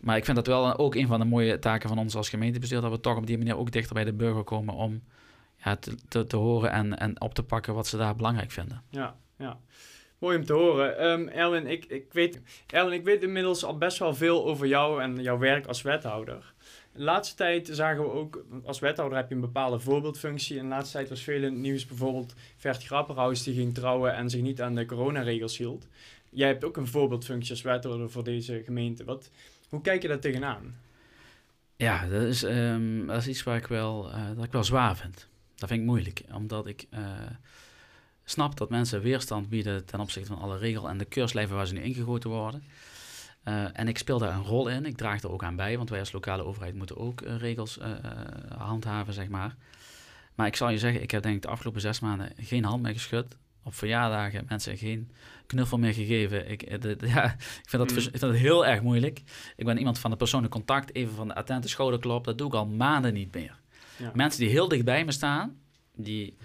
Maar 0.00 0.16
ik 0.16 0.24
vind 0.24 0.36
dat 0.36 0.46
wel 0.46 0.76
ook 0.76 0.94
een 0.94 1.06
van 1.06 1.18
de 1.18 1.24
mooie 1.24 1.58
taken 1.58 1.88
van 1.88 1.98
ons 1.98 2.14
als 2.14 2.28
gemeentebestuur, 2.28 2.80
dat 2.80 2.90
we 2.90 3.00
toch 3.00 3.16
op 3.16 3.26
die 3.26 3.38
manier 3.38 3.56
ook 3.56 3.70
dichter 3.70 3.94
bij 3.94 4.04
de 4.04 4.12
burger 4.12 4.44
komen 4.44 4.74
om 4.74 5.02
ja, 5.64 5.76
te, 5.76 5.94
te, 6.08 6.26
te 6.26 6.36
horen 6.36 6.70
en, 6.70 6.98
en 6.98 7.20
op 7.20 7.34
te 7.34 7.42
pakken 7.42 7.74
wat 7.74 7.86
ze 7.86 7.96
daar 7.96 8.16
belangrijk 8.16 8.50
vinden. 8.50 8.82
Ja, 8.90 9.16
ja. 9.38 9.58
Mooi 10.18 10.36
om 10.36 10.44
te 10.44 10.52
horen. 10.52 11.04
Um, 11.04 11.28
Erwin, 11.28 11.66
ik, 11.66 11.84
ik 11.84 12.12
weet, 12.12 12.40
Erwin, 12.66 12.92
ik 12.92 13.04
weet 13.04 13.22
inmiddels 13.22 13.64
al 13.64 13.78
best 13.78 13.98
wel 13.98 14.14
veel 14.14 14.46
over 14.46 14.66
jou 14.66 15.02
en 15.02 15.22
jouw 15.22 15.38
werk 15.38 15.66
als 15.66 15.82
wethouder. 15.82 16.54
Laatste 17.00 17.36
tijd 17.36 17.68
zagen 17.72 18.02
we 18.02 18.12
ook, 18.12 18.44
als 18.64 18.78
wethouder 18.78 19.18
heb 19.18 19.28
je 19.28 19.34
een 19.34 19.40
bepaalde 19.40 19.78
voorbeeldfunctie. 19.78 20.58
En 20.58 20.62
de 20.62 20.68
laatste 20.68 20.96
tijd 20.96 21.08
was 21.08 21.22
veel 21.22 21.36
in 21.36 21.42
het 21.42 21.54
nieuws 21.54 21.86
bijvoorbeeld 21.86 22.34
Vert 22.56 22.84
Grapperhaus 22.84 23.42
die 23.42 23.54
ging 23.54 23.74
trouwen 23.74 24.14
en 24.14 24.30
zich 24.30 24.40
niet 24.40 24.62
aan 24.62 24.74
de 24.74 24.86
coronaregels 24.86 25.58
hield. 25.58 25.86
Jij 26.30 26.48
hebt 26.48 26.64
ook 26.64 26.76
een 26.76 26.86
voorbeeldfunctie 26.86 27.50
als 27.50 27.62
wethouder 27.62 28.10
voor 28.10 28.24
deze 28.24 28.62
gemeente. 28.64 29.04
Wat, 29.04 29.30
hoe 29.68 29.80
kijk 29.80 30.02
je 30.02 30.08
daar 30.08 30.18
tegenaan? 30.18 30.76
Ja, 31.76 32.06
dat 32.06 32.22
is, 32.22 32.42
um, 32.42 33.06
dat 33.06 33.16
is 33.16 33.28
iets 33.28 33.42
waar 33.42 33.56
ik 33.56 33.66
wel, 33.66 34.08
uh, 34.08 34.26
dat 34.34 34.44
ik 34.44 34.52
wel 34.52 34.64
zwaar 34.64 34.96
vind. 34.96 35.28
Dat 35.54 35.68
vind 35.68 35.80
ik 35.80 35.86
moeilijk, 35.86 36.22
omdat 36.32 36.66
ik 36.66 36.86
uh, 36.94 37.00
snap 38.24 38.56
dat 38.56 38.70
mensen 38.70 39.00
weerstand 39.00 39.48
bieden 39.48 39.84
ten 39.84 40.00
opzichte 40.00 40.28
van 40.28 40.42
alle 40.42 40.58
regels 40.58 40.88
en 40.88 40.98
de 40.98 41.04
keurslijven 41.04 41.56
waar 41.56 41.66
ze 41.66 41.74
nu 41.74 41.82
ingegoten 41.82 42.30
worden. 42.30 42.62
Uh, 43.48 43.64
en 43.72 43.88
ik 43.88 43.98
speel 43.98 44.18
daar 44.18 44.34
een 44.34 44.44
rol 44.44 44.68
in. 44.68 44.86
Ik 44.86 44.96
draag 44.96 45.22
er 45.22 45.30
ook 45.30 45.44
aan 45.44 45.56
bij, 45.56 45.76
want 45.76 45.90
wij 45.90 45.98
als 45.98 46.12
lokale 46.12 46.44
overheid 46.44 46.74
moeten 46.74 46.96
ook 46.96 47.20
uh, 47.20 47.36
regels 47.36 47.78
uh, 47.78 47.86
handhaven, 48.58 49.12
zeg 49.12 49.28
maar. 49.28 49.56
Maar 50.34 50.46
ik 50.46 50.56
zal 50.56 50.70
je 50.70 50.78
zeggen, 50.78 51.02
ik 51.02 51.10
heb 51.10 51.22
denk 51.22 51.36
ik 51.36 51.42
de 51.42 51.48
afgelopen 51.48 51.80
zes 51.80 52.00
maanden 52.00 52.32
geen 52.36 52.64
hand 52.64 52.82
meer 52.82 52.92
geschud. 52.92 53.36
Op 53.62 53.74
verjaardagen 53.74 54.44
mensen 54.48 54.76
geen 54.76 55.10
knuffel 55.46 55.78
meer 55.78 55.94
gegeven. 55.94 56.50
Ik, 56.50 56.82
de, 56.82 56.96
de, 56.96 57.06
ja, 57.06 57.24
ik, 57.64 57.68
vind 57.68 57.82
dat, 57.82 57.90
mm. 57.90 57.96
ik 57.96 58.02
vind 58.02 58.20
dat 58.20 58.34
heel 58.34 58.66
erg 58.66 58.82
moeilijk. 58.82 59.22
Ik 59.56 59.64
ben 59.64 59.78
iemand 59.78 59.98
van 59.98 60.10
de 60.10 60.16
persoonlijk 60.16 60.52
contact, 60.52 60.94
even 60.94 61.14
van 61.14 61.28
de 61.28 61.34
attente 61.34 61.68
schouderklop. 61.68 62.24
Dat 62.24 62.38
doe 62.38 62.46
ik 62.46 62.54
al 62.54 62.66
maanden 62.66 63.14
niet 63.14 63.34
meer. 63.34 63.58
Ja. 63.96 64.10
Mensen 64.14 64.40
die 64.40 64.50
heel 64.50 64.68
dicht 64.68 64.84
bij 64.84 65.04
me 65.04 65.12
staan, 65.12 65.58
die 65.94 66.36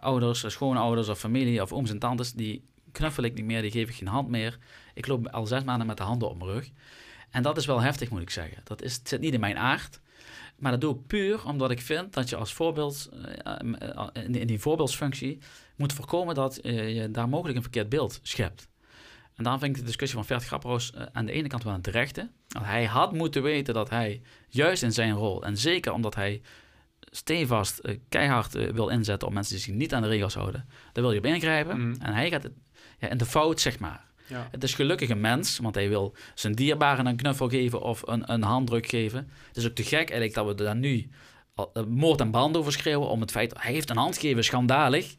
ouders, 0.00 0.44
schoonouders 0.46 1.08
of 1.08 1.18
familie 1.18 1.62
of 1.62 1.72
ooms 1.72 1.90
en 1.90 1.98
tantes, 1.98 2.32
die 2.32 2.64
knuffel 2.92 3.22
ik 3.22 3.34
niet 3.34 3.44
meer, 3.44 3.62
die 3.62 3.70
geef 3.70 3.88
ik 3.88 3.94
geen 3.94 4.08
hand 4.08 4.28
meer. 4.28 4.58
Ik 4.94 5.06
loop 5.06 5.26
al 5.26 5.46
zes 5.46 5.64
maanden 5.64 5.86
met 5.86 5.96
de 5.96 6.02
handen 6.02 6.28
op 6.28 6.38
mijn 6.38 6.50
rug. 6.50 6.70
En 7.30 7.42
dat 7.42 7.56
is 7.56 7.66
wel 7.66 7.80
heftig, 7.80 8.10
moet 8.10 8.22
ik 8.22 8.30
zeggen. 8.30 8.60
Dat 8.64 8.82
is, 8.82 8.94
het 8.94 9.08
zit 9.08 9.20
niet 9.20 9.34
in 9.34 9.40
mijn 9.40 9.58
aard. 9.58 10.00
Maar 10.58 10.70
dat 10.70 10.80
doe 10.80 10.94
ik 10.94 11.06
puur 11.06 11.46
omdat 11.46 11.70
ik 11.70 11.80
vind 11.80 12.12
dat 12.12 12.28
je 12.28 12.36
als 12.36 12.52
voorbeeld, 12.52 13.08
uh, 13.44 14.06
in 14.22 14.46
die 14.46 14.60
voorbeeldsfunctie, 14.60 15.38
moet 15.76 15.92
voorkomen 15.92 16.34
dat 16.34 16.64
uh, 16.64 16.94
je 16.94 17.10
daar 17.10 17.28
mogelijk 17.28 17.56
een 17.56 17.62
verkeerd 17.62 17.88
beeld 17.88 18.20
schept. 18.22 18.68
En 19.34 19.44
dan 19.44 19.58
vind 19.58 19.70
ik 19.70 19.80
de 19.80 19.86
discussie 19.86 20.18
van 20.18 20.26
Vert 20.26 20.44
Grapperoos 20.44 20.92
aan 21.12 21.26
de 21.26 21.32
ene 21.32 21.48
kant 21.48 21.62
wel 21.62 21.74
een 21.74 21.80
terechte. 21.80 22.30
Hij 22.62 22.84
had 22.84 23.12
moeten 23.12 23.42
weten 23.42 23.74
dat 23.74 23.90
hij 23.90 24.22
juist 24.48 24.82
in 24.82 24.92
zijn 24.92 25.12
rol, 25.12 25.44
en 25.44 25.56
zeker 25.56 25.92
omdat 25.92 26.14
hij 26.14 26.40
stevast, 27.00 27.80
uh, 27.82 27.98
keihard 28.08 28.52
wil 28.52 28.88
inzetten 28.88 29.28
op 29.28 29.34
mensen 29.34 29.54
die 29.54 29.64
zich 29.64 29.74
niet 29.74 29.94
aan 29.94 30.02
de 30.02 30.08
regels 30.08 30.34
houden, 30.34 30.68
dan 30.92 31.02
wil 31.02 31.12
je 31.12 31.18
op 31.18 31.24
ingrijpen. 31.24 31.88
Mhm. 31.88 32.02
En 32.02 32.14
hij 32.14 32.30
gaat 32.30 32.42
het, 32.42 32.52
ja, 32.98 33.08
in 33.08 33.18
de 33.18 33.26
fout, 33.26 33.60
zeg 33.60 33.78
maar. 33.78 34.06
Ja. 34.26 34.48
Het 34.50 34.62
is 34.62 34.74
gelukkig 34.74 35.08
een 35.08 35.20
mens, 35.20 35.58
want 35.58 35.74
hij 35.74 35.88
wil 35.88 36.14
zijn 36.34 36.52
dierbaren 36.52 37.06
een 37.06 37.16
knuffel 37.16 37.48
geven 37.48 37.80
of 37.80 38.02
een, 38.06 38.32
een 38.32 38.42
handdruk 38.42 38.86
geven. 38.86 39.30
Het 39.46 39.56
is 39.56 39.66
ook 39.66 39.74
te 39.74 39.82
gek 39.82 40.10
eigenlijk 40.10 40.34
dat 40.34 40.46
we 40.46 40.54
daar 40.54 40.76
nu 40.76 41.08
eh, 41.54 41.84
moord 41.84 42.20
en 42.20 42.30
brand 42.30 42.56
over 42.56 42.72
schreeuwen 42.72 43.08
om 43.08 43.20
het 43.20 43.30
feit 43.30 43.54
hij 43.58 43.72
heeft 43.72 43.90
een 43.90 43.96
hand 43.96 44.18
gegeven, 44.18 44.44
schandalig. 44.44 45.16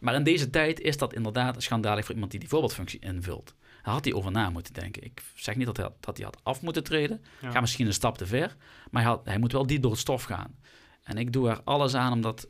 Maar 0.00 0.14
in 0.14 0.22
deze 0.22 0.50
tijd 0.50 0.80
is 0.80 0.96
dat 0.96 1.14
inderdaad 1.14 1.62
schandalig 1.62 2.04
voor 2.04 2.14
iemand 2.14 2.30
die 2.30 2.40
die 2.40 2.48
voorbeeldfunctie 2.48 3.00
invult. 3.00 3.54
Daar 3.82 3.94
had 3.94 4.04
hij 4.04 4.14
over 4.14 4.30
na 4.30 4.50
moeten 4.50 4.72
denken. 4.72 5.04
Ik 5.04 5.22
zeg 5.34 5.56
niet 5.56 5.66
dat 5.66 5.76
hij, 5.76 5.88
dat 6.00 6.16
hij 6.16 6.26
had 6.26 6.38
af 6.42 6.62
moeten 6.62 6.84
treden. 6.84 7.24
Ja. 7.40 7.50
Ga 7.50 7.60
misschien 7.60 7.86
een 7.86 7.92
stap 7.92 8.18
te 8.18 8.26
ver. 8.26 8.56
Maar 8.90 9.02
hij, 9.02 9.10
had, 9.10 9.24
hij 9.24 9.38
moet 9.38 9.52
wel 9.52 9.66
diep 9.66 9.82
door 9.82 9.90
het 9.90 10.00
stof 10.00 10.22
gaan. 10.22 10.54
En 11.02 11.18
ik 11.18 11.32
doe 11.32 11.48
er 11.48 11.60
alles 11.64 11.94
aan 11.94 12.12
om 12.12 12.20
dat 12.20 12.48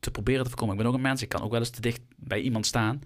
te 0.00 0.10
proberen 0.10 0.42
te 0.42 0.48
voorkomen. 0.48 0.74
Ik 0.74 0.80
ben 0.80 0.90
ook 0.90 0.96
een 0.96 1.02
mens. 1.02 1.22
Ik 1.22 1.28
kan 1.28 1.42
ook 1.42 1.50
wel 1.50 1.60
eens 1.60 1.70
te 1.70 1.80
dicht 1.80 2.00
bij 2.16 2.40
iemand 2.40 2.66
staan. 2.66 3.02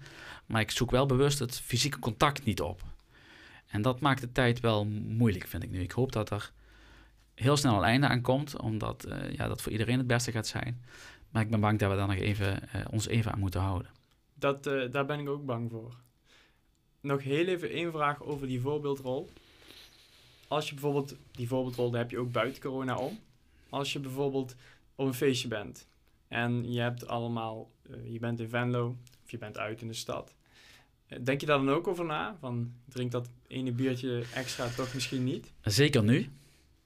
Maar 0.49 0.61
ik 0.61 0.71
zoek 0.71 0.91
wel 0.91 1.05
bewust 1.05 1.39
het 1.39 1.59
fysieke 1.59 1.99
contact 1.99 2.45
niet 2.45 2.61
op. 2.61 2.81
En 3.67 3.81
dat 3.81 3.99
maakt 3.99 4.21
de 4.21 4.31
tijd 4.31 4.59
wel 4.59 4.85
moeilijk, 4.85 5.47
vind 5.47 5.63
ik 5.63 5.69
nu. 5.69 5.81
Ik 5.81 5.91
hoop 5.91 6.11
dat 6.11 6.29
er 6.29 6.51
heel 7.35 7.57
snel 7.57 7.77
een 7.77 7.83
einde 7.83 8.07
aan 8.07 8.21
komt. 8.21 8.59
Omdat 8.59 9.03
eh, 9.03 9.31
ja, 9.31 9.47
dat 9.47 9.61
voor 9.61 9.71
iedereen 9.71 9.97
het 9.97 10.07
beste 10.07 10.31
gaat 10.31 10.47
zijn. 10.47 10.83
Maar 11.29 11.41
ik 11.41 11.49
ben 11.49 11.59
bang 11.59 11.79
dat 11.79 11.89
we 11.89 11.95
daar 11.95 12.07
nog 12.07 12.15
even, 12.15 12.69
eh, 12.71 12.85
ons 12.91 13.07
even 13.07 13.31
aan 13.31 13.39
moeten 13.39 13.61
houden. 13.61 13.91
Dat, 14.33 14.67
eh, 14.67 14.91
daar 14.91 15.05
ben 15.05 15.19
ik 15.19 15.29
ook 15.29 15.45
bang 15.45 15.71
voor. 15.71 15.95
Nog 17.01 17.23
heel 17.23 17.45
even 17.45 17.69
één 17.69 17.91
vraag 17.91 18.23
over 18.23 18.47
die 18.47 18.61
voorbeeldrol. 18.61 19.29
Als 20.47 20.67
je 20.67 20.73
bijvoorbeeld, 20.73 21.15
die 21.31 21.47
voorbeeldrol 21.47 21.91
daar 21.91 22.01
heb 22.01 22.11
je 22.11 22.19
ook 22.19 22.31
buiten 22.31 22.61
corona 22.61 22.97
om. 22.97 23.19
Als 23.69 23.93
je 23.93 23.99
bijvoorbeeld 23.99 24.55
op 24.95 25.05
een 25.05 25.13
feestje 25.13 25.47
bent 25.47 25.87
en 26.27 26.71
je 26.71 26.79
hebt 26.79 27.07
allemaal, 27.07 27.71
je 28.03 28.19
bent 28.19 28.39
in 28.39 28.49
Venlo 28.49 28.95
of 29.23 29.31
je 29.31 29.37
bent 29.37 29.57
uit 29.57 29.81
in 29.81 29.87
de 29.87 29.93
stad. 29.93 30.33
Denk 31.21 31.39
je 31.41 31.45
daar 31.47 31.57
dan 31.57 31.69
ook 31.69 31.87
over 31.87 32.05
na? 32.05 32.35
Van 32.39 32.71
drink 32.89 33.11
dat 33.11 33.29
ene 33.47 33.71
biertje 33.71 34.23
extra 34.33 34.67
toch 34.75 34.93
misschien 34.93 35.23
niet? 35.23 35.51
Zeker 35.61 36.03
nu. 36.03 36.29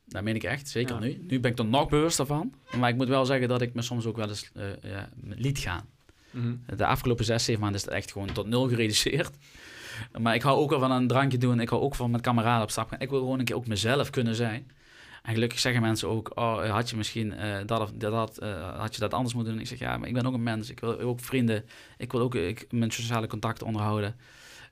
Dat 0.06 0.24
meen 0.24 0.36
ik 0.36 0.44
echt, 0.44 0.70
zeker 0.70 0.94
Ja. 0.96 1.00
nu. 1.02 1.26
Nu 1.28 1.40
ben 1.40 1.52
ik 1.52 1.60
er 1.60 1.66
nog 1.66 1.90
bewuster 1.90 2.26
van. 2.26 2.54
Maar 2.78 2.90
ik 2.90 2.96
moet 2.96 3.08
wel 3.08 3.26
zeggen 3.26 3.48
dat 3.48 3.62
ik 3.62 3.74
me 3.74 3.82
soms 3.82 4.06
ook 4.06 4.16
wel 4.18 4.28
eens 4.28 4.52
eh, 4.54 4.66
ja, 4.82 5.10
liet 5.24 5.60
gaan. 5.60 5.86
De 6.76 6.86
afgelopen 6.86 7.26
zes, 7.26 7.46
zeven 7.46 7.62
maanden 7.62 7.80
is 7.80 7.86
het 7.86 7.96
echt 7.96 8.12
gewoon 8.12 8.32
tot 8.32 8.48
nul 8.48 8.68
gereduceerd. 8.70 9.32
Maar 10.20 10.36
ik 10.36 10.42
hou 10.42 10.60
ook 10.60 10.70
wel 10.70 10.80
van 10.80 10.92
een 10.92 11.08
drankje 11.08 11.38
doen. 11.38 11.60
Ik 11.60 11.70
hou 11.70 11.82
ook 11.82 11.96
van 11.96 12.12
met 12.12 12.22
kameraden 12.22 12.64
op 12.64 12.72
stap 12.72 12.90
gaan. 12.90 13.00
Ik 13.00 13.10
wil 13.10 13.20
gewoon 13.20 13.40
een 13.40 13.46
keer 13.46 13.56
ook 13.56 13.68
mezelf 13.68 14.10
kunnen 14.10 14.36
zijn. 14.36 14.72
En 15.24 15.34
gelukkig 15.34 15.60
zeggen 15.60 15.82
mensen 15.82 16.08
ook, 16.08 16.32
oh, 16.36 16.70
had 16.70 16.90
je 16.90 16.96
misschien 16.96 17.34
eh, 17.34 17.58
dat 17.66 17.80
of 17.80 17.92
dat, 17.92 18.38
eh, 18.38 18.80
had 18.80 18.94
je 18.94 19.00
dat 19.00 19.14
anders 19.14 19.34
moeten 19.34 19.54
doen. 19.54 19.62
Ik 19.62 19.68
zeg, 19.68 19.80
ja, 19.80 19.98
maar 19.98 20.08
ik 20.08 20.14
ben 20.14 20.26
ook 20.26 20.34
een 20.34 20.44
mens. 20.44 20.70
Ik 20.70 20.80
wil 20.80 21.00
ook 21.00 21.20
vrienden. 21.20 21.66
Ik 21.98 22.12
wil 22.12 22.22
ook 22.22 22.36
ik, 22.36 22.66
mijn 22.72 22.92
sociale 22.92 23.28
contacten 23.28 23.68
onderhouden. 23.68 24.16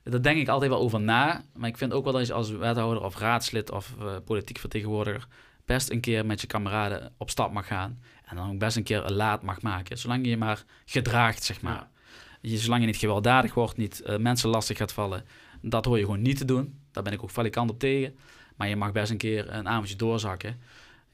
Daar 0.02 0.22
denk 0.22 0.38
ik 0.38 0.48
altijd 0.48 0.70
wel 0.70 0.80
over 0.80 1.00
na. 1.00 1.44
Maar 1.56 1.68
ik 1.68 1.76
vind 1.76 1.92
ook 1.92 2.04
wel 2.04 2.12
dat 2.12 2.26
je 2.26 2.32
als 2.32 2.50
wethouder 2.50 3.02
of 3.02 3.18
raadslid 3.18 3.70
of 3.70 3.94
eh, 4.00 4.16
politiek 4.24 4.58
vertegenwoordiger 4.58 5.26
best 5.64 5.90
een 5.90 6.00
keer 6.00 6.26
met 6.26 6.40
je 6.40 6.46
kameraden 6.46 7.12
op 7.18 7.30
stap 7.30 7.52
mag 7.52 7.66
gaan. 7.66 8.00
En 8.24 8.36
dan 8.36 8.50
ook 8.50 8.58
best 8.58 8.76
een 8.76 8.82
keer 8.82 9.04
een 9.04 9.14
laat 9.14 9.42
mag 9.42 9.62
maken. 9.62 9.98
Zolang 9.98 10.24
je 10.24 10.30
je 10.30 10.36
maar 10.36 10.64
gedraagt, 10.84 11.44
zeg 11.44 11.60
maar. 11.60 11.88
Je, 12.40 12.58
zolang 12.58 12.80
je 12.80 12.86
niet 12.86 12.96
gewelddadig 12.96 13.54
wordt, 13.54 13.76
niet 13.76 14.02
mensen 14.18 14.48
lastig 14.48 14.76
gaat 14.76 14.92
vallen, 14.92 15.24
dat 15.60 15.84
hoor 15.84 15.98
je 15.98 16.04
gewoon 16.04 16.22
niet 16.22 16.36
te 16.36 16.44
doen. 16.44 16.78
Daar 16.90 17.02
ben 17.02 17.12
ik 17.12 17.22
ook 17.22 17.30
valikant 17.30 17.70
op 17.70 17.78
tegen. 17.78 18.16
Maar 18.56 18.68
je 18.68 18.76
mag 18.76 18.92
best 18.92 19.10
een 19.10 19.16
keer 19.16 19.50
een 19.52 19.68
avondje 19.68 19.96
doorzakken. 19.96 20.56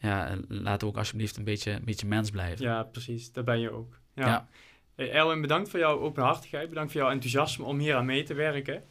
Ja, 0.00 0.26
en 0.26 0.44
laten 0.48 0.86
we 0.86 0.92
ook 0.92 0.98
alsjeblieft 0.98 1.36
een 1.36 1.44
beetje, 1.44 1.70
een 1.70 1.84
beetje 1.84 2.06
mens 2.06 2.30
blijven. 2.30 2.64
Ja, 2.64 2.82
precies. 2.82 3.32
Daar 3.32 3.44
ben 3.44 3.60
je 3.60 3.70
ook. 3.70 3.98
Ja. 4.14 4.26
Ja. 4.26 4.48
Hey, 4.94 5.12
Erwin, 5.12 5.40
bedankt 5.40 5.70
voor 5.70 5.78
jouw 5.78 5.98
openhartigheid. 6.00 6.68
Bedankt 6.68 6.92
voor 6.92 7.00
jouw 7.00 7.10
enthousiasme 7.10 7.64
om 7.64 7.78
hier 7.78 7.94
aan 7.94 8.06
mee 8.06 8.22
te 8.22 8.34
werken. 8.34 8.82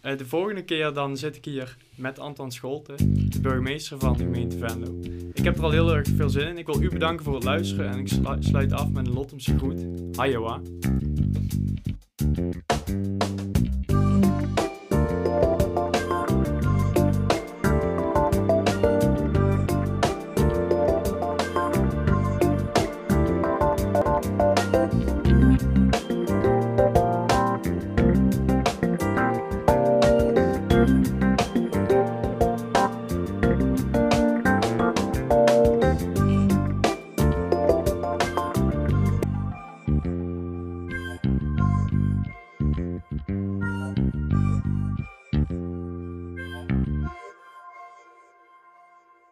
Eh, 0.00 0.18
de 0.18 0.26
volgende 0.26 0.62
keer 0.64 0.92
dan 0.92 1.16
zit 1.16 1.36
ik 1.36 1.44
hier 1.44 1.76
met 1.94 2.18
Anton 2.18 2.50
Scholten, 2.50 2.96
de 3.30 3.40
burgemeester 3.40 3.98
van 3.98 4.12
de 4.16 4.22
gemeente 4.22 4.58
Venlo. 4.58 4.98
Ik 5.32 5.44
heb 5.44 5.56
er 5.56 5.62
al 5.64 5.70
heel 5.70 5.94
erg 5.94 6.08
veel 6.16 6.28
zin 6.30 6.46
in. 6.48 6.58
Ik 6.58 6.66
wil 6.66 6.82
u 6.82 6.88
bedanken 6.88 7.24
voor 7.24 7.34
het 7.34 7.44
luisteren 7.44 7.90
en 7.90 7.98
ik 7.98 8.08
slu- 8.08 8.42
sluit 8.42 8.72
af 8.72 8.90
met 8.90 9.06
een 9.06 9.12
Lottemse 9.12 9.58
groet. 9.58 9.84
Hajoa. 10.16 10.60